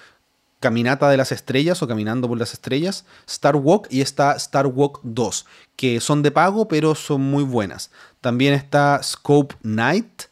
Caminata 0.59 1.09
de 1.09 1.17
las 1.17 1.31
Estrellas 1.31 1.83
o 1.83 1.87
Caminando 1.87 2.27
por 2.27 2.37
las 2.39 2.53
Estrellas, 2.53 3.05
Star 3.27 3.55
Walk 3.55 3.87
y 3.91 4.01
está 4.01 4.33
Star 4.33 4.65
Walk 4.65 5.01
2, 5.03 5.45
que 5.75 5.99
son 6.01 6.23
de 6.23 6.31
pago 6.31 6.67
pero 6.67 6.95
son 6.95 7.21
muy 7.21 7.43
buenas. 7.43 7.91
También 8.19 8.55
está 8.55 8.99
Scope 9.03 9.55
Night, 9.61 10.23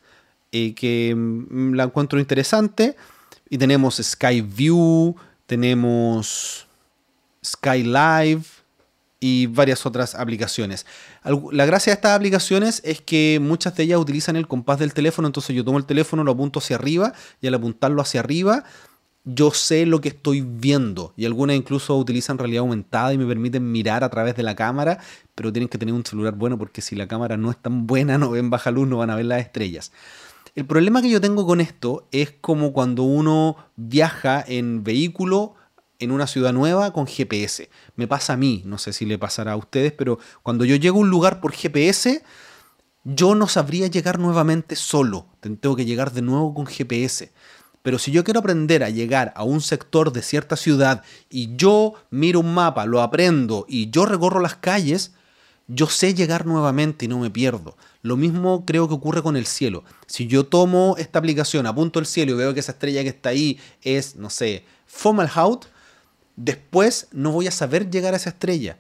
eh, 0.52 0.74
que 0.74 1.14
mm, 1.16 1.74
la 1.76 1.84
encuentro 1.84 2.20
interesante. 2.20 2.96
Y 3.50 3.60
tenemos 3.60 3.98
Sky 3.98 4.42
View, 4.42 5.16
tenemos 5.46 6.66
Sky 7.44 7.84
Live, 7.84 8.44
y 9.26 9.48
varias 9.48 9.88
otras 9.88 10.14
aplicaciones. 10.14 10.86
La 11.52 11.66
gracia 11.66 11.90
de 11.90 11.96
estas 11.96 12.16
aplicaciones 12.16 12.80
es 12.86 13.02
que 13.02 13.40
muchas 13.42 13.76
de 13.76 13.82
ellas 13.82 14.00
utilizan 14.00 14.36
el 14.36 14.48
compás 14.48 14.78
del 14.78 14.94
teléfono, 14.94 15.28
entonces 15.28 15.56
yo 15.56 15.66
tomo 15.66 15.80
el 15.80 15.86
teléfono, 15.86 16.24
lo 16.24 16.34
apunto 16.34 16.60
hacia 16.60 16.76
arriba 16.76 17.12
y 17.42 17.48
al 17.48 17.56
apuntarlo 17.56 18.04
hacia 18.04 18.20
arriba 18.20 18.66
yo 19.24 19.50
sé 19.50 19.88
lo 19.88 20.02
que 20.02 20.10
estoy 20.10 20.42
viendo 20.42 21.12
y 21.18 21.26
algunas 21.26 21.56
incluso 21.56 21.98
utilizan 21.98 22.38
realidad 22.38 22.60
aumentada 22.60 23.12
y 23.12 23.18
me 23.18 23.26
permiten 23.26 23.72
mirar 23.72 24.04
a 24.04 24.10
través 24.10 24.36
de 24.36 24.44
la 24.44 24.56
cámara, 24.56 25.00
pero 25.34 25.52
tienen 25.52 25.70
que 25.70 25.80
tener 25.80 25.96
un 25.96 26.06
celular 26.06 26.36
bueno 26.36 26.60
porque 26.60 26.84
si 26.84 26.96
la 26.96 27.08
cámara 27.08 27.36
no 27.36 27.50
es 27.50 27.58
tan 27.58 27.88
buena, 27.88 28.18
no 28.20 28.30
ven 28.30 28.52
baja 28.52 28.70
luz, 28.70 28.88
no 28.88 28.98
van 28.98 29.10
a 29.10 29.16
ver 29.16 29.26
las 29.26 29.42
estrellas. 29.42 29.92
El 30.54 30.66
problema 30.68 31.02
que 31.02 31.10
yo 31.10 31.20
tengo 31.20 31.48
con 31.48 31.60
esto 31.60 32.08
es 32.12 32.36
como 32.40 32.72
cuando 32.74 33.02
uno 33.02 33.58
viaja 33.76 34.46
en 34.48 34.84
vehículo 34.84 35.56
en 36.00 36.12
una 36.12 36.28
ciudad 36.28 36.54
nueva 36.54 36.92
con 36.94 37.08
GPS. 37.08 37.70
Me 37.96 38.08
pasa 38.08 38.34
a 38.34 38.38
mí, 38.38 38.62
no 38.66 38.78
sé 38.78 38.94
si 38.94 39.06
le 39.06 39.18
pasará 39.18 39.54
a 39.54 39.58
ustedes, 39.58 39.92
pero 39.92 40.20
cuando 40.44 40.66
yo 40.66 40.76
llego 40.76 40.98
a 40.98 41.02
un 41.02 41.10
lugar 41.10 41.40
por 41.42 41.54
GPS, 41.54 42.24
yo 43.04 43.36
no 43.36 43.48
sabría 43.48 43.88
llegar 43.88 44.20
nuevamente 44.20 44.76
solo. 44.76 45.28
Tengo 45.40 45.76
que 45.76 45.86
llegar 45.86 46.12
de 46.12 46.22
nuevo 46.22 46.54
con 46.54 46.66
GPS. 46.66 47.32
Pero 47.82 48.00
si 48.00 48.12
yo 48.12 48.24
quiero 48.24 48.40
aprender 48.40 48.84
a 48.84 48.90
llegar 48.90 49.32
a 49.36 49.44
un 49.44 49.62
sector 49.62 50.12
de 50.12 50.24
cierta 50.24 50.56
ciudad 50.56 51.04
y 51.30 51.56
yo 51.56 51.94
miro 52.10 52.40
un 52.40 52.52
mapa, 52.52 52.88
lo 52.88 53.00
aprendo 53.02 53.68
y 53.70 53.92
yo 53.92 54.08
recorro 54.08 54.40
las 54.40 54.56
calles, 54.56 55.14
yo 55.68 55.88
sé 55.88 56.16
llegar 56.16 56.48
nuevamente 56.48 57.06
y 57.06 57.08
no 57.08 57.20
me 57.20 57.30
pierdo. 57.30 57.78
Lo 58.02 58.18
mismo 58.18 58.66
creo 58.66 58.88
que 58.88 58.96
ocurre 58.96 59.22
con 59.22 59.36
el 59.36 59.46
cielo. 59.46 59.84
Si 60.08 60.26
yo 60.26 60.46
tomo 60.46 60.96
esta 60.98 61.20
aplicación, 61.20 61.68
apunto 61.68 62.00
el 62.00 62.08
cielo 62.08 62.32
y 62.32 62.36
veo 62.36 62.56
que 62.56 62.60
esa 62.60 62.72
estrella 62.72 63.04
que 63.04 63.10
está 63.10 63.30
ahí 63.30 63.60
es, 63.84 64.16
no 64.16 64.32
sé, 64.32 64.66
Fomalhaut, 64.88 65.66
después 66.36 67.08
no 67.12 67.32
voy 67.32 67.48
a 67.48 67.52
saber 67.52 67.90
llegar 67.90 68.14
a 68.14 68.18
esa 68.18 68.30
estrella. 68.30 68.78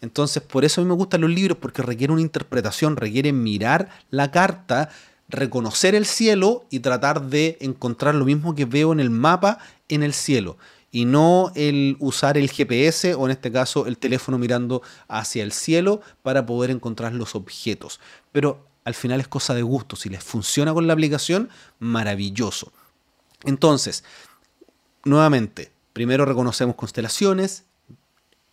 Entonces, 0.00 0.42
por 0.42 0.64
eso 0.64 0.80
a 0.80 0.84
mí 0.84 0.88
me 0.88 0.94
gustan 0.94 1.22
los 1.22 1.30
libros, 1.30 1.58
porque 1.58 1.82
requiere 1.82 2.12
una 2.12 2.22
interpretación, 2.22 2.96
requiere 2.96 3.32
mirar 3.32 3.88
la 4.10 4.30
carta, 4.30 4.90
reconocer 5.28 5.94
el 5.94 6.06
cielo 6.06 6.64
y 6.70 6.80
tratar 6.80 7.22
de 7.22 7.56
encontrar 7.60 8.14
lo 8.14 8.24
mismo 8.24 8.54
que 8.54 8.64
veo 8.64 8.92
en 8.92 9.00
el 9.00 9.10
mapa 9.10 9.58
en 9.88 10.02
el 10.02 10.12
cielo. 10.12 10.58
Y 10.92 11.04
no 11.04 11.52
el 11.54 11.96
usar 11.98 12.38
el 12.38 12.50
GPS 12.50 13.14
o 13.14 13.26
en 13.26 13.32
este 13.32 13.50
caso 13.50 13.86
el 13.86 13.98
teléfono 13.98 14.38
mirando 14.38 14.82
hacia 15.08 15.42
el 15.42 15.52
cielo 15.52 16.00
para 16.22 16.46
poder 16.46 16.70
encontrar 16.70 17.12
los 17.12 17.34
objetos. 17.34 18.00
Pero 18.32 18.64
al 18.84 18.94
final 18.94 19.20
es 19.20 19.28
cosa 19.28 19.54
de 19.54 19.62
gusto. 19.62 19.96
Si 19.96 20.08
les 20.08 20.22
funciona 20.22 20.72
con 20.72 20.86
la 20.86 20.92
aplicación, 20.92 21.50
maravilloso. 21.80 22.72
Entonces, 23.44 24.04
nuevamente, 25.04 25.72
Primero 25.96 26.26
reconocemos 26.26 26.76
constelaciones, 26.76 27.64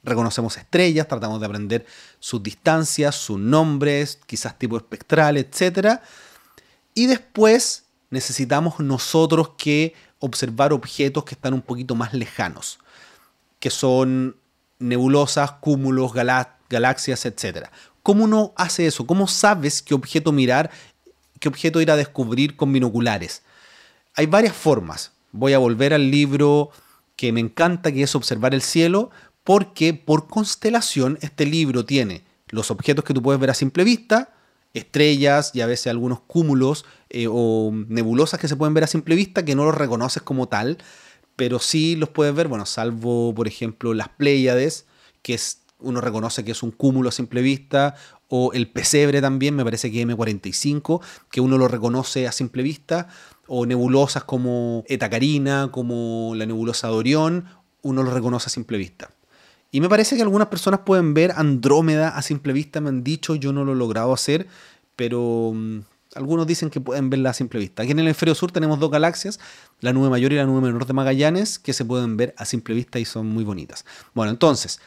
reconocemos 0.01 0.55
estrellas, 0.55 1.09
tratamos 1.09 1.41
de 1.41 1.45
aprender 1.45 1.85
sus 2.21 2.41
distancias, 2.41 3.15
sus 3.15 3.37
nombres, 3.37 4.17
quizás 4.25 4.57
tipo 4.57 4.77
espectral, 4.77 5.35
etc. 5.35 5.99
Y 6.93 7.07
después 7.07 7.83
necesitamos 8.11 8.79
nosotros 8.79 9.55
que 9.57 9.93
observar 10.19 10.71
objetos 10.71 11.25
que 11.25 11.35
están 11.35 11.53
un 11.53 11.61
poquito 11.61 11.95
más 11.95 12.13
lejanos, 12.13 12.79
que 13.59 13.69
son 13.69 14.37
nebulosas, 14.79 15.51
cúmulos, 15.51 16.13
galaxias, 16.13 17.25
etc. 17.25 17.67
¿Cómo 18.03 18.23
uno 18.23 18.53
hace 18.55 18.87
eso? 18.87 19.05
¿Cómo 19.05 19.27
sabes 19.27 19.81
qué 19.81 19.93
objeto 19.93 20.31
mirar, 20.31 20.71
qué 21.41 21.49
objeto 21.49 21.81
ir 21.81 21.91
a 21.91 21.97
descubrir 21.97 22.55
con 22.55 22.71
binoculares? 22.71 23.41
Hay 24.15 24.27
varias 24.27 24.55
formas. 24.55 25.11
Voy 25.33 25.51
a 25.51 25.57
volver 25.57 25.93
al 25.93 26.09
libro 26.09 26.71
que 27.15 27.31
me 27.31 27.39
encanta, 27.39 27.91
que 27.91 28.03
es 28.03 28.15
observar 28.15 28.53
el 28.53 28.61
cielo, 28.61 29.11
porque 29.43 29.93
por 29.93 30.27
constelación 30.27 31.17
este 31.21 31.45
libro 31.45 31.85
tiene 31.85 32.23
los 32.49 32.71
objetos 32.71 33.03
que 33.03 33.13
tú 33.13 33.21
puedes 33.21 33.41
ver 33.41 33.49
a 33.49 33.55
simple 33.55 33.83
vista, 33.83 34.33
estrellas 34.73 35.51
y 35.53 35.61
a 35.61 35.67
veces 35.67 35.87
algunos 35.87 36.21
cúmulos 36.21 36.85
eh, 37.09 37.27
o 37.29 37.71
nebulosas 37.73 38.39
que 38.39 38.47
se 38.47 38.55
pueden 38.55 38.73
ver 38.73 38.83
a 38.83 38.87
simple 38.87 39.15
vista 39.15 39.45
que 39.45 39.55
no 39.55 39.65
los 39.65 39.75
reconoces 39.75 40.23
como 40.23 40.47
tal, 40.47 40.77
pero 41.35 41.59
sí 41.59 41.95
los 41.95 42.09
puedes 42.09 42.33
ver, 42.33 42.47
bueno, 42.47 42.65
salvo 42.65 43.33
por 43.33 43.47
ejemplo 43.47 43.93
las 43.93 44.09
Pléyades, 44.09 44.85
que 45.21 45.33
es, 45.33 45.61
uno 45.79 45.99
reconoce 45.99 46.43
que 46.43 46.51
es 46.51 46.63
un 46.63 46.71
cúmulo 46.71 47.09
a 47.09 47.11
simple 47.11 47.41
vista, 47.41 47.95
o 48.29 48.51
el 48.53 48.67
pesebre 48.67 49.21
también, 49.21 49.55
me 49.55 49.63
parece 49.63 49.91
que 49.91 50.05
M45, 50.07 51.01
que 51.29 51.41
uno 51.41 51.57
lo 51.57 51.67
reconoce 51.67 52.27
a 52.27 52.31
simple 52.31 52.63
vista, 52.63 53.07
o 53.47 53.65
nebulosas 53.65 54.23
como 54.23 54.83
Eta 54.87 55.09
Carina, 55.09 55.69
como 55.71 56.33
la 56.35 56.45
nebulosa 56.45 56.87
de 56.87 56.93
Orión, 56.93 57.45
uno 57.81 58.03
lo 58.03 58.11
reconoce 58.11 58.47
a 58.47 58.49
simple 58.49 58.77
vista. 58.77 59.09
Y 59.71 59.81
me 59.81 59.89
parece 59.89 60.15
que 60.15 60.21
algunas 60.21 60.47
personas 60.49 60.81
pueden 60.85 61.13
ver 61.13 61.33
Andrómeda 61.35 62.09
a 62.09 62.21
simple 62.21 62.53
vista, 62.53 62.79
me 62.79 62.89
han 62.89 63.03
dicho, 63.03 63.35
yo 63.35 63.51
no 63.53 63.65
lo 63.65 63.73
he 63.73 63.75
logrado 63.75 64.13
hacer, 64.13 64.47
pero 64.95 65.51
mm, 65.53 65.79
algunos 66.15 66.45
dicen 66.45 66.69
que 66.69 66.79
pueden 66.79 67.09
verla 67.09 67.31
a 67.31 67.33
simple 67.33 67.59
vista. 67.59 67.83
Aquí 67.83 67.91
en 67.91 67.99
el 67.99 68.05
hemisferio 68.05 68.35
sur 68.35 68.51
tenemos 68.51 68.79
dos 68.79 68.91
galaxias, 68.91 69.39
la 69.81 69.91
nube 69.91 70.09
mayor 70.09 70.31
y 70.31 70.35
la 70.35 70.45
nube 70.45 70.61
menor 70.61 70.85
de 70.85 70.93
Magallanes, 70.93 71.57
que 71.59 71.73
se 71.73 71.85
pueden 71.85 72.17
ver 72.17 72.35
a 72.37 72.45
simple 72.45 72.75
vista 72.75 72.99
y 72.99 73.05
son 73.05 73.27
muy 73.27 73.43
bonitas. 73.43 73.83
Bueno, 74.13 74.31
entonces, 74.31 74.79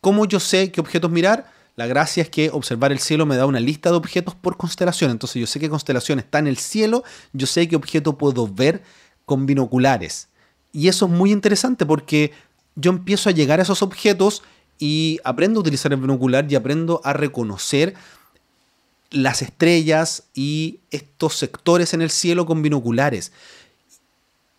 ¿cómo 0.00 0.26
yo 0.26 0.40
sé 0.40 0.72
qué 0.72 0.80
objetos 0.80 1.10
mirar? 1.10 1.61
La 1.74 1.86
gracia 1.86 2.22
es 2.22 2.28
que 2.28 2.50
observar 2.50 2.92
el 2.92 2.98
cielo 2.98 3.24
me 3.24 3.36
da 3.36 3.46
una 3.46 3.60
lista 3.60 3.90
de 3.90 3.96
objetos 3.96 4.34
por 4.34 4.56
constelación. 4.56 5.10
Entonces 5.10 5.40
yo 5.40 5.46
sé 5.46 5.58
qué 5.58 5.70
constelación 5.70 6.18
está 6.18 6.38
en 6.38 6.46
el 6.46 6.58
cielo, 6.58 7.02
yo 7.32 7.46
sé 7.46 7.66
qué 7.66 7.76
objeto 7.76 8.18
puedo 8.18 8.46
ver 8.46 8.82
con 9.24 9.46
binoculares. 9.46 10.28
Y 10.72 10.88
eso 10.88 11.06
es 11.06 11.12
muy 11.12 11.32
interesante 11.32 11.86
porque 11.86 12.32
yo 12.74 12.90
empiezo 12.90 13.28
a 13.28 13.32
llegar 13.32 13.58
a 13.58 13.62
esos 13.62 13.82
objetos 13.82 14.42
y 14.78 15.20
aprendo 15.24 15.60
a 15.60 15.62
utilizar 15.62 15.92
el 15.92 16.00
binocular 16.00 16.50
y 16.50 16.54
aprendo 16.54 17.00
a 17.04 17.12
reconocer 17.12 17.94
las 19.10 19.42
estrellas 19.42 20.24
y 20.34 20.80
estos 20.90 21.36
sectores 21.36 21.94
en 21.94 22.02
el 22.02 22.10
cielo 22.10 22.46
con 22.46 22.62
binoculares 22.62 23.32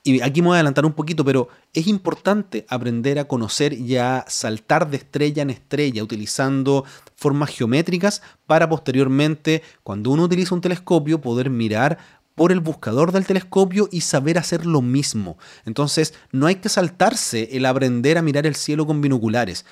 y 0.04 0.22
aquí 0.22 0.41
me 0.41 0.49
voy 0.49 0.56
a 0.56 0.58
adelantar 0.58 0.86
un 0.86 0.91
poquito, 0.91 1.24
pero 1.24 1.47
es 1.74 1.88
importante 1.88 2.66
aprender 2.68 3.20
a 3.20 3.26
conocer 3.26 3.72
y 3.72 3.95
a 3.95 4.26
saltar 4.28 4.89
de 4.89 4.97
estrella 4.97 5.43
en 5.43 5.49
estrella 5.49 6.04
utilizando 6.04 6.84
formas 7.16 7.51
geométricas 7.51 8.22
para 8.45 8.68
posteriormente, 8.68 9.64
cuando 9.82 10.12
uno 10.12 10.24
utiliza 10.24 10.56
un 10.56 10.62
telescopio, 10.62 11.22
poder 11.22 11.49
mirar 11.49 11.97
por 12.36 12.51
el 12.51 12.60
buscador 12.60 13.14
del 13.14 13.26
telescopio 13.26 13.88
y 13.91 14.01
saber 14.01 14.38
hacer 14.38 14.66
lo 14.66 14.82
mismo. 14.82 15.38
Entonces, 15.66 16.14
no 16.32 16.47
hay 16.47 16.56
que 16.56 16.68
saltarse 16.68 17.49
el 17.54 17.66
aprender 17.66 18.18
a 18.18 18.22
mirar 18.22 18.45
el 18.45 18.56
cielo 18.56 18.86
con 18.86 18.99
binoculares. 18.99 19.66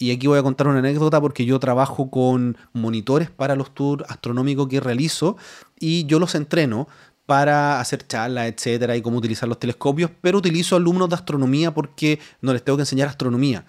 Y 0.00 0.12
aquí 0.12 0.28
voy 0.28 0.38
a 0.38 0.42
contar 0.44 0.68
una 0.68 0.78
anécdota 0.78 1.20
porque 1.20 1.44
yo 1.44 1.58
trabajo 1.58 2.08
con 2.08 2.56
monitores 2.72 3.30
para 3.30 3.56
los 3.56 3.74
tours 3.74 4.04
astronómicos 4.08 4.68
que 4.68 4.78
realizo 4.78 5.36
y 5.80 6.06
yo 6.06 6.20
los 6.20 6.36
entreno 6.36 6.88
para 7.28 7.78
hacer 7.78 8.06
charlas, 8.06 8.46
etcétera, 8.46 8.96
y 8.96 9.02
cómo 9.02 9.18
utilizar 9.18 9.46
los 9.46 9.60
telescopios, 9.60 10.10
pero 10.22 10.38
utilizo 10.38 10.76
alumnos 10.76 11.10
de 11.10 11.14
astronomía 11.14 11.74
porque 11.74 12.18
no 12.40 12.54
les 12.54 12.64
tengo 12.64 12.78
que 12.78 12.84
enseñar 12.84 13.06
astronomía. 13.06 13.66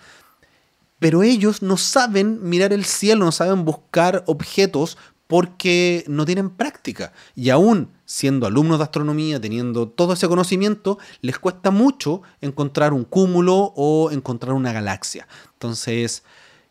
Pero 0.97 1.23
ellos 1.23 1.61
no 1.61 1.75
saben 1.75 2.39
mirar 2.41 2.71
el 2.71 2.85
cielo, 2.85 3.25
no 3.25 3.33
saben 3.33 3.65
buscar 3.65 4.23
objetos 4.27 4.97
porque 5.27 6.05
no 6.07 6.25
tienen 6.25 6.51
práctica. 6.51 7.11
Y 7.35 7.49
aún 7.49 7.89
siendo 8.05 8.47
alumnos 8.47 8.77
de 8.77 8.85
astronomía, 8.85 9.41
teniendo 9.41 9.89
todo 9.89 10.13
ese 10.13 10.29
conocimiento, 10.29 10.97
les 11.19 11.37
cuesta 11.37 11.69
mucho 11.69 12.21
encontrar 12.39 12.93
un 12.93 13.03
cúmulo 13.03 13.73
o 13.75 14.09
encontrar 14.11 14.53
una 14.53 14.71
galaxia. 14.71 15.27
Entonces, 15.51 16.23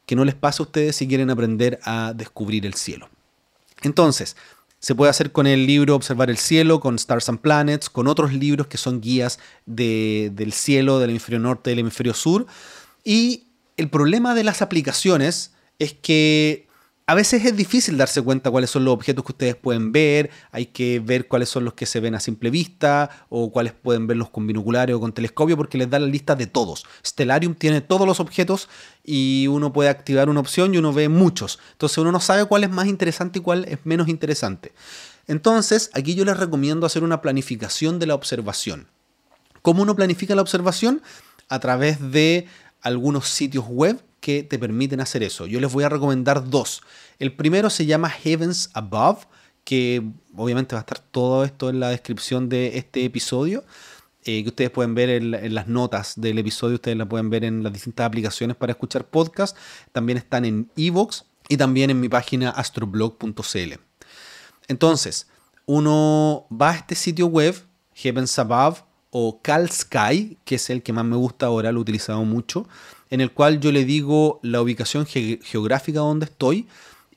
que 0.07 0.17
no 0.17 0.25
les 0.25 0.35
pase 0.35 0.63
a 0.63 0.65
ustedes 0.65 0.97
si 0.97 1.07
quieren 1.07 1.29
aprender 1.29 1.81
a 1.83 2.15
descubrir 2.15 2.65
el 2.65 2.73
cielo. 2.73 3.11
Entonces, 3.83 4.37
se 4.81 4.95
puede 4.95 5.11
hacer 5.11 5.33
con 5.33 5.47
el 5.47 5.67
libro 5.67 5.97
Observar 5.97 6.31
el 6.31 6.39
Cielo, 6.39 6.81
con 6.81 6.95
Stars 6.95 7.29
and 7.29 7.41
Planets, 7.41 7.91
con 7.91 8.07
otros 8.07 8.33
libros 8.33 8.69
que 8.69 8.79
son 8.79 9.01
guías 9.01 9.41
del 9.67 10.53
cielo, 10.53 11.01
del 11.01 11.11
hemisferio 11.11 11.41
norte, 11.41 11.71
del 11.71 11.81
hemisferio 11.81 12.15
sur. 12.15 12.47
Y 13.03 13.49
el 13.77 13.91
problema 13.91 14.35
de 14.35 14.45
las 14.45 14.63
aplicaciones 14.63 15.53
es 15.79 15.95
que 15.95 16.68
a 17.09 17.15
veces 17.15 17.43
es 17.47 17.57
difícil 17.57 17.97
darse 17.97 18.21
cuenta 18.21 18.51
cuáles 18.51 18.69
son 18.69 18.85
los 18.85 18.93
objetos 18.93 19.25
que 19.25 19.33
ustedes 19.33 19.57
pueden 19.57 19.93
ver, 19.93 20.29
hay 20.53 20.67
que 20.67 21.01
ver 21.01 21.27
cuáles 21.27 21.49
son 21.49 21.65
los 21.65 21.73
que 21.73 21.87
se 21.87 22.01
ven 22.01 22.15
a 22.15 22.21
simple 22.21 22.51
vista 22.51 23.09
o 23.31 23.51
cuáles 23.51 23.73
pueden 23.73 24.07
verlos 24.07 24.29
con 24.29 24.47
binoculares 24.47 24.95
o 24.95 25.01
con 25.01 25.15
telescopio 25.15 25.57
porque 25.57 25.79
les 25.79 25.89
da 25.89 25.99
la 25.99 26.07
lista 26.07 26.37
de 26.37 26.47
todos. 26.47 26.85
Stellarium 27.03 27.55
tiene 27.55 27.81
todos 27.81 28.07
los 28.07 28.21
objetos 28.21 28.69
y 29.03 29.47
uno 29.47 29.73
puede 29.73 29.89
activar 29.89 30.29
una 30.29 30.41
opción 30.41 30.75
y 30.75 30.77
uno 30.77 30.93
ve 30.93 31.09
muchos. 31.09 31.59
Entonces 31.73 31.97
uno 31.97 32.13
no 32.13 32.21
sabe 32.21 32.45
cuál 32.45 32.65
es 32.65 32.71
más 32.71 32.89
interesante 32.89 33.39
y 33.39 33.43
cuál 33.43 33.65
es 33.65 33.79
menos 33.85 34.09
interesante. 34.09 34.75
Entonces 35.27 35.89
aquí 35.95 36.15
yo 36.15 36.27
les 36.27 36.37
recomiendo 36.37 36.85
hacer 36.85 37.05
una 37.05 37.23
planificación 37.23 37.99
de 37.99 38.07
la 38.07 38.17
observación. 38.17 38.87
¿Cómo 39.63 39.83
uno 39.83 39.97
planifica 39.97 40.35
la 40.35 40.43
observación? 40.43 41.01
A 41.49 41.59
través 41.59 42.13
de 42.13 42.49
algunos 42.83 43.29
sitios 43.29 43.65
web 43.67 43.99
que 44.29 44.43
te 44.43 44.59
permiten 44.59 45.01
hacer 45.01 45.23
eso. 45.23 45.47
Yo 45.47 45.59
les 45.59 45.73
voy 45.73 45.85
a 45.85 45.89
recomendar 45.89 46.51
dos. 46.51 46.83
El 47.19 47.33
primero 47.33 47.71
se 47.71 47.87
llama 47.87 48.11
Heavens 48.11 48.69
Above, 48.75 49.25
que 49.65 50.03
obviamente 50.37 50.75
va 50.75 50.81
a 50.81 50.83
estar 50.83 50.99
todo 50.99 51.45
esto 51.45 51.71
en 51.71 51.81
la 51.81 51.89
descripción 51.89 52.51
de 52.51 52.77
este 52.77 53.07
episodio. 53.07 53.65
eh, 54.25 54.43
que 54.43 54.51
ustedes 54.51 54.71
pueden 54.71 54.95
ver 54.95 55.09
en, 55.09 55.55
las 55.55 55.67
notas 55.67 56.13
del 56.21 56.37
episodio, 56.37 56.75
ustedes 56.75 56.99
la 56.99 57.09
pueden 57.09 57.31
ver 57.31 57.43
en 57.43 57.63
las 57.63 57.73
distintas 57.73 58.07
aplicaciones 58.07 58.55
para 58.55 58.73
escuchar 58.73 59.07
podcast. 59.07 59.57
También 59.93 60.19
están 60.19 60.45
en 60.45 60.71
Evox 60.77 61.25
y 61.49 61.57
también 61.57 61.89
en 61.89 61.99
mi 61.99 62.11
página 62.11 62.51
astroblog.cl. 62.51 63.73
Entonces, 64.67 65.27
uno 65.65 66.47
va 66.53 66.73
a 66.73 66.75
este 66.75 66.95
sitio 66.97 67.29
web, 67.29 67.55
Heavens 67.95 68.39
Above 68.39 68.83
o 69.11 69.41
Cal 69.41 69.71
Sky, 69.71 70.37
que 70.45 70.57
es 70.57 70.69
el 70.69 70.83
que 70.83 70.93
más 70.93 71.07
me 71.07 71.17
gusta 71.17 71.47
ahora, 71.47 71.73
lo 71.73 71.79
he 71.79 71.81
utilizado 71.81 72.23
mucho, 72.27 72.69
en 73.11 73.21
el 73.21 73.33
cual 73.33 73.61
yo 73.61 73.73
le 73.73 73.85
digo 73.85 74.41
la 74.43 74.61
ubicación 74.61 75.07
geográfica 75.07 76.01
donde 76.01 76.27
estoy 76.27 76.67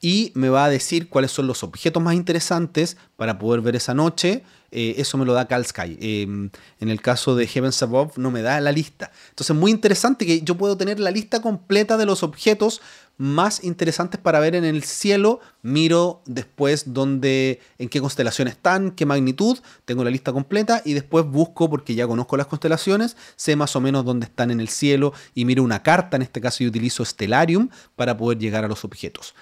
y 0.01 0.31
me 0.33 0.49
va 0.49 0.65
a 0.65 0.69
decir 0.69 1.09
cuáles 1.09 1.31
son 1.31 1.45
los 1.45 1.63
objetos 1.63 2.01
más 2.01 2.15
interesantes 2.15 2.97
para 3.17 3.37
poder 3.37 3.61
ver 3.61 3.75
esa 3.75 3.93
noche. 3.93 4.43
Eh, 4.71 4.95
eso 4.97 5.17
me 5.17 5.25
lo 5.25 5.33
da 5.33 5.47
Cal 5.47 5.65
Sky. 5.65 5.97
Em, 6.01 6.49
en 6.79 6.89
el 6.89 7.01
caso 7.01 7.35
de 7.35 7.45
Heavens 7.45 7.83
Above 7.83 8.17
no 8.17 8.31
me 8.31 8.41
da 8.41 8.59
la 8.61 8.71
lista. 8.71 9.11
Entonces 9.29 9.55
muy 9.55 9.69
interesante 9.69 10.25
que 10.25 10.41
yo 10.41 10.57
puedo 10.57 10.75
tener 10.75 10.99
la 10.99 11.11
lista 11.11 11.41
completa 11.41 11.97
de 11.97 12.07
los 12.07 12.23
objetos 12.23 12.81
más 13.21 13.63
interesantes 13.63 14.19
para 14.19 14.39
ver 14.39 14.55
en 14.55 14.65
el 14.65 14.83
cielo. 14.83 15.41
Miro 15.61 16.23
después 16.25 16.85
dónde, 16.87 17.59
en 17.77 17.87
qué 17.87 18.01
constelación 18.01 18.47
están, 18.47 18.89
qué 18.89 19.05
magnitud. 19.05 19.59
Tengo 19.85 20.03
la 20.03 20.09
lista 20.09 20.33
completa 20.33 20.81
y 20.83 20.93
después 20.93 21.23
busco, 21.25 21.69
porque 21.69 21.93
ya 21.93 22.07
conozco 22.07 22.35
las 22.35 22.47
constelaciones, 22.47 23.15
sé 23.35 23.55
más 23.55 23.75
o 23.75 23.79
menos 23.79 24.05
dónde 24.05 24.25
están 24.25 24.49
en 24.49 24.59
el 24.59 24.69
cielo 24.69 25.13
y 25.35 25.45
miro 25.45 25.61
una 25.61 25.83
carta. 25.83 26.15
En 26.15 26.23
este 26.23 26.41
caso 26.41 26.63
yo 26.63 26.69
utilizo 26.69 27.05
Stellarium 27.05 27.69
para 27.95 28.17
poder 28.17 28.39
llegar 28.39 28.65
a 28.65 28.67
los 28.67 28.83
objetos. 28.83 29.35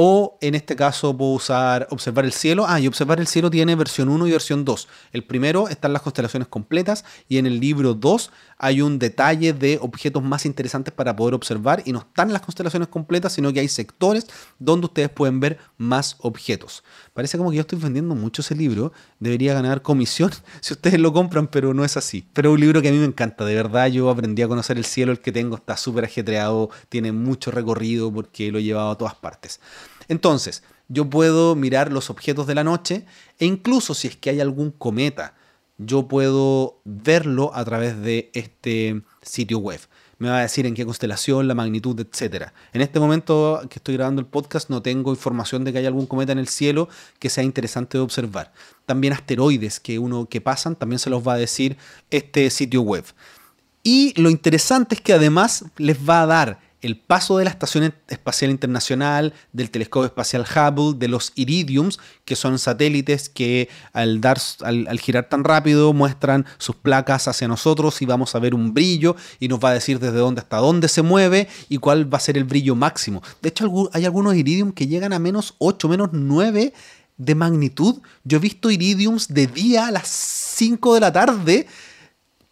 O 0.00 0.38
en 0.40 0.54
este 0.54 0.76
caso 0.76 1.16
puedo 1.16 1.32
usar 1.32 1.88
observar 1.90 2.24
el 2.24 2.32
cielo. 2.32 2.66
Ah, 2.68 2.78
y 2.78 2.86
observar 2.86 3.18
el 3.18 3.26
cielo 3.26 3.50
tiene 3.50 3.74
versión 3.74 4.08
1 4.08 4.28
y 4.28 4.30
versión 4.30 4.64
2. 4.64 4.86
El 5.10 5.24
primero 5.24 5.68
están 5.68 5.92
las 5.92 6.02
constelaciones 6.02 6.46
completas 6.46 7.04
y 7.28 7.38
en 7.38 7.46
el 7.46 7.58
libro 7.58 7.94
2 7.94 8.30
hay 8.58 8.80
un 8.80 9.00
detalle 9.00 9.52
de 9.52 9.80
objetos 9.82 10.22
más 10.22 10.46
interesantes 10.46 10.94
para 10.94 11.16
poder 11.16 11.34
observar 11.34 11.82
y 11.84 11.90
no 11.90 11.98
están 11.98 12.32
las 12.32 12.42
constelaciones 12.42 12.86
completas, 12.86 13.32
sino 13.32 13.52
que 13.52 13.58
hay 13.58 13.66
sectores 13.66 14.28
donde 14.60 14.86
ustedes 14.86 15.10
pueden 15.10 15.40
ver 15.40 15.58
más 15.78 16.14
objetos. 16.20 16.84
Parece 17.12 17.36
como 17.36 17.50
que 17.50 17.56
yo 17.56 17.62
estoy 17.62 17.80
vendiendo 17.80 18.14
mucho 18.14 18.42
ese 18.42 18.54
libro. 18.54 18.92
Debería 19.18 19.52
ganar 19.52 19.82
comisión 19.82 20.30
si 20.60 20.74
ustedes 20.74 21.00
lo 21.00 21.12
compran, 21.12 21.48
pero 21.48 21.74
no 21.74 21.84
es 21.84 21.96
así. 21.96 22.24
Pero 22.34 22.50
es 22.50 22.54
un 22.54 22.60
libro 22.60 22.82
que 22.82 22.88
a 22.88 22.92
mí 22.92 22.98
me 22.98 23.04
encanta. 23.04 23.44
De 23.44 23.56
verdad, 23.56 23.88
yo 23.88 24.10
aprendí 24.10 24.42
a 24.42 24.48
conocer 24.48 24.76
el 24.76 24.84
cielo. 24.84 25.10
El 25.10 25.18
que 25.18 25.32
tengo 25.32 25.56
está 25.56 25.76
súper 25.76 26.04
ajetreado, 26.04 26.70
tiene 26.88 27.10
mucho 27.10 27.50
recorrido 27.50 28.12
porque 28.12 28.52
lo 28.52 28.60
he 28.60 28.62
llevado 28.62 28.92
a 28.92 28.96
todas 28.96 29.16
partes. 29.16 29.58
Entonces, 30.08 30.62
yo 30.88 31.08
puedo 31.08 31.54
mirar 31.54 31.92
los 31.92 32.10
objetos 32.10 32.46
de 32.46 32.54
la 32.54 32.64
noche 32.64 33.04
e 33.38 33.46
incluso 33.46 33.94
si 33.94 34.08
es 34.08 34.16
que 34.16 34.30
hay 34.30 34.40
algún 34.40 34.70
cometa, 34.70 35.34
yo 35.76 36.08
puedo 36.08 36.80
verlo 36.84 37.52
a 37.54 37.64
través 37.64 38.00
de 38.00 38.30
este 38.34 39.02
sitio 39.22 39.58
web. 39.58 39.80
Me 40.18 40.28
va 40.28 40.38
a 40.38 40.42
decir 40.42 40.66
en 40.66 40.74
qué 40.74 40.84
constelación, 40.84 41.46
la 41.46 41.54
magnitud, 41.54 42.00
etc. 42.00 42.46
En 42.72 42.80
este 42.80 42.98
momento 42.98 43.60
que 43.70 43.78
estoy 43.78 43.94
grabando 43.94 44.20
el 44.20 44.26
podcast 44.26 44.68
no 44.68 44.82
tengo 44.82 45.12
información 45.12 45.62
de 45.62 45.72
que 45.72 45.78
haya 45.78 45.88
algún 45.88 46.06
cometa 46.06 46.32
en 46.32 46.38
el 46.38 46.48
cielo 46.48 46.88
que 47.20 47.30
sea 47.30 47.44
interesante 47.44 47.98
de 47.98 48.02
observar. 48.02 48.52
También 48.84 49.12
asteroides 49.12 49.78
que 49.78 50.00
uno 50.00 50.26
que 50.26 50.40
pasan 50.40 50.74
también 50.74 50.98
se 50.98 51.10
los 51.10 51.26
va 51.26 51.34
a 51.34 51.38
decir 51.38 51.76
este 52.10 52.50
sitio 52.50 52.82
web. 52.82 53.04
Y 53.84 54.20
lo 54.20 54.28
interesante 54.28 54.96
es 54.96 55.00
que 55.00 55.12
además 55.12 55.66
les 55.76 55.96
va 55.96 56.22
a 56.22 56.26
dar 56.26 56.67
el 56.80 56.96
paso 56.96 57.38
de 57.38 57.44
la 57.44 57.50
Estación 57.50 57.92
Espacial 58.08 58.50
Internacional, 58.50 59.34
del 59.52 59.70
Telescopio 59.70 60.06
Espacial 60.06 60.44
Hubble, 60.44 60.98
de 60.98 61.08
los 61.08 61.32
Iridiums, 61.34 61.98
que 62.24 62.36
son 62.36 62.58
satélites 62.58 63.28
que 63.28 63.68
al, 63.92 64.20
dar, 64.20 64.38
al, 64.62 65.00
girar 65.00 65.28
tan 65.28 65.44
rápido 65.44 65.92
muestran 65.92 66.46
sus 66.58 66.76
placas 66.76 67.26
hacia 67.26 67.48
nosotros 67.48 68.00
y 68.02 68.06
vamos 68.06 68.34
a 68.34 68.38
ver 68.38 68.54
un 68.54 68.74
brillo 68.74 69.16
y 69.40 69.48
nos 69.48 69.58
va 69.62 69.70
a 69.70 69.74
decir 69.74 69.98
desde 69.98 70.18
dónde 70.18 70.40
hasta 70.40 70.58
dónde 70.58 70.88
se 70.88 71.02
mueve 71.02 71.48
y 71.68 71.78
cuál 71.78 72.12
va 72.12 72.18
a 72.18 72.20
ser 72.20 72.36
el 72.36 72.44
brillo 72.44 72.74
máximo. 72.74 73.22
De 73.42 73.48
hecho, 73.48 73.90
hay 73.92 74.04
algunos 74.04 74.36
Iridium 74.36 74.72
que 74.72 74.86
llegan 74.86 75.12
a 75.12 75.18
menos 75.18 75.54
8, 75.58 75.88
menos 75.88 76.10
9 76.12 76.72
de 77.16 77.34
magnitud. 77.34 77.96
Yo 78.24 78.38
he 78.38 78.40
visto 78.40 78.70
Iridiums 78.70 79.28
de 79.28 79.46
día 79.46 79.88
a 79.88 79.90
las 79.90 80.08
5 80.08 80.94
de 80.94 81.00
la 81.00 81.12
tarde 81.12 81.66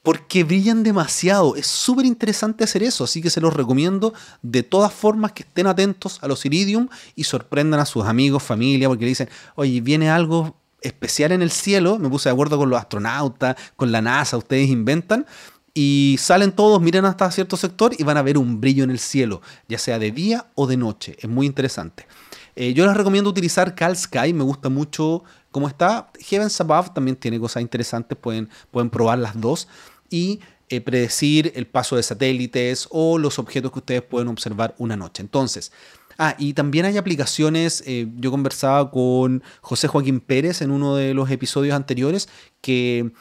porque 0.07 0.45
brillan 0.45 0.85
demasiado. 0.85 1.57
Es 1.57 1.67
súper 1.67 2.07
interesante 2.07 2.63
hacer 2.63 2.85
eso, 2.85 3.03
así 3.03 3.21
que 3.21 3.29
se 3.29 3.41
los 3.41 3.53
recomiendo 3.53 4.15
de 4.41 4.63
todas 4.63 4.93
formas 4.93 5.33
que 5.33 5.43
estén 5.43 5.67
atentos 5.67 6.21
a 6.23 6.29
los 6.29 6.47
Iridium 6.47 6.89
y 7.17 7.25
sorprendan 7.25 7.81
a 7.81 7.87
sus 7.87 8.05
amigos, 8.05 8.45
familia, 8.45 8.87
porque 8.87 9.05
le 9.05 9.09
dicen, 9.09 9.29
oye, 9.57 9.81
viene 9.81 10.09
algo 10.09 10.55
especial 10.81 11.33
en 11.33 11.43
el 11.43 11.51
cielo, 11.51 11.99
me 11.99 12.09
puse 12.09 12.29
de 12.29 12.35
acuerdo 12.35 12.57
con 12.57 12.71
los 12.71 12.79
astronautas, 12.79 13.57
con 13.75 13.91
la 13.91 14.01
NASA, 14.01 14.37
ustedes 14.37 14.69
inventan, 14.69 15.27
y 15.75 16.15
salen 16.21 16.53
todos, 16.53 16.81
miran 16.81 17.05
hasta 17.05 17.29
cierto 17.33 17.57
sector 17.57 17.93
y 17.99 18.05
van 18.05 18.17
a 18.17 18.23
ver 18.23 18.39
un 18.39 18.61
brillo 18.61 18.85
en 18.85 18.93
el 18.93 19.01
cielo, 19.01 19.43
ya 19.69 19.77
sea 19.77 19.99
de 19.99 20.13
día 20.13 20.47
o 20.55 20.69
de 20.69 20.77
noche. 20.77 21.17
Es 21.19 21.29
muy 21.29 21.47
interesante. 21.47 22.07
Eh, 22.55 22.75
yo 22.75 22.87
les 22.87 22.97
recomiendo 22.97 23.29
utilizar 23.29 23.75
Cal 23.75 23.97
Sky, 23.97 24.33
me 24.33 24.45
gusta 24.45 24.69
mucho 24.69 25.25
cómo 25.51 25.67
está. 25.67 26.11
Heavens 26.21 26.61
Above 26.61 26.95
también 26.95 27.17
tiene 27.17 27.41
cosas 27.41 27.61
interesantes, 27.61 28.17
pueden, 28.17 28.49
pueden 28.71 28.89
probar 28.89 29.19
las 29.19 29.39
dos 29.41 29.67
y 30.11 30.41
eh, 30.69 30.81
predecir 30.81 31.53
el 31.55 31.67
paso 31.67 31.97
de 31.97 32.03
satélites 32.03 32.89
o 32.91 33.19
los 33.19 33.39
objetos 33.39 33.73
que 33.73 33.79
ustedes 33.79 34.03
pueden 34.03 34.29
observar 34.29 34.75
una 34.79 34.97
noche. 34.97 35.23
Entonces, 35.23 35.73
Ah, 36.19 36.35
y 36.39 36.55
también 36.55 36.87
hay 36.87 36.97
aplicaciones, 36.97 37.83
eh, 37.87 38.09
yo 38.17 38.31
conversaba 38.31 38.91
con 38.91 39.43
José 39.61 39.87
Joaquín 39.89 40.21
Pérez 40.21 40.63
en 40.63 40.71
uno 40.71 40.97
de 40.97 41.13
los 41.13 41.31
episodios 41.31 41.75
anteriores, 41.75 42.29
que 42.63 43.13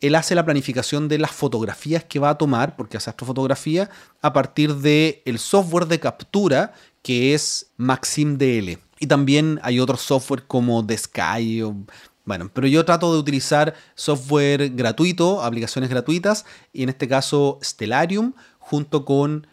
él 0.00 0.14
hace 0.14 0.34
la 0.34 0.44
planificación 0.44 1.08
de 1.08 1.18
las 1.18 1.30
fotografías 1.30 2.04
que 2.04 2.18
va 2.18 2.30
a 2.30 2.38
tomar, 2.38 2.76
porque 2.76 2.96
hace 2.96 3.08
astrofotografía, 3.08 3.88
a 4.20 4.32
partir 4.32 4.74
del 4.76 5.22
el 5.24 5.38
software 5.38 5.86
de 5.86 6.00
captura 6.00 6.74
que 7.02 7.34
es 7.34 7.72
Maxim 7.76 8.36
DL. 8.36 8.78
Y 9.00 9.06
también 9.06 9.58
hay 9.62 9.80
otros 9.80 10.02
software 10.02 10.44
como 10.46 10.86
The 10.86 10.98
Sky 10.98 11.62
bueno, 12.24 12.50
pero 12.52 12.66
yo 12.66 12.84
trato 12.84 13.12
de 13.12 13.18
utilizar 13.18 13.74
software 13.94 14.70
gratuito, 14.70 15.42
aplicaciones 15.42 15.90
gratuitas, 15.90 16.44
y 16.72 16.84
en 16.84 16.88
este 16.88 17.08
caso 17.08 17.58
Stellarium 17.62 18.34
junto 18.58 19.04
con 19.04 19.46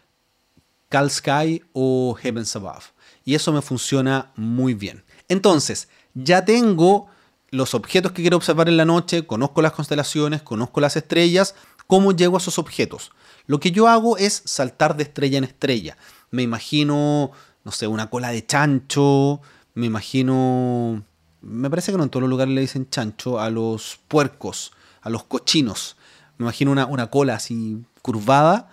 CalSky 0.88 1.62
o 1.72 2.14
Heavens 2.20 2.54
Above. 2.54 2.92
Y 3.24 3.34
eso 3.34 3.52
me 3.52 3.62
funciona 3.62 4.32
muy 4.36 4.74
bien. 4.74 5.04
Entonces, 5.28 5.88
ya 6.14 6.44
tengo 6.44 7.08
los 7.50 7.74
objetos 7.74 8.12
que 8.12 8.22
quiero 8.22 8.36
observar 8.36 8.68
en 8.68 8.76
la 8.76 8.84
noche, 8.84 9.26
conozco 9.26 9.62
las 9.62 9.72
constelaciones, 9.72 10.42
conozco 10.42 10.80
las 10.80 10.96
estrellas, 10.96 11.56
¿cómo 11.86 12.12
llego 12.12 12.36
a 12.36 12.38
esos 12.38 12.58
objetos? 12.58 13.10
Lo 13.46 13.58
que 13.58 13.72
yo 13.72 13.88
hago 13.88 14.16
es 14.16 14.42
saltar 14.44 14.96
de 14.96 15.02
estrella 15.02 15.38
en 15.38 15.44
estrella. 15.44 15.96
Me 16.30 16.42
imagino, 16.42 17.32
no 17.64 17.72
sé, 17.72 17.88
una 17.88 18.10
cola 18.10 18.30
de 18.30 18.46
chancho, 18.46 19.40
me 19.74 19.86
imagino 19.86 21.02
me 21.42 21.70
parece 21.70 21.92
que 21.92 21.98
no 21.98 22.04
en 22.04 22.10
todos 22.10 22.22
los 22.22 22.30
lugares 22.30 22.54
le 22.54 22.60
dicen 22.60 22.88
chancho 22.90 23.40
a 23.40 23.50
los 23.50 23.98
puercos, 24.08 24.72
a 25.00 25.10
los 25.10 25.24
cochinos. 25.24 25.96
Me 26.38 26.44
imagino 26.44 26.72
una, 26.72 26.86
una 26.86 27.08
cola 27.08 27.34
así 27.34 27.82
curvada. 28.02 28.70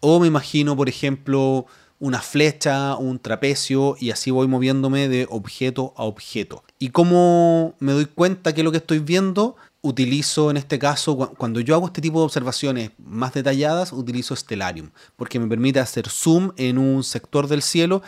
O 0.00 0.18
me 0.18 0.26
imagino, 0.26 0.76
por 0.76 0.88
ejemplo, 0.88 1.66
una 2.02 2.20
flecha, 2.20 2.96
un 2.96 3.20
trapecio, 3.20 3.96
y 4.00 4.10
así 4.10 4.32
voy 4.32 4.48
moviéndome 4.48 5.08
de 5.08 5.28
objeto 5.30 5.94
a 5.96 6.02
objeto. 6.02 6.64
Y 6.80 6.88
como 6.88 7.74
me 7.78 7.92
doy 7.92 8.06
cuenta 8.06 8.52
que 8.52 8.64
lo 8.64 8.72
que 8.72 8.78
estoy 8.78 8.98
viendo, 8.98 9.54
utilizo 9.82 10.50
en 10.50 10.56
este 10.56 10.80
caso, 10.80 11.16
cuando 11.36 11.60
yo 11.60 11.76
hago 11.76 11.86
este 11.86 12.00
tipo 12.00 12.18
de 12.18 12.24
observaciones 12.24 12.90
más 12.98 13.34
detalladas, 13.34 13.92
utilizo 13.92 14.34
Stellarium, 14.34 14.90
porque 15.14 15.38
me 15.38 15.46
permite 15.46 15.78
hacer 15.78 16.08
zoom 16.08 16.52
en 16.56 16.78
un 16.78 17.04
sector 17.04 17.46
del 17.46 17.62
cielo 17.62 18.02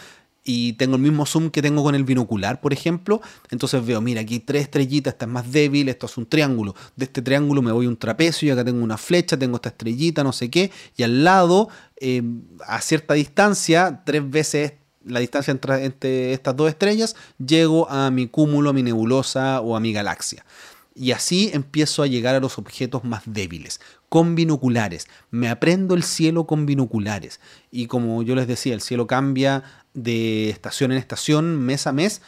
y 0.44 0.74
tengo 0.74 0.96
el 0.96 1.02
mismo 1.02 1.24
zoom 1.24 1.50
que 1.50 1.62
tengo 1.62 1.82
con 1.82 1.94
el 1.94 2.04
binocular, 2.04 2.60
por 2.60 2.72
ejemplo, 2.72 3.22
entonces 3.50 3.84
veo, 3.84 4.00
mira, 4.02 4.20
aquí 4.20 4.40
tres 4.40 4.62
estrellitas, 4.62 5.14
esta 5.14 5.24
es 5.24 5.30
más 5.30 5.50
débil, 5.50 5.88
esto 5.88 6.06
es 6.06 6.16
un 6.18 6.26
triángulo. 6.26 6.74
De 6.96 7.06
este 7.06 7.22
triángulo 7.22 7.62
me 7.62 7.72
voy 7.72 7.86
un 7.86 7.96
trapecio 7.96 8.46
y 8.46 8.50
acá 8.50 8.64
tengo 8.64 8.84
una 8.84 8.98
flecha, 8.98 9.38
tengo 9.38 9.56
esta 9.56 9.70
estrellita, 9.70 10.22
no 10.22 10.32
sé 10.32 10.50
qué, 10.50 10.70
y 10.96 11.02
al 11.02 11.24
lado, 11.24 11.68
eh, 11.96 12.22
a 12.66 12.80
cierta 12.82 13.14
distancia, 13.14 14.02
tres 14.04 14.28
veces 14.28 14.74
la 15.06 15.20
distancia 15.20 15.52
entre 15.52 16.32
estas 16.32 16.56
dos 16.56 16.68
estrellas, 16.68 17.16
llego 17.44 17.88
a 17.90 18.10
mi 18.10 18.26
cúmulo, 18.26 18.70
a 18.70 18.72
mi 18.72 18.82
nebulosa 18.82 19.60
o 19.60 19.76
a 19.76 19.80
mi 19.80 19.92
galaxia. 19.92 20.44
Y 20.96 21.10
así 21.10 21.50
empiezo 21.52 22.02
a 22.02 22.06
llegar 22.06 22.36
a 22.36 22.40
los 22.40 22.56
objetos 22.56 23.02
más 23.02 23.22
débiles, 23.26 23.80
con 24.08 24.36
binoculares. 24.36 25.08
Me 25.30 25.48
aprendo 25.48 25.94
el 25.94 26.04
cielo 26.04 26.46
con 26.46 26.66
binoculares. 26.66 27.40
Y 27.72 27.86
como 27.88 28.22
yo 28.22 28.36
les 28.36 28.46
decía, 28.46 28.74
el 28.74 28.80
cielo 28.80 29.08
cambia 29.08 29.64
de 29.94 30.50
estación 30.50 30.92
en 30.92 30.98
estación, 30.98 31.58
mes 31.64 31.86
a 31.86 31.92
mes, 31.92 32.20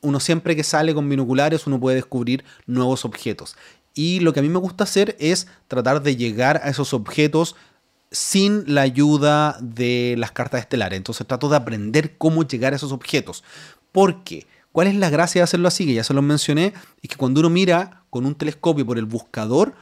uno 0.00 0.20
siempre 0.20 0.54
que 0.54 0.62
sale 0.62 0.94
con 0.94 1.08
binoculares, 1.08 1.66
uno 1.66 1.80
puede 1.80 1.96
descubrir 1.96 2.44
nuevos 2.66 3.04
objetos. 3.04 3.56
Y 3.94 4.20
lo 4.20 4.32
que 4.32 4.40
a 4.40 4.42
mí 4.42 4.48
me 4.48 4.60
gusta 4.60 4.84
hacer 4.84 5.16
es 5.18 5.48
tratar 5.66 6.02
de 6.02 6.16
llegar 6.16 6.60
a 6.62 6.68
esos 6.68 6.94
objetos 6.94 7.56
sin 8.10 8.72
la 8.72 8.82
ayuda 8.82 9.58
de 9.60 10.14
las 10.18 10.30
cartas 10.30 10.60
estelares. 10.60 10.96
Entonces 10.96 11.26
trato 11.26 11.48
de 11.48 11.56
aprender 11.56 12.16
cómo 12.16 12.46
llegar 12.46 12.72
a 12.72 12.76
esos 12.76 12.92
objetos. 12.92 13.42
Porque, 13.90 14.46
¿cuál 14.72 14.86
es 14.86 14.94
la 14.94 15.10
gracia 15.10 15.40
de 15.40 15.44
hacerlo 15.44 15.68
así? 15.68 15.84
Que 15.84 15.94
ya 15.94 16.04
se 16.04 16.14
lo 16.14 16.22
mencioné, 16.22 16.74
es 17.02 17.10
que 17.10 17.16
cuando 17.16 17.40
uno 17.40 17.50
mira 17.50 18.04
con 18.10 18.24
un 18.24 18.34
telescopio 18.34 18.86
por 18.86 18.98
el 18.98 19.04
buscador, 19.04 19.74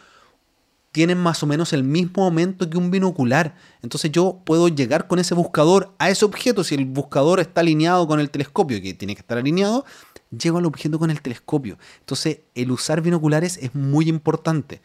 tienen 0.96 1.18
más 1.18 1.42
o 1.42 1.46
menos 1.46 1.74
el 1.74 1.84
mismo 1.84 2.24
aumento 2.24 2.70
que 2.70 2.78
un 2.78 2.90
binocular. 2.90 3.54
Entonces 3.82 4.10
yo 4.10 4.40
puedo 4.46 4.68
llegar 4.68 5.08
con 5.08 5.18
ese 5.18 5.34
buscador 5.34 5.92
a 5.98 6.08
ese 6.08 6.24
objeto. 6.24 6.64
Si 6.64 6.74
el 6.74 6.86
buscador 6.86 7.38
está 7.38 7.60
alineado 7.60 8.08
con 8.08 8.18
el 8.18 8.30
telescopio, 8.30 8.80
que 8.80 8.94
tiene 8.94 9.14
que 9.14 9.20
estar 9.20 9.36
alineado, 9.36 9.84
llego 10.30 10.56
al 10.56 10.64
objeto 10.64 10.98
con 10.98 11.10
el 11.10 11.20
telescopio. 11.20 11.76
Entonces 12.00 12.38
el 12.54 12.70
usar 12.70 13.02
binoculares 13.02 13.58
es 13.60 13.74
muy 13.74 14.08
importante. 14.08 14.80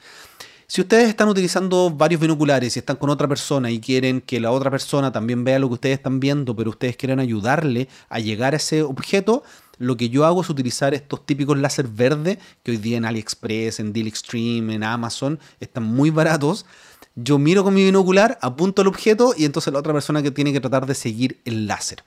Si 0.68 0.82
ustedes 0.82 1.07
están 1.07 1.30
utilizando 1.30 1.89
varios 1.89 2.20
binoculares 2.20 2.76
y 2.76 2.80
están 2.80 2.97
con 2.97 3.09
otra 3.09 3.30
persona 3.30 3.72
y 3.72 3.80
quieren 3.80 4.20
que 4.20 4.41
la 4.41 4.51
otra 4.51 4.70
persona 4.70 5.14
también 5.14 5.45
vea 5.45 5.59
lo 5.59 5.70
que 5.70 5.76
ustedes 5.76 5.99
están 5.99 6.20
viendo, 6.20 6.53
pero 6.57 6.72
ustedes 6.72 6.97
quieren 6.97 7.22
ayudarle 7.22 7.88
a 8.09 8.20
llegar 8.20 8.53
a 8.53 8.57
ese 8.57 8.84
objeto, 8.84 9.43
lo 9.82 9.98
que 9.98 10.10
yo 10.10 10.26
hago 10.26 10.42
es 10.42 10.50
utilizar 10.50 10.94
estos 10.94 11.26
típicos 11.26 11.58
láser 11.58 11.88
verde 11.88 12.38
que 12.64 12.72
hoy 12.72 12.78
día 12.78 12.98
en 12.98 13.06
AliExpress, 13.06 13.80
en 13.80 13.94
Deal 13.94 14.08
Extreme, 14.08 14.76
en 14.76 14.84
Amazon 14.84 15.40
están 15.60 15.84
muy 15.84 16.12
baratos. 16.12 16.68
Yo 17.16 17.40
miro 17.40 17.64
con 17.64 17.74
mi 17.74 17.84
binocular, 17.84 18.38
apunto 18.42 18.84
el 18.84 18.88
objeto 18.88 19.34
y 19.36 19.46
entonces 19.46 19.74
la 19.74 19.80
otra 19.80 19.92
persona 19.92 20.22
que 20.22 20.30
tiene 20.30 20.54
que 20.54 20.62
tratar 20.62 20.86
de 20.86 20.94
seguir 20.94 21.42
el 21.46 21.66
láser. 21.66 22.04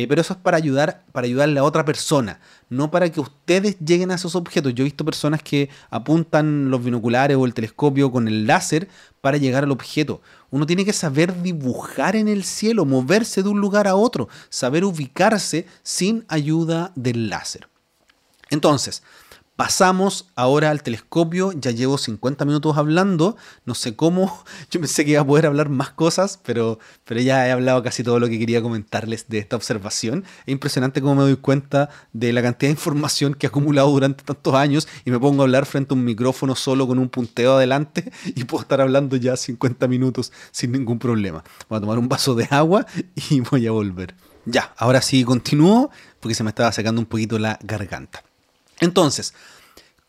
Eh, 0.00 0.06
pero 0.06 0.20
eso 0.20 0.34
es 0.34 0.38
para 0.38 0.56
ayudar, 0.56 1.02
para 1.10 1.24
ayudarle 1.24 1.58
a 1.58 1.64
otra 1.64 1.84
persona, 1.84 2.38
no 2.68 2.88
para 2.88 3.10
que 3.10 3.18
ustedes 3.18 3.76
lleguen 3.80 4.12
a 4.12 4.14
esos 4.14 4.36
objetos. 4.36 4.72
Yo 4.72 4.82
he 4.82 4.84
visto 4.84 5.04
personas 5.04 5.42
que 5.42 5.70
apuntan 5.90 6.70
los 6.70 6.84
binoculares 6.84 7.36
o 7.36 7.44
el 7.44 7.52
telescopio 7.52 8.12
con 8.12 8.28
el 8.28 8.46
láser 8.46 8.88
para 9.20 9.38
llegar 9.38 9.64
al 9.64 9.72
objeto. 9.72 10.20
Uno 10.50 10.66
tiene 10.66 10.84
que 10.84 10.92
saber 10.92 11.42
dibujar 11.42 12.14
en 12.14 12.28
el 12.28 12.44
cielo, 12.44 12.84
moverse 12.84 13.42
de 13.42 13.48
un 13.48 13.60
lugar 13.60 13.88
a 13.88 13.96
otro, 13.96 14.28
saber 14.50 14.84
ubicarse 14.84 15.66
sin 15.82 16.24
ayuda 16.28 16.92
del 16.94 17.28
láser. 17.28 17.68
Entonces, 18.50 19.02
Pasamos 19.58 20.28
ahora 20.36 20.70
al 20.70 20.84
telescopio, 20.84 21.50
ya 21.50 21.72
llevo 21.72 21.98
50 21.98 22.44
minutos 22.44 22.76
hablando, 22.76 23.36
no 23.64 23.74
sé 23.74 23.96
cómo, 23.96 24.44
yo 24.70 24.78
pensé 24.78 25.04
que 25.04 25.10
iba 25.10 25.20
a 25.22 25.26
poder 25.26 25.46
hablar 25.46 25.68
más 25.68 25.90
cosas, 25.90 26.38
pero, 26.44 26.78
pero 27.04 27.20
ya 27.20 27.44
he 27.44 27.50
hablado 27.50 27.82
casi 27.82 28.04
todo 28.04 28.20
lo 28.20 28.28
que 28.28 28.38
quería 28.38 28.62
comentarles 28.62 29.28
de 29.28 29.38
esta 29.38 29.56
observación. 29.56 30.22
Es 30.46 30.52
impresionante 30.52 31.00
cómo 31.00 31.16
me 31.16 31.22
doy 31.22 31.34
cuenta 31.34 31.88
de 32.12 32.32
la 32.32 32.40
cantidad 32.40 32.68
de 32.68 32.74
información 32.74 33.34
que 33.34 33.46
he 33.46 33.48
acumulado 33.48 33.90
durante 33.90 34.22
tantos 34.22 34.54
años 34.54 34.86
y 35.04 35.10
me 35.10 35.18
pongo 35.18 35.42
a 35.42 35.46
hablar 35.46 35.66
frente 35.66 35.92
a 35.92 35.96
un 35.96 36.04
micrófono 36.04 36.54
solo 36.54 36.86
con 36.86 37.00
un 37.00 37.08
punteo 37.08 37.56
adelante 37.56 38.12
y 38.26 38.44
puedo 38.44 38.62
estar 38.62 38.80
hablando 38.80 39.16
ya 39.16 39.36
50 39.36 39.88
minutos 39.88 40.30
sin 40.52 40.70
ningún 40.70 41.00
problema. 41.00 41.42
Voy 41.68 41.78
a 41.78 41.80
tomar 41.80 41.98
un 41.98 42.08
vaso 42.08 42.36
de 42.36 42.46
agua 42.52 42.86
y 43.28 43.40
voy 43.40 43.66
a 43.66 43.72
volver. 43.72 44.14
Ya, 44.46 44.72
ahora 44.76 45.02
sí 45.02 45.24
continúo 45.24 45.90
porque 46.20 46.36
se 46.36 46.44
me 46.44 46.50
estaba 46.50 46.70
sacando 46.70 47.00
un 47.00 47.06
poquito 47.06 47.40
la 47.40 47.58
garganta. 47.64 48.22
Entonces, 48.80 49.34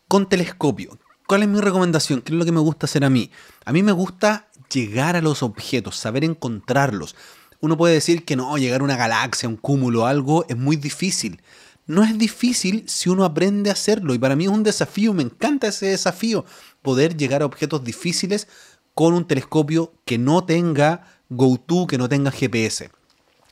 con 0.08 0.28
telescopio, 0.28 0.98
¿cuál 1.26 1.42
es 1.42 1.48
mi 1.48 1.60
recomendación? 1.60 2.22
¿Qué 2.22 2.32
es 2.32 2.38
lo 2.38 2.44
que 2.44 2.52
me 2.52 2.60
gusta 2.60 2.86
hacer 2.86 3.04
a 3.04 3.10
mí? 3.10 3.30
A 3.64 3.72
mí 3.72 3.82
me 3.82 3.92
gusta 3.92 4.48
llegar 4.72 5.16
a 5.16 5.20
los 5.20 5.42
objetos, 5.42 5.96
saber 5.96 6.24
encontrarlos. 6.24 7.16
Uno 7.60 7.76
puede 7.76 7.94
decir 7.94 8.24
que 8.24 8.36
no, 8.36 8.56
llegar 8.56 8.80
a 8.80 8.84
una 8.84 8.96
galaxia, 8.96 9.48
un 9.48 9.56
cúmulo, 9.56 10.06
algo, 10.06 10.46
es 10.48 10.56
muy 10.56 10.76
difícil. 10.76 11.42
No 11.86 12.04
es 12.04 12.16
difícil 12.16 12.84
si 12.86 13.10
uno 13.10 13.24
aprende 13.24 13.70
a 13.70 13.72
hacerlo 13.72 14.14
y 14.14 14.18
para 14.18 14.36
mí 14.36 14.44
es 14.44 14.50
un 14.50 14.62
desafío, 14.62 15.12
me 15.12 15.24
encanta 15.24 15.66
ese 15.66 15.86
desafío, 15.86 16.44
poder 16.82 17.16
llegar 17.16 17.42
a 17.42 17.46
objetos 17.46 17.82
difíciles 17.82 18.46
con 18.94 19.14
un 19.14 19.26
telescopio 19.26 19.92
que 20.04 20.16
no 20.18 20.44
tenga 20.44 21.06
GoTo, 21.28 21.86
que 21.86 21.98
no 21.98 22.08
tenga 22.08 22.30
GPS. 22.30 22.90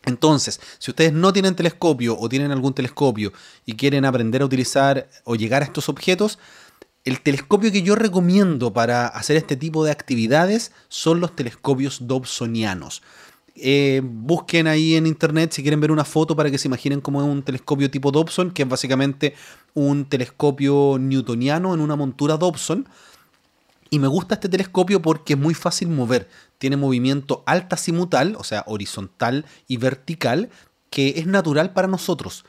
Entonces, 0.08 0.60
si 0.78 0.90
ustedes 0.90 1.12
no 1.12 1.32
tienen 1.32 1.54
telescopio 1.54 2.18
o 2.18 2.28
tienen 2.28 2.50
algún 2.50 2.72
telescopio 2.72 3.32
y 3.66 3.74
quieren 3.74 4.04
aprender 4.04 4.42
a 4.42 4.46
utilizar 4.46 5.08
o 5.24 5.36
llegar 5.36 5.62
a 5.62 5.66
estos 5.66 5.88
objetos, 5.88 6.38
el 7.04 7.20
telescopio 7.20 7.70
que 7.70 7.82
yo 7.82 7.94
recomiendo 7.94 8.72
para 8.72 9.06
hacer 9.06 9.36
este 9.36 9.56
tipo 9.56 9.84
de 9.84 9.90
actividades 9.90 10.72
son 10.88 11.20
los 11.20 11.36
telescopios 11.36 12.06
dobsonianos. 12.06 13.02
Eh, 13.54 14.00
busquen 14.04 14.66
ahí 14.66 14.94
en 14.94 15.06
internet 15.06 15.52
si 15.52 15.62
quieren 15.62 15.80
ver 15.80 15.90
una 15.90 16.04
foto 16.04 16.36
para 16.36 16.50
que 16.50 16.58
se 16.58 16.68
imaginen 16.68 17.00
cómo 17.00 17.20
es 17.20 17.28
un 17.28 17.42
telescopio 17.42 17.90
tipo 17.90 18.10
Dobson, 18.10 18.50
que 18.50 18.62
es 18.62 18.68
básicamente 18.68 19.34
un 19.74 20.04
telescopio 20.06 20.96
newtoniano 20.98 21.74
en 21.74 21.80
una 21.80 21.96
montura 21.96 22.36
Dobson. 22.36 22.88
Y 23.90 23.98
me 23.98 24.06
gusta 24.06 24.34
este 24.34 24.48
telescopio 24.48 25.02
porque 25.02 25.34
es 25.34 25.38
muy 25.38 25.54
fácil 25.54 25.88
mover. 25.88 26.28
Tiene 26.58 26.76
movimiento 26.76 27.42
alta-simutal, 27.46 28.36
o 28.36 28.44
sea, 28.44 28.64
horizontal 28.66 29.46
y 29.66 29.76
vertical, 29.76 30.50
que 30.90 31.14
es 31.16 31.26
natural 31.26 31.72
para 31.72 31.88
nosotros. 31.88 32.44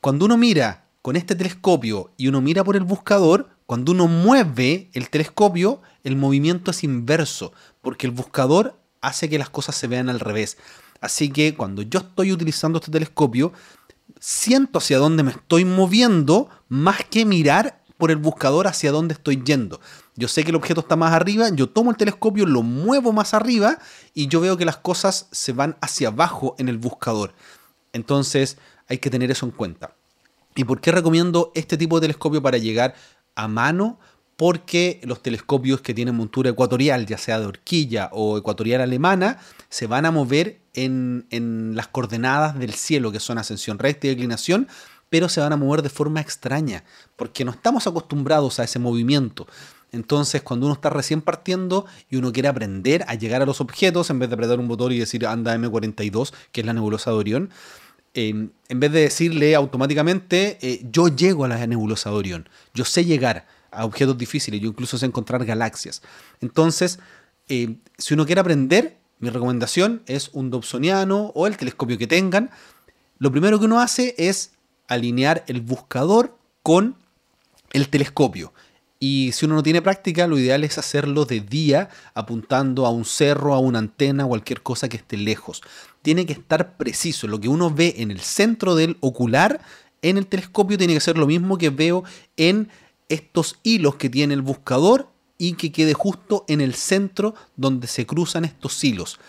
Cuando 0.00 0.24
uno 0.24 0.36
mira 0.36 0.84
con 1.02 1.16
este 1.16 1.34
telescopio 1.34 2.12
y 2.16 2.28
uno 2.28 2.40
mira 2.40 2.64
por 2.64 2.76
el 2.76 2.82
buscador, 2.82 3.48
cuando 3.66 3.92
uno 3.92 4.06
mueve 4.06 4.90
el 4.92 5.10
telescopio, 5.10 5.82
el 6.04 6.16
movimiento 6.16 6.70
es 6.70 6.84
inverso, 6.84 7.52
porque 7.82 8.06
el 8.06 8.12
buscador 8.12 8.78
hace 9.00 9.28
que 9.28 9.38
las 9.38 9.50
cosas 9.50 9.76
se 9.76 9.86
vean 9.86 10.08
al 10.08 10.20
revés. 10.20 10.56
Así 11.00 11.30
que 11.30 11.54
cuando 11.54 11.82
yo 11.82 12.00
estoy 12.00 12.32
utilizando 12.32 12.78
este 12.78 12.90
telescopio, 12.90 13.52
siento 14.20 14.78
hacia 14.78 14.98
dónde 14.98 15.22
me 15.22 15.30
estoy 15.32 15.64
moviendo 15.64 16.48
más 16.68 17.04
que 17.04 17.24
mirar 17.24 17.82
por 17.98 18.10
el 18.10 18.16
buscador 18.16 18.66
hacia 18.66 18.92
dónde 18.92 19.14
estoy 19.14 19.42
yendo. 19.44 19.80
Yo 20.16 20.28
sé 20.28 20.44
que 20.44 20.50
el 20.50 20.56
objeto 20.56 20.80
está 20.80 20.96
más 20.96 21.12
arriba, 21.12 21.50
yo 21.50 21.68
tomo 21.68 21.90
el 21.90 21.98
telescopio, 21.98 22.46
lo 22.46 22.62
muevo 22.62 23.12
más 23.12 23.34
arriba 23.34 23.78
y 24.14 24.28
yo 24.28 24.40
veo 24.40 24.56
que 24.56 24.64
las 24.64 24.78
cosas 24.78 25.28
se 25.30 25.52
van 25.52 25.76
hacia 25.82 26.08
abajo 26.08 26.54
en 26.58 26.70
el 26.70 26.78
buscador. 26.78 27.34
Entonces 27.92 28.56
hay 28.88 28.98
que 28.98 29.10
tener 29.10 29.30
eso 29.30 29.44
en 29.44 29.52
cuenta. 29.52 29.94
¿Y 30.54 30.64
por 30.64 30.80
qué 30.80 30.90
recomiendo 30.90 31.52
este 31.54 31.76
tipo 31.76 32.00
de 32.00 32.06
telescopio 32.06 32.40
para 32.40 32.56
llegar 32.56 32.94
a 33.34 33.46
mano? 33.46 33.98
Porque 34.36 35.00
los 35.04 35.22
telescopios 35.22 35.82
que 35.82 35.92
tienen 35.92 36.14
montura 36.14 36.48
ecuatorial, 36.48 37.04
ya 37.04 37.18
sea 37.18 37.38
de 37.38 37.46
horquilla 37.46 38.08
o 38.12 38.38
ecuatorial 38.38 38.80
alemana, 38.80 39.38
se 39.68 39.86
van 39.86 40.06
a 40.06 40.10
mover 40.10 40.60
en, 40.72 41.26
en 41.30 41.76
las 41.76 41.88
coordenadas 41.88 42.58
del 42.58 42.72
cielo, 42.72 43.12
que 43.12 43.20
son 43.20 43.36
ascensión 43.36 43.78
recta 43.78 44.06
y 44.06 44.10
declinación, 44.10 44.66
pero 45.10 45.28
se 45.28 45.40
van 45.40 45.52
a 45.52 45.56
mover 45.56 45.82
de 45.82 45.88
forma 45.90 46.20
extraña, 46.20 46.84
porque 47.16 47.44
no 47.44 47.50
estamos 47.50 47.86
acostumbrados 47.86 48.58
a 48.58 48.64
ese 48.64 48.78
movimiento. 48.78 49.46
Entonces, 49.92 50.42
cuando 50.42 50.66
uno 50.66 50.74
está 50.74 50.90
recién 50.90 51.22
partiendo 51.22 51.86
y 52.10 52.16
uno 52.16 52.32
quiere 52.32 52.48
aprender 52.48 53.04
a 53.08 53.14
llegar 53.14 53.42
a 53.42 53.46
los 53.46 53.60
objetos, 53.60 54.10
en 54.10 54.18
vez 54.18 54.28
de 54.28 54.34
apretar 54.34 54.58
un 54.58 54.68
botón 54.68 54.92
y 54.92 54.98
decir 54.98 55.26
anda 55.26 55.56
M42, 55.56 56.32
que 56.52 56.60
es 56.60 56.66
la 56.66 56.72
nebulosa 56.72 57.10
de 57.10 57.16
Orión, 57.16 57.50
em, 58.14 58.50
en 58.68 58.80
vez 58.80 58.92
de 58.92 59.00
decirle 59.00 59.54
automáticamente 59.54 60.58
eh, 60.60 60.86
yo 60.90 61.08
llego 61.08 61.44
a 61.44 61.48
la 61.48 61.66
nebulosa 61.66 62.10
de 62.10 62.16
Orión, 62.16 62.48
yo 62.74 62.84
sé 62.84 63.04
llegar 63.04 63.46
a 63.70 63.84
objetos 63.84 64.16
difíciles, 64.18 64.60
yo 64.60 64.68
incluso 64.68 64.98
sé 64.98 65.06
encontrar 65.06 65.44
galaxias. 65.44 66.02
Entonces, 66.40 66.98
em, 67.48 67.78
si 67.98 68.14
uno 68.14 68.26
quiere 68.26 68.40
aprender, 68.40 68.96
mi 69.18 69.30
recomendación 69.30 70.02
es 70.06 70.30
un 70.32 70.50
Dobsoniano 70.50 71.32
o 71.34 71.46
el 71.46 71.56
telescopio 71.56 71.96
que 71.96 72.06
tengan. 72.06 72.50
Lo 73.18 73.30
primero 73.30 73.58
que 73.58 73.64
uno 73.64 73.80
hace 73.80 74.14
es 74.18 74.52
alinear 74.88 75.44
el 75.46 75.62
buscador 75.62 76.36
con 76.62 76.96
el 77.72 77.88
telescopio. 77.88 78.52
Y 79.08 79.30
si 79.30 79.44
uno 79.44 79.54
no 79.54 79.62
tiene 79.62 79.82
práctica, 79.82 80.26
lo 80.26 80.36
ideal 80.36 80.64
es 80.64 80.78
hacerlo 80.78 81.26
de 81.26 81.38
día, 81.38 81.90
apuntando 82.12 82.86
a 82.86 82.90
un 82.90 83.04
cerro, 83.04 83.54
a 83.54 83.60
una 83.60 83.78
antena, 83.78 84.26
cualquier 84.26 84.62
cosa 84.62 84.88
que 84.88 84.96
esté 84.96 85.16
lejos. 85.16 85.62
Tiene 86.02 86.26
que 86.26 86.32
estar 86.32 86.76
preciso. 86.76 87.28
Lo 87.28 87.40
que 87.40 87.48
uno 87.48 87.72
ve 87.72 87.94
en 87.98 88.10
el 88.10 88.18
centro 88.18 88.74
del 88.74 88.96
ocular, 88.98 89.60
en 90.02 90.16
el 90.18 90.26
telescopio, 90.26 90.76
tiene 90.76 90.94
que 90.94 91.00
ser 91.00 91.18
lo 91.18 91.28
mismo 91.28 91.56
que 91.56 91.70
veo 91.70 92.02
en 92.36 92.68
estos 93.08 93.60
hilos 93.62 93.94
que 93.94 94.10
tiene 94.10 94.34
el 94.34 94.42
buscador 94.42 95.08
y 95.38 95.52
que 95.52 95.70
quede 95.70 95.94
justo 95.94 96.44
en 96.48 96.60
el 96.60 96.74
centro 96.74 97.36
donde 97.54 97.86
se 97.86 98.06
cruzan 98.06 98.44
estos 98.44 98.82
hilos. 98.82 99.20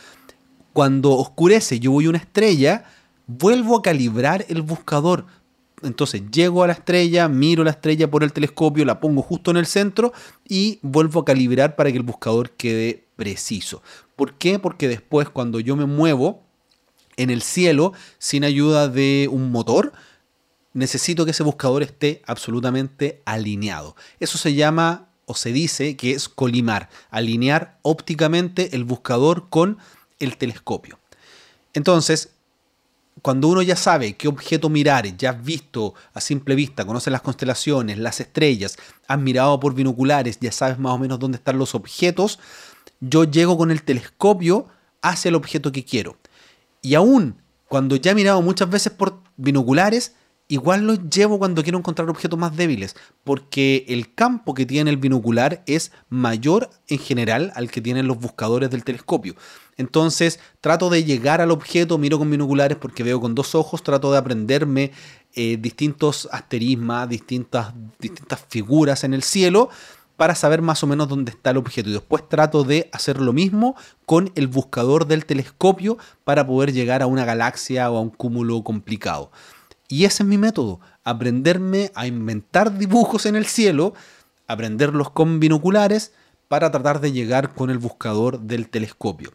Cuando 0.74 1.12
oscurece, 1.12 1.80
yo 1.80 1.92
voy 1.92 2.08
a 2.08 2.10
una 2.10 2.18
estrella, 2.18 2.86
vuelvo 3.28 3.78
a 3.78 3.84
calibrar 3.84 4.44
el 4.50 4.64
buscador 4.64 5.28
entonces 5.84 6.24
llego 6.32 6.64
a 6.64 6.68
la 6.68 6.74
estrella, 6.74 7.28
miro 7.28 7.64
la 7.64 7.72
estrella 7.72 8.10
por 8.10 8.24
el 8.24 8.34
telescopio, 8.34 8.86
la 8.86 9.00
pongo 9.00 9.22
justo 9.22 9.52
en 9.52 9.58
el 9.58 9.66
centro 9.66 10.12
y 10.48 10.80
vuelvo 10.82 11.22
a 11.22 11.26
calibrar 11.26 11.76
para 11.76 11.92
que 11.92 11.98
el 11.98 12.04
buscador 12.04 12.52
quede 12.52 13.06
preciso. 13.16 13.84
¿Por 14.16 14.34
qué? 14.34 14.60
Porque 14.60 14.88
después 14.88 15.30
cuando 15.30 15.60
yo 15.60 15.76
me 15.76 15.86
muevo 15.86 16.44
en 17.16 17.30
el 17.30 17.42
cielo 17.42 17.94
sin 18.18 18.44
ayuda 18.44 18.88
de 18.88 19.30
un 19.32 19.52
motor, 19.52 19.94
necesito 20.74 21.26
que 21.26 21.32
ese 21.32 21.44
buscador 21.44 21.84
esté 21.84 22.22
absolutamente 22.26 23.22
alineado. 23.26 23.96
Eso 24.20 24.38
se 24.38 24.54
llama 24.54 25.10
o 25.26 25.36
se 25.36 25.52
dice 25.52 25.98
que 25.98 26.12
es 26.12 26.30
colimar, 26.30 26.90
alinear 27.12 27.78
ópticamente 27.82 28.76
el 28.76 28.84
buscador 28.84 29.50
con 29.50 29.78
el 30.20 30.38
telescopio. 30.38 31.00
Entonces, 31.74 32.32
cuando 33.28 33.50
uno 33.50 33.62
ya 33.62 33.76
sabe 33.76 34.14
qué 34.14 34.30
objeto 34.30 34.70
mirar, 34.70 35.18
ya 35.18 35.32
has 35.32 35.44
visto 35.44 35.94
a 36.14 36.22
simple 36.22 36.56
vista, 36.56 36.86
conoces 36.86 37.12
las 37.12 37.22
constelaciones, 37.22 37.98
las 37.98 38.22
estrellas, 38.22 38.78
has 39.06 39.20
mirado 39.20 39.60
por 39.60 39.74
binoculares, 39.74 40.40
ya 40.40 40.50
sabes 40.54 40.80
más 40.80 40.94
o 40.94 40.98
menos 40.98 41.20
dónde 41.20 41.36
están 41.36 41.58
los 41.58 41.76
objetos, 41.76 42.40
yo 43.02 43.26
llego 43.26 43.58
con 43.58 43.70
el 43.70 43.84
telescopio 43.84 44.68
hacia 45.02 45.28
el 45.28 45.36
objeto 45.36 45.74
que 45.74 45.84
quiero. 45.84 46.16
Y 46.82 46.96
aún 46.96 47.36
cuando 47.68 47.98
ya 47.98 48.12
he 48.12 48.16
mirado 48.16 48.42
muchas 48.42 48.70
veces 48.70 48.94
por 48.94 49.20
binoculares, 49.36 50.16
igual 50.48 50.88
los 50.88 51.10
llevo 51.10 51.38
cuando 51.38 51.64
quiero 51.64 51.80
encontrar 51.80 52.10
objetos 52.10 52.40
más 52.40 52.56
débiles, 52.56 52.96
porque 53.26 53.84
el 53.90 54.14
campo 54.16 54.54
que 54.54 54.66
tiene 54.66 54.90
el 54.90 54.96
binocular 54.96 55.64
es 55.66 55.92
mayor 56.08 56.70
en 56.88 57.00
general 57.00 57.52
al 57.56 57.70
que 57.72 57.82
tienen 57.82 58.08
los 58.08 58.20
buscadores 58.20 58.70
del 58.70 58.86
telescopio. 58.86 59.36
Entonces 59.78 60.40
trato 60.60 60.90
de 60.90 61.04
llegar 61.04 61.40
al 61.40 61.52
objeto, 61.52 61.98
miro 61.98 62.18
con 62.18 62.30
binoculares 62.30 62.78
porque 62.78 63.04
veo 63.04 63.22
con 63.22 63.36
dos 63.36 63.56
ojos, 63.56 63.84
trato 63.84 64.12
de 64.12 64.18
aprenderme 64.18 64.92
eh, 65.34 65.58
distintos 65.58 66.28
asterismas, 66.32 67.08
distintas, 67.08 67.74
distintas 68.00 68.44
figuras 68.50 69.04
en 69.04 69.14
el 69.14 69.24
cielo 69.24 69.70
para 70.18 70.34
saber 70.34 70.64
más 70.64 70.84
o 70.84 70.88
menos 70.88 71.08
dónde 71.08 71.32
está 71.32 71.52
el 71.52 71.58
objeto. 71.58 71.90
Y 71.90 71.94
después 71.94 72.28
trato 72.28 72.64
de 72.64 72.90
hacer 72.92 73.22
lo 73.22 73.32
mismo 73.34 73.76
con 74.06 74.32
el 74.36 74.48
buscador 74.48 75.06
del 75.06 75.26
telescopio 75.26 75.98
para 76.24 76.46
poder 76.46 76.74
llegar 76.74 77.04
a 77.04 77.08
una 77.08 77.24
galaxia 77.24 77.90
o 77.92 77.98
a 77.98 78.02
un 78.02 78.10
cúmulo 78.10 78.64
complicado. 78.64 79.32
Y 79.88 80.04
ese 80.04 80.24
es 80.24 80.28
mi 80.28 80.38
método, 80.38 80.82
aprenderme 81.04 81.92
a 81.96 82.08
inventar 82.08 82.78
dibujos 82.78 83.26
en 83.26 83.36
el 83.36 83.46
cielo, 83.46 83.94
aprenderlos 84.48 85.12
con 85.12 85.40
binoculares 85.40 86.12
para 86.48 86.72
tratar 86.72 87.00
de 87.00 87.12
llegar 87.12 87.54
con 87.54 87.70
el 87.70 87.78
buscador 87.78 88.40
del 88.40 88.70
telescopio. 88.70 89.32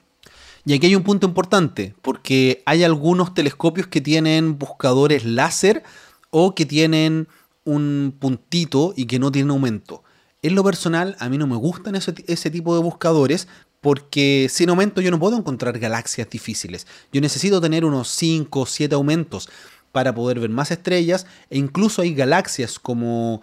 Y 0.65 0.75
aquí 0.75 0.87
hay 0.87 0.95
un 0.95 1.03
punto 1.03 1.27
importante, 1.27 1.95
porque 2.03 2.63
hay 2.67 2.85
algunos 2.85 3.35
telescopios 3.35 3.89
que 3.89 4.01
tienen 4.01 4.59
buscadores 4.59 5.25
láser 5.25 5.83
o 6.31 6.55
que 6.55 6.67
tienen 6.67 7.27
un 7.65 8.15
puntito 8.19 8.95
y 8.97 9.07
que 9.07 9.19
no 9.19 9.33
tienen 9.33 9.51
aumento. 9.51 10.05
En 10.41 10.55
lo 10.55 10.63
personal, 10.63 11.17
a 11.19 11.29
mí 11.29 11.39
no 11.39 11.47
me 11.47 11.57
gustan 11.57 11.95
ese, 11.95 12.15
ese 12.27 12.51
tipo 12.51 12.75
de 12.75 12.83
buscadores 12.83 13.49
porque 13.81 14.47
sin 14.49 14.71
aumento 14.71 15.01
yo 15.01 15.11
no 15.11 15.19
puedo 15.19 15.37
encontrar 15.37 15.79
galaxias 15.79 16.31
difíciles. 16.31 16.87
Yo 17.13 17.21
necesito 17.21 17.61
tener 17.61 17.85
unos 17.85 18.09
5 18.09 18.61
o 18.61 18.67
7 18.67 18.95
aumentos 18.95 19.49
para 19.91 20.15
poder 20.15 20.41
ver 20.41 20.51
más 20.51 20.71
estrellas 20.71 21.27
e 21.51 21.59
incluso 21.59 22.03
hay 22.03 22.15
galaxias 22.15 22.79
como 22.79 23.43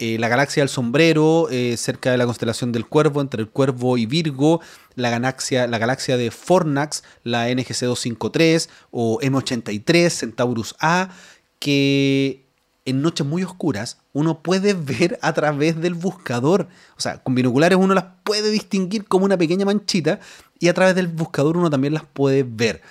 eh, 0.00 0.16
la 0.18 0.28
galaxia 0.28 0.62
del 0.62 0.68
sombrero 0.68 1.48
eh, 1.50 1.76
cerca 1.76 2.12
de 2.12 2.18
la 2.18 2.24
constelación 2.24 2.70
del 2.70 2.86
cuervo, 2.86 3.20
entre 3.20 3.42
el 3.42 3.48
cuervo 3.48 3.98
y 3.98 4.06
Virgo, 4.06 4.60
la 4.94 5.10
galaxia, 5.10 5.66
la 5.66 5.78
galaxia 5.78 6.16
de 6.16 6.30
Fornax, 6.30 7.02
la 7.24 7.48
NGC 7.48 7.80
253 7.80 8.68
o 8.92 9.18
M83, 9.20 10.10
Centaurus 10.10 10.76
A, 10.78 11.10
que 11.58 12.44
en 12.84 13.02
noches 13.02 13.26
muy 13.26 13.42
oscuras 13.42 13.98
uno 14.12 14.40
puede 14.40 14.72
ver 14.78 15.18
a 15.20 15.32
través 15.32 15.80
del 15.80 15.94
buscador. 15.94 16.68
O 16.96 17.00
sea, 17.00 17.22
con 17.22 17.34
binoculares 17.34 17.76
uno 17.76 17.94
las 17.94 18.04
puede 18.22 18.50
distinguir 18.50 19.04
como 19.04 19.24
una 19.24 19.36
pequeña 19.36 19.64
manchita 19.64 20.20
y 20.60 20.68
a 20.68 20.74
través 20.74 20.94
del 20.94 21.08
buscador 21.08 21.56
uno 21.56 21.70
también 21.70 21.94
las 21.94 22.04
puede 22.04 22.44
ver. 22.44 22.82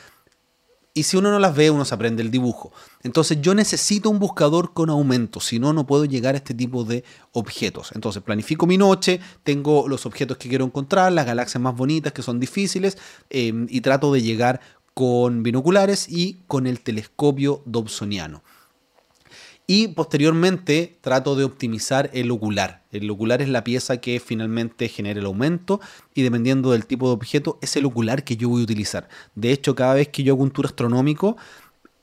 Y 0.98 1.04
si 1.04 1.16
uno 1.16 1.30
no 1.30 1.38
las 1.38 1.56
ve, 1.56 1.70
uno 1.70 1.86
se 1.86 1.94
aprende 1.94 2.24
el 2.24 2.32
dibujo. 2.32 2.74
Entonces 3.04 3.40
yo 3.40 3.54
necesito 3.54 4.10
un 4.10 4.18
buscador 4.18 4.74
con 4.74 4.90
aumento, 4.90 5.40
si 5.40 5.60
no, 5.60 5.72
no 5.72 5.86
puedo 5.86 6.06
llegar 6.06 6.34
a 6.34 6.40
este 6.40 6.56
tipo 6.56 6.84
de 6.86 7.04
objetos. 7.34 7.92
Entonces 7.94 8.24
planifico 8.24 8.66
mi 8.66 8.78
noche, 8.78 9.20
tengo 9.44 9.88
los 9.88 10.08
objetos 10.08 10.38
que 10.38 10.50
quiero 10.50 10.66
encontrar, 10.66 11.12
las 11.12 11.28
galaxias 11.28 11.62
más 11.62 11.76
bonitas 11.76 12.14
que 12.14 12.24
son 12.24 12.40
difíciles, 12.40 12.98
em, 13.30 13.68
y 13.70 13.82
trato 13.82 14.12
de 14.12 14.24
llegar 14.24 14.60
con 14.96 15.44
binoculares 15.44 16.10
y 16.10 16.40
con 16.48 16.66
el 16.66 16.80
telescopio 16.80 17.62
dobsoniano. 17.68 18.42
Y 19.70 19.90
posteriormente 19.90 20.98
trato 21.02 21.36
de 21.36 21.44
optimizar 21.44 22.10
el 22.14 22.32
ocular. 22.32 22.86
El 22.90 23.10
ocular 23.12 23.42
es 23.42 23.50
la 23.50 23.66
pieza 23.66 23.98
que 23.98 24.22
finalmente 24.22 24.88
genera 24.88 25.20
el 25.20 25.26
aumento 25.26 25.82
y 26.16 26.22
dependiendo 26.22 26.72
del 26.72 26.86
tipo 26.86 27.08
de 27.08 27.14
objeto 27.16 27.60
es 27.62 27.76
el 27.76 27.86
ocular 27.86 28.24
que 28.24 28.38
yo 28.38 28.48
voy 28.48 28.62
a 28.62 28.64
utilizar. 28.64 29.10
De 29.36 29.52
hecho, 29.52 29.76
cada 29.76 29.96
vez 29.96 30.08
que 30.08 30.24
yo 30.24 30.34
hago 30.34 30.44
un 30.44 30.52
tour 30.52 30.68
astronómico, 30.68 31.36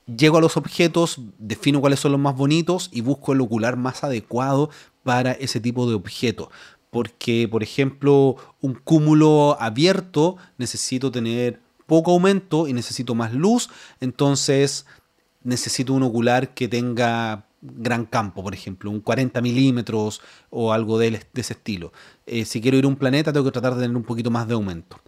llego 0.04 0.36
a 0.36 0.42
los 0.42 0.58
objetos, 0.58 1.20
defino 1.38 1.80
cuáles 1.80 2.00
son 2.00 2.12
los 2.12 2.20
más 2.20 2.36
bonitos 2.36 2.90
y 2.92 3.00
busco 3.00 3.32
el 3.32 3.40
ocular 3.40 3.78
más 3.78 4.04
adecuado 4.04 4.68
para 5.02 5.32
ese 5.32 5.58
tipo 5.58 5.88
de 5.88 5.94
objeto. 5.94 6.50
Porque, 6.90 7.48
por 7.50 7.62
ejemplo, 7.62 8.36
un 8.60 8.74
cúmulo 8.74 9.56
abierto 9.58 10.36
necesito 10.58 11.10
tener 11.10 11.60
poco 11.86 12.12
aumento 12.12 12.68
y 12.68 12.74
necesito 12.74 13.14
más 13.14 13.32
luz, 13.32 13.70
entonces 14.00 14.84
necesito 15.42 15.92
un 15.92 16.02
ocular 16.02 16.54
que 16.54 16.68
tenga 16.68 17.46
gran 17.64 18.04
campo, 18.04 18.42
por 18.42 18.54
ejemplo, 18.54 18.90
un 18.90 19.00
40 19.00 19.40
milímetros 19.40 20.20
o 20.50 20.72
algo 20.72 20.98
de, 20.98 21.20
ese 21.34 21.54
estilo. 21.54 21.92
Eh, 22.26 22.44
si 22.44 22.60
quiero 22.60 22.76
ir 22.76 22.84
a 22.84 22.88
un 22.88 22.96
planeta, 22.96 23.32
tengo 23.32 23.46
que 23.46 23.52
tratar 23.52 23.74
de 23.74 23.82
tener 23.82 23.96
un 23.96 24.04
poquito 24.04 24.30
más 24.30 24.46
de 24.46 24.54
aumento. 24.54 25.00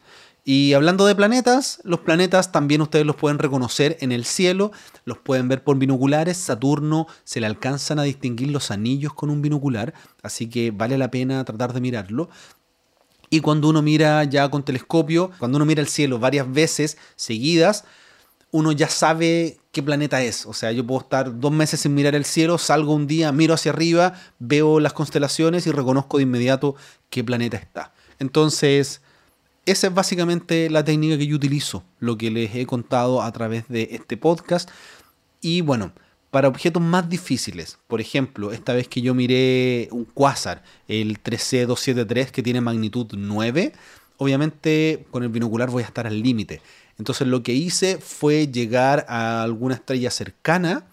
Y 0.48 0.74
hablando 0.74 1.07
de 1.07 1.16
planetas, 1.16 1.80
los 1.82 2.00
planetas 2.00 2.52
también 2.52 2.80
ustedes 2.80 3.04
los 3.04 3.16
pueden 3.16 3.40
reconocer 3.40 3.96
en 4.00 4.12
el 4.12 4.24
cielo, 4.24 4.70
los 5.04 5.18
pueden 5.18 5.48
ver 5.48 5.64
por 5.64 5.76
binoculares. 5.76 6.36
Saturno 6.36 7.09
se 7.24 7.40
le 7.40 7.46
alcanzan 7.46 7.98
a 7.98 8.04
distinguir 8.04 8.50
los 8.50 8.70
anillos 8.70 9.12
con 9.12 9.28
un 9.28 9.42
binocular, 9.42 9.92
así 10.22 10.48
que 10.48 10.70
vale 10.70 10.98
la 10.98 11.11
pena 11.11 11.44
tratar 11.44 11.72
de 11.72 11.80
mirarlo. 11.80 12.28
Y 13.28 13.40
cuando 13.40 13.68
uno 13.68 13.82
mira 13.82 14.22
ya 14.22 14.48
con 14.48 14.64
telescopio, 14.64 15.32
cuando 15.38 15.57
uno 15.57 15.64
mira 15.64 15.80
el 15.80 15.88
cielo 15.88 16.20
varias 16.20 16.50
veces 16.50 16.96
seguidas, 17.16 17.84
uno 18.51 18.72
ya 18.72 18.88
sabe 18.88 19.59
qué 19.72 19.82
planeta 19.82 20.22
es. 20.22 20.47
O 20.47 20.53
sea, 20.53 20.72
yo 20.72 20.86
puedo 20.86 21.01
estar 21.01 21.38
dos 21.38 21.53
meses 21.53 21.80
sin 21.80 21.94
mirar 21.94 22.14
el 22.14 22.24
cielo, 22.24 22.59
salgo 22.59 22.94
un 22.94 23.07
día, 23.07 23.32
miro 23.32 23.55
hacia 23.55 23.72
arriba, 23.72 24.14
veo 24.38 24.80
las 24.80 24.92
constelaciones 24.92 25.66
y 25.66 25.72
reconozco 25.72 26.16
de 26.16 26.24
inmediato 26.24 26.76
qué 27.11 27.22
planeta 27.22 27.57
está. 27.57 27.92
Entonces, 28.18 29.03
esa 29.66 29.88
es 29.88 29.94
básicamente 29.94 30.70
la 30.70 30.84
técnica 30.84 31.18
que 31.18 31.26
yo 31.26 31.36
utilizo, 31.36 31.84
lo 31.99 32.16
que 32.16 32.30
les 32.30 32.55
he 32.55 32.66
contado 32.66 33.22
a 33.22 33.32
través 33.32 33.68
de 33.68 33.88
este 33.92 34.16
podcast. 34.16 34.70
Y 35.40 35.61
bueno, 35.61 35.92
para 36.30 36.49
objetos 36.49 36.82
más 36.82 37.09
difíciles, 37.09 37.78
por 37.88 38.01
ejemplo, 38.01 38.53
esta 38.53 38.72
vez 38.74 38.88
que 38.88 39.01
yo 39.01 39.14
miré 39.14 39.88
un 39.90 40.05
quasar, 40.05 40.62
el 40.86 41.22
3C273, 41.22 42.30
que 42.30 42.42
tiene 42.42 42.61
magnitud 42.61 43.07
9, 43.16 43.72
obviamente 44.18 45.05
con 45.11 45.22
el 45.22 45.28
binocular 45.30 45.70
voy 45.70 45.82
a 45.82 45.86
estar 45.86 46.07
al 46.07 46.22
límite. 46.22 46.61
Entonces 46.99 47.26
lo 47.26 47.42
que 47.42 47.53
hice 47.53 47.99
fue 47.99 48.49
llegar 48.49 49.05
a 49.09 49.42
alguna 49.42 49.74
estrella 49.74 50.11
cercana, 50.11 50.86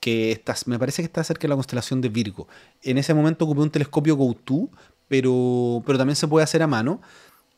que 0.00 0.32
está, 0.32 0.54
me 0.66 0.78
parece 0.78 1.02
que 1.02 1.06
está 1.06 1.24
cerca 1.24 1.42
de 1.42 1.48
la 1.48 1.54
constelación 1.54 2.00
de 2.00 2.08
Virgo. 2.08 2.46
En 2.82 2.98
ese 2.98 3.14
momento 3.14 3.44
ocupé 3.44 3.60
un 3.60 3.70
telescopio 3.70 4.16
GoTo, 4.16 4.68
pero, 5.08 5.82
pero 5.86 5.98
también 5.98 6.16
se 6.16 6.28
puede 6.28 6.44
hacer 6.44 6.62
a 6.62 6.66
mano. 6.66 7.00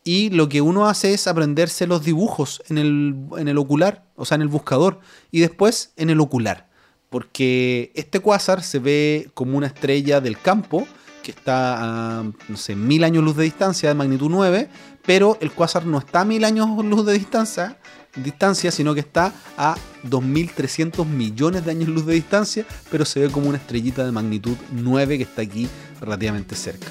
Y 0.03 0.29
lo 0.29 0.47
que 0.47 0.61
uno 0.61 0.87
hace 0.87 1.13
es 1.13 1.27
aprenderse 1.27 1.87
los 1.87 2.05
dibujos 2.05 2.61
en 2.69 2.77
el, 2.77 3.15
en 3.37 3.49
el 3.49 3.57
ocular, 3.57 4.05
o 4.15 4.23
sea, 4.23 4.35
en 4.35 4.41
el 4.41 4.47
buscador, 4.47 5.01
y 5.31 5.41
después 5.41 5.91
en 5.97 6.09
el 6.09 6.21
ocular. 6.21 6.69
Porque 7.09 7.91
este 7.95 8.19
cuásar 8.19 8.63
se 8.63 8.79
ve 8.79 9.29
como 9.33 9.57
una 9.57 9.67
estrella 9.67 10.21
del 10.21 10.39
campo, 10.39 10.87
que 11.23 11.31
está 11.31 12.19
a, 12.19 12.23
no 12.23 12.55
sé, 12.55 12.77
mil 12.77 13.03
años 13.03 13.21
luz 13.21 13.35
de 13.35 13.43
distancia, 13.43 13.89
de 13.89 13.95
magnitud 13.95 14.29
9, 14.29 14.69
pero 15.07 15.37
el 15.41 15.51
cuásar 15.51 15.85
no 15.85 15.97
está 15.97 16.21
a 16.21 16.25
mil 16.25 16.43
años 16.43 16.67
luz 16.85 17.05
de 17.05 17.13
distancia, 17.13 17.77
distancia, 18.17 18.71
sino 18.71 18.93
que 18.93 18.99
está 18.99 19.33
a 19.57 19.75
2.300 20.03 21.05
millones 21.05 21.63
de 21.65 21.71
años 21.71 21.87
luz 21.87 22.05
de 22.05 22.13
distancia, 22.13 22.65
pero 22.91 23.05
se 23.05 23.21
ve 23.21 23.29
como 23.29 23.47
una 23.47 23.57
estrellita 23.57 24.05
de 24.05 24.11
magnitud 24.11 24.57
9 24.71 25.17
que 25.17 25.23
está 25.23 25.41
aquí 25.41 25.69
relativamente 26.01 26.55
cerca. 26.55 26.87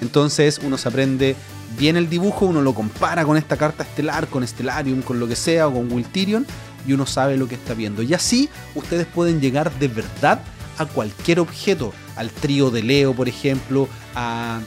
Entonces 0.00 0.60
uno 0.64 0.78
se 0.78 0.88
aprende 0.88 1.36
bien 1.78 1.98
el 1.98 2.08
dibujo, 2.08 2.46
uno 2.46 2.62
lo 2.62 2.72
compara 2.72 3.24
con 3.26 3.36
esta 3.36 3.58
carta 3.58 3.82
estelar, 3.82 4.28
con 4.28 4.46
Stellarium, 4.46 5.02
con 5.02 5.20
lo 5.20 5.28
que 5.28 5.36
sea, 5.36 5.68
o 5.68 5.74
con 5.74 5.92
Wiltirion, 5.92 6.46
y 6.86 6.94
uno 6.94 7.04
sabe 7.04 7.36
lo 7.36 7.48
que 7.48 7.56
está 7.56 7.74
viendo. 7.74 8.02
Y 8.02 8.14
así 8.14 8.48
ustedes 8.74 9.06
pueden 9.06 9.42
llegar 9.42 9.70
de 9.78 9.88
verdad 9.88 10.40
a 10.78 10.86
cualquier 10.86 11.40
objeto, 11.40 11.92
al 12.16 12.30
trío 12.30 12.70
de 12.70 12.82
Leo, 12.82 13.12
por 13.12 13.28
ejemplo, 13.28 13.88
a 14.14 14.60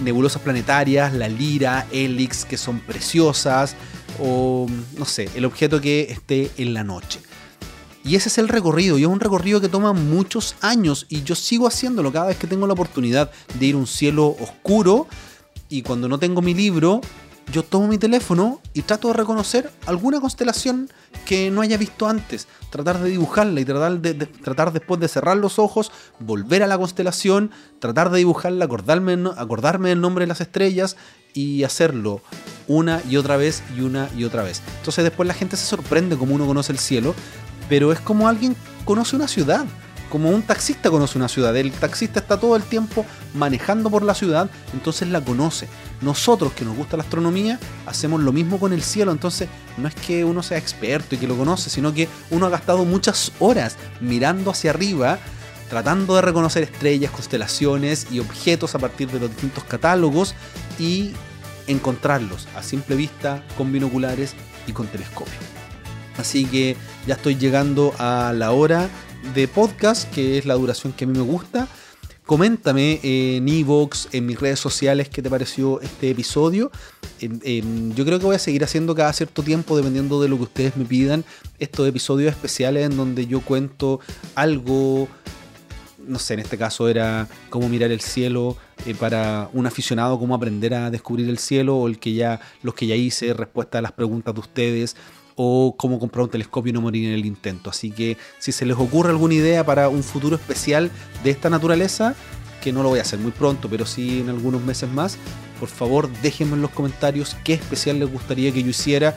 nebulosas 0.00 0.42
planetarias, 0.42 1.12
la 1.12 1.28
Lira, 1.28 1.86
Helix, 1.92 2.44
que 2.44 2.56
son 2.56 2.80
preciosas, 2.80 3.76
o 4.20 4.66
no 4.98 5.04
sé, 5.04 5.28
el 5.34 5.44
objeto 5.44 5.80
que 5.80 6.02
esté 6.10 6.50
en 6.56 6.74
la 6.74 6.84
noche. 6.84 7.20
Y 8.04 8.16
ese 8.16 8.28
es 8.28 8.38
el 8.38 8.48
recorrido, 8.48 8.98
y 8.98 9.02
es 9.02 9.08
un 9.08 9.20
recorrido 9.20 9.60
que 9.60 9.68
toma 9.68 9.92
muchos 9.92 10.56
años, 10.60 11.06
y 11.08 11.22
yo 11.22 11.34
sigo 11.34 11.66
haciéndolo 11.66 12.12
cada 12.12 12.26
vez 12.26 12.36
que 12.36 12.46
tengo 12.46 12.66
la 12.66 12.74
oportunidad 12.74 13.30
de 13.58 13.66
ir 13.66 13.74
a 13.74 13.78
un 13.78 13.86
cielo 13.86 14.36
oscuro, 14.40 15.06
y 15.70 15.82
cuando 15.82 16.08
no 16.08 16.18
tengo 16.18 16.42
mi 16.42 16.52
libro, 16.52 17.00
yo 17.52 17.62
tomo 17.62 17.88
mi 17.88 17.98
teléfono 17.98 18.60
y 18.72 18.82
trato 18.82 19.08
de 19.08 19.14
reconocer 19.14 19.70
alguna 19.86 20.20
constelación 20.20 20.88
que 21.24 21.50
no 21.50 21.60
haya 21.60 21.76
visto 21.76 22.08
antes, 22.08 22.48
tratar 22.70 23.00
de 23.00 23.10
dibujarla 23.10 23.60
y 23.60 23.64
tratar, 23.64 24.00
de, 24.00 24.14
tratar 24.14 24.72
después 24.72 25.00
de 25.00 25.08
cerrar 25.08 25.36
los 25.36 25.58
ojos, 25.58 25.92
volver 26.18 26.62
a 26.62 26.66
la 26.66 26.78
constelación, 26.78 27.50
tratar 27.78 28.10
de 28.10 28.18
dibujarla, 28.18 28.64
acordarme, 28.64 29.16
acordarme 29.36 29.90
del 29.90 30.00
nombre 30.00 30.24
de 30.24 30.28
las 30.28 30.40
estrellas 30.40 30.96
y 31.32 31.64
hacerlo 31.64 32.22
una 32.66 33.02
y 33.08 33.16
otra 33.16 33.36
vez 33.36 33.62
y 33.76 33.82
una 33.82 34.08
y 34.16 34.24
otra 34.24 34.42
vez. 34.42 34.62
Entonces 34.78 35.04
después 35.04 35.26
la 35.26 35.34
gente 35.34 35.56
se 35.56 35.66
sorprende 35.66 36.16
como 36.16 36.34
uno 36.34 36.46
conoce 36.46 36.72
el 36.72 36.78
cielo, 36.78 37.14
pero 37.68 37.92
es 37.92 38.00
como 38.00 38.28
alguien 38.28 38.56
conoce 38.84 39.16
una 39.16 39.28
ciudad 39.28 39.66
como 40.14 40.30
un 40.30 40.42
taxista 40.42 40.90
conoce 40.90 41.18
una 41.18 41.26
ciudad. 41.26 41.56
El 41.56 41.72
taxista 41.72 42.20
está 42.20 42.38
todo 42.38 42.54
el 42.54 42.62
tiempo 42.62 43.04
manejando 43.34 43.90
por 43.90 44.04
la 44.04 44.14
ciudad, 44.14 44.48
entonces 44.72 45.08
la 45.08 45.20
conoce. 45.20 45.66
Nosotros 46.04 46.52
que 46.52 46.66
nos 46.66 46.76
gusta 46.76 46.98
la 46.98 47.02
astronomía, 47.02 47.58
hacemos 47.86 48.20
lo 48.20 48.30
mismo 48.30 48.60
con 48.60 48.74
el 48.74 48.82
cielo, 48.82 49.10
entonces 49.10 49.48
no 49.78 49.88
es 49.88 49.94
que 49.94 50.22
uno 50.22 50.42
sea 50.42 50.58
experto 50.58 51.14
y 51.14 51.18
que 51.18 51.26
lo 51.26 51.36
conoce, 51.36 51.70
sino 51.70 51.94
que 51.94 52.08
uno 52.30 52.44
ha 52.44 52.50
gastado 52.50 52.84
muchas 52.84 53.32
horas 53.38 53.76
mirando 54.02 54.50
hacia 54.50 54.70
arriba, 54.70 55.18
tratando 55.70 56.14
de 56.14 56.20
reconocer 56.20 56.62
estrellas, 56.62 57.10
constelaciones 57.10 58.08
y 58.10 58.18
objetos 58.18 58.74
a 58.74 58.78
partir 58.78 59.10
de 59.10 59.18
los 59.18 59.30
distintos 59.30 59.64
catálogos 59.64 60.34
y 60.78 61.12
encontrarlos 61.68 62.48
a 62.54 62.62
simple 62.62 62.96
vista, 62.96 63.42
con 63.56 63.72
binoculares 63.72 64.34
y 64.66 64.72
con 64.72 64.86
telescopio. 64.88 65.32
Así 66.18 66.44
que 66.44 66.76
ya 67.06 67.14
estoy 67.14 67.36
llegando 67.36 67.94
a 67.98 68.34
la 68.36 68.52
hora 68.52 68.90
de 69.34 69.48
podcast, 69.48 70.12
que 70.12 70.36
es 70.36 70.44
la 70.44 70.54
duración 70.54 70.92
que 70.92 71.04
a 71.04 71.06
mí 71.06 71.18
me 71.18 71.24
gusta. 71.24 71.66
Coméntame 72.26 73.00
en 73.02 73.46
Evox, 73.46 74.08
en 74.12 74.24
mis 74.24 74.40
redes 74.40 74.58
sociales, 74.58 75.10
qué 75.10 75.20
te 75.20 75.28
pareció 75.28 75.82
este 75.82 76.08
episodio. 76.08 76.70
yo 77.20 78.04
creo 78.06 78.18
que 78.18 78.24
voy 78.24 78.36
a 78.36 78.38
seguir 78.38 78.64
haciendo 78.64 78.94
cada 78.94 79.12
cierto 79.12 79.42
tiempo, 79.42 79.76
dependiendo 79.76 80.22
de 80.22 80.28
lo 80.28 80.38
que 80.38 80.44
ustedes 80.44 80.76
me 80.78 80.86
pidan, 80.86 81.22
estos 81.58 81.86
episodios 81.86 82.32
especiales 82.32 82.86
en 82.86 82.96
donde 82.96 83.26
yo 83.26 83.42
cuento 83.42 84.00
algo, 84.36 85.06
no 86.06 86.18
sé, 86.18 86.32
en 86.34 86.40
este 86.40 86.56
caso 86.56 86.88
era 86.88 87.28
cómo 87.50 87.68
mirar 87.68 87.90
el 87.90 88.00
cielo 88.00 88.56
eh, 88.86 88.94
para 88.94 89.50
un 89.52 89.66
aficionado, 89.66 90.18
cómo 90.18 90.34
aprender 90.34 90.72
a 90.72 90.90
descubrir 90.90 91.28
el 91.28 91.36
cielo, 91.38 91.76
o 91.76 91.88
el 91.88 91.98
que 91.98 92.14
ya, 92.14 92.40
los 92.62 92.74
que 92.74 92.86
ya 92.86 92.94
hice, 92.94 93.34
respuesta 93.34 93.80
a 93.80 93.82
las 93.82 93.92
preguntas 93.92 94.32
de 94.32 94.40
ustedes 94.40 94.96
o 95.36 95.74
cómo 95.76 95.98
comprar 95.98 96.24
un 96.24 96.30
telescopio 96.30 96.70
y 96.70 96.72
no 96.72 96.80
morir 96.80 97.08
en 97.08 97.14
el 97.14 97.26
intento. 97.26 97.70
Así 97.70 97.90
que 97.90 98.16
si 98.38 98.52
se 98.52 98.66
les 98.66 98.76
ocurre 98.76 99.10
alguna 99.10 99.34
idea 99.34 99.64
para 99.64 99.88
un 99.88 100.02
futuro 100.02 100.36
especial 100.36 100.90
de 101.22 101.30
esta 101.30 101.50
naturaleza, 101.50 102.14
que 102.62 102.72
no 102.72 102.82
lo 102.82 102.88
voy 102.88 102.98
a 102.98 103.02
hacer 103.02 103.18
muy 103.18 103.32
pronto, 103.32 103.68
pero 103.68 103.84
sí 103.86 104.20
en 104.20 104.30
algunos 104.30 104.62
meses 104.62 104.90
más, 104.90 105.18
por 105.60 105.68
favor 105.68 106.08
déjenme 106.22 106.54
en 106.54 106.62
los 106.62 106.70
comentarios 106.70 107.36
qué 107.44 107.54
especial 107.54 107.98
les 107.98 108.10
gustaría 108.10 108.52
que 108.52 108.62
yo 108.62 108.70
hiciera 108.70 109.16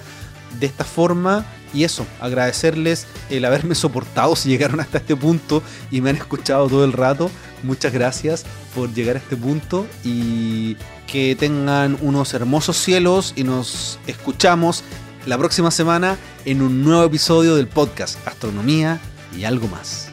de 0.60 0.66
esta 0.66 0.84
forma. 0.84 1.46
Y 1.74 1.84
eso, 1.84 2.06
agradecerles 2.22 3.08
el 3.30 3.44
haberme 3.44 3.76
soportado 3.76 4.36
si 4.38 4.50
llegaron 4.50 4.80
hasta 4.80 5.00
este 5.00 5.16
punto 5.16 5.62
y 5.92 6.00
me 6.00 6.10
han 6.10 6.16
escuchado 6.16 6.68
todo 6.68 6.86
el 6.86 6.94
rato. 6.94 7.30
Muchas 7.64 7.92
gracias 7.92 8.46
por 8.74 8.94
llegar 8.94 9.18
a 9.18 9.20
este 9.20 9.36
punto 9.36 9.86
y 10.04 10.78
que 11.08 11.36
tengan 11.36 11.98
unos 12.02 12.34
hermosos 12.34 12.78
cielos 12.78 13.34
y 13.36 13.44
nos 13.44 14.00
escuchamos 14.08 14.84
la 15.28 15.38
próxima 15.38 15.72
semana 15.72 16.18
en 16.46 16.62
un 16.62 16.84
nuevo 16.84 17.04
episodio 17.04 17.58
del 17.58 17.68
podcast 17.68 18.26
Astronomía 18.26 19.00
y 19.38 19.44
algo 19.44 19.68
más. 19.68 20.07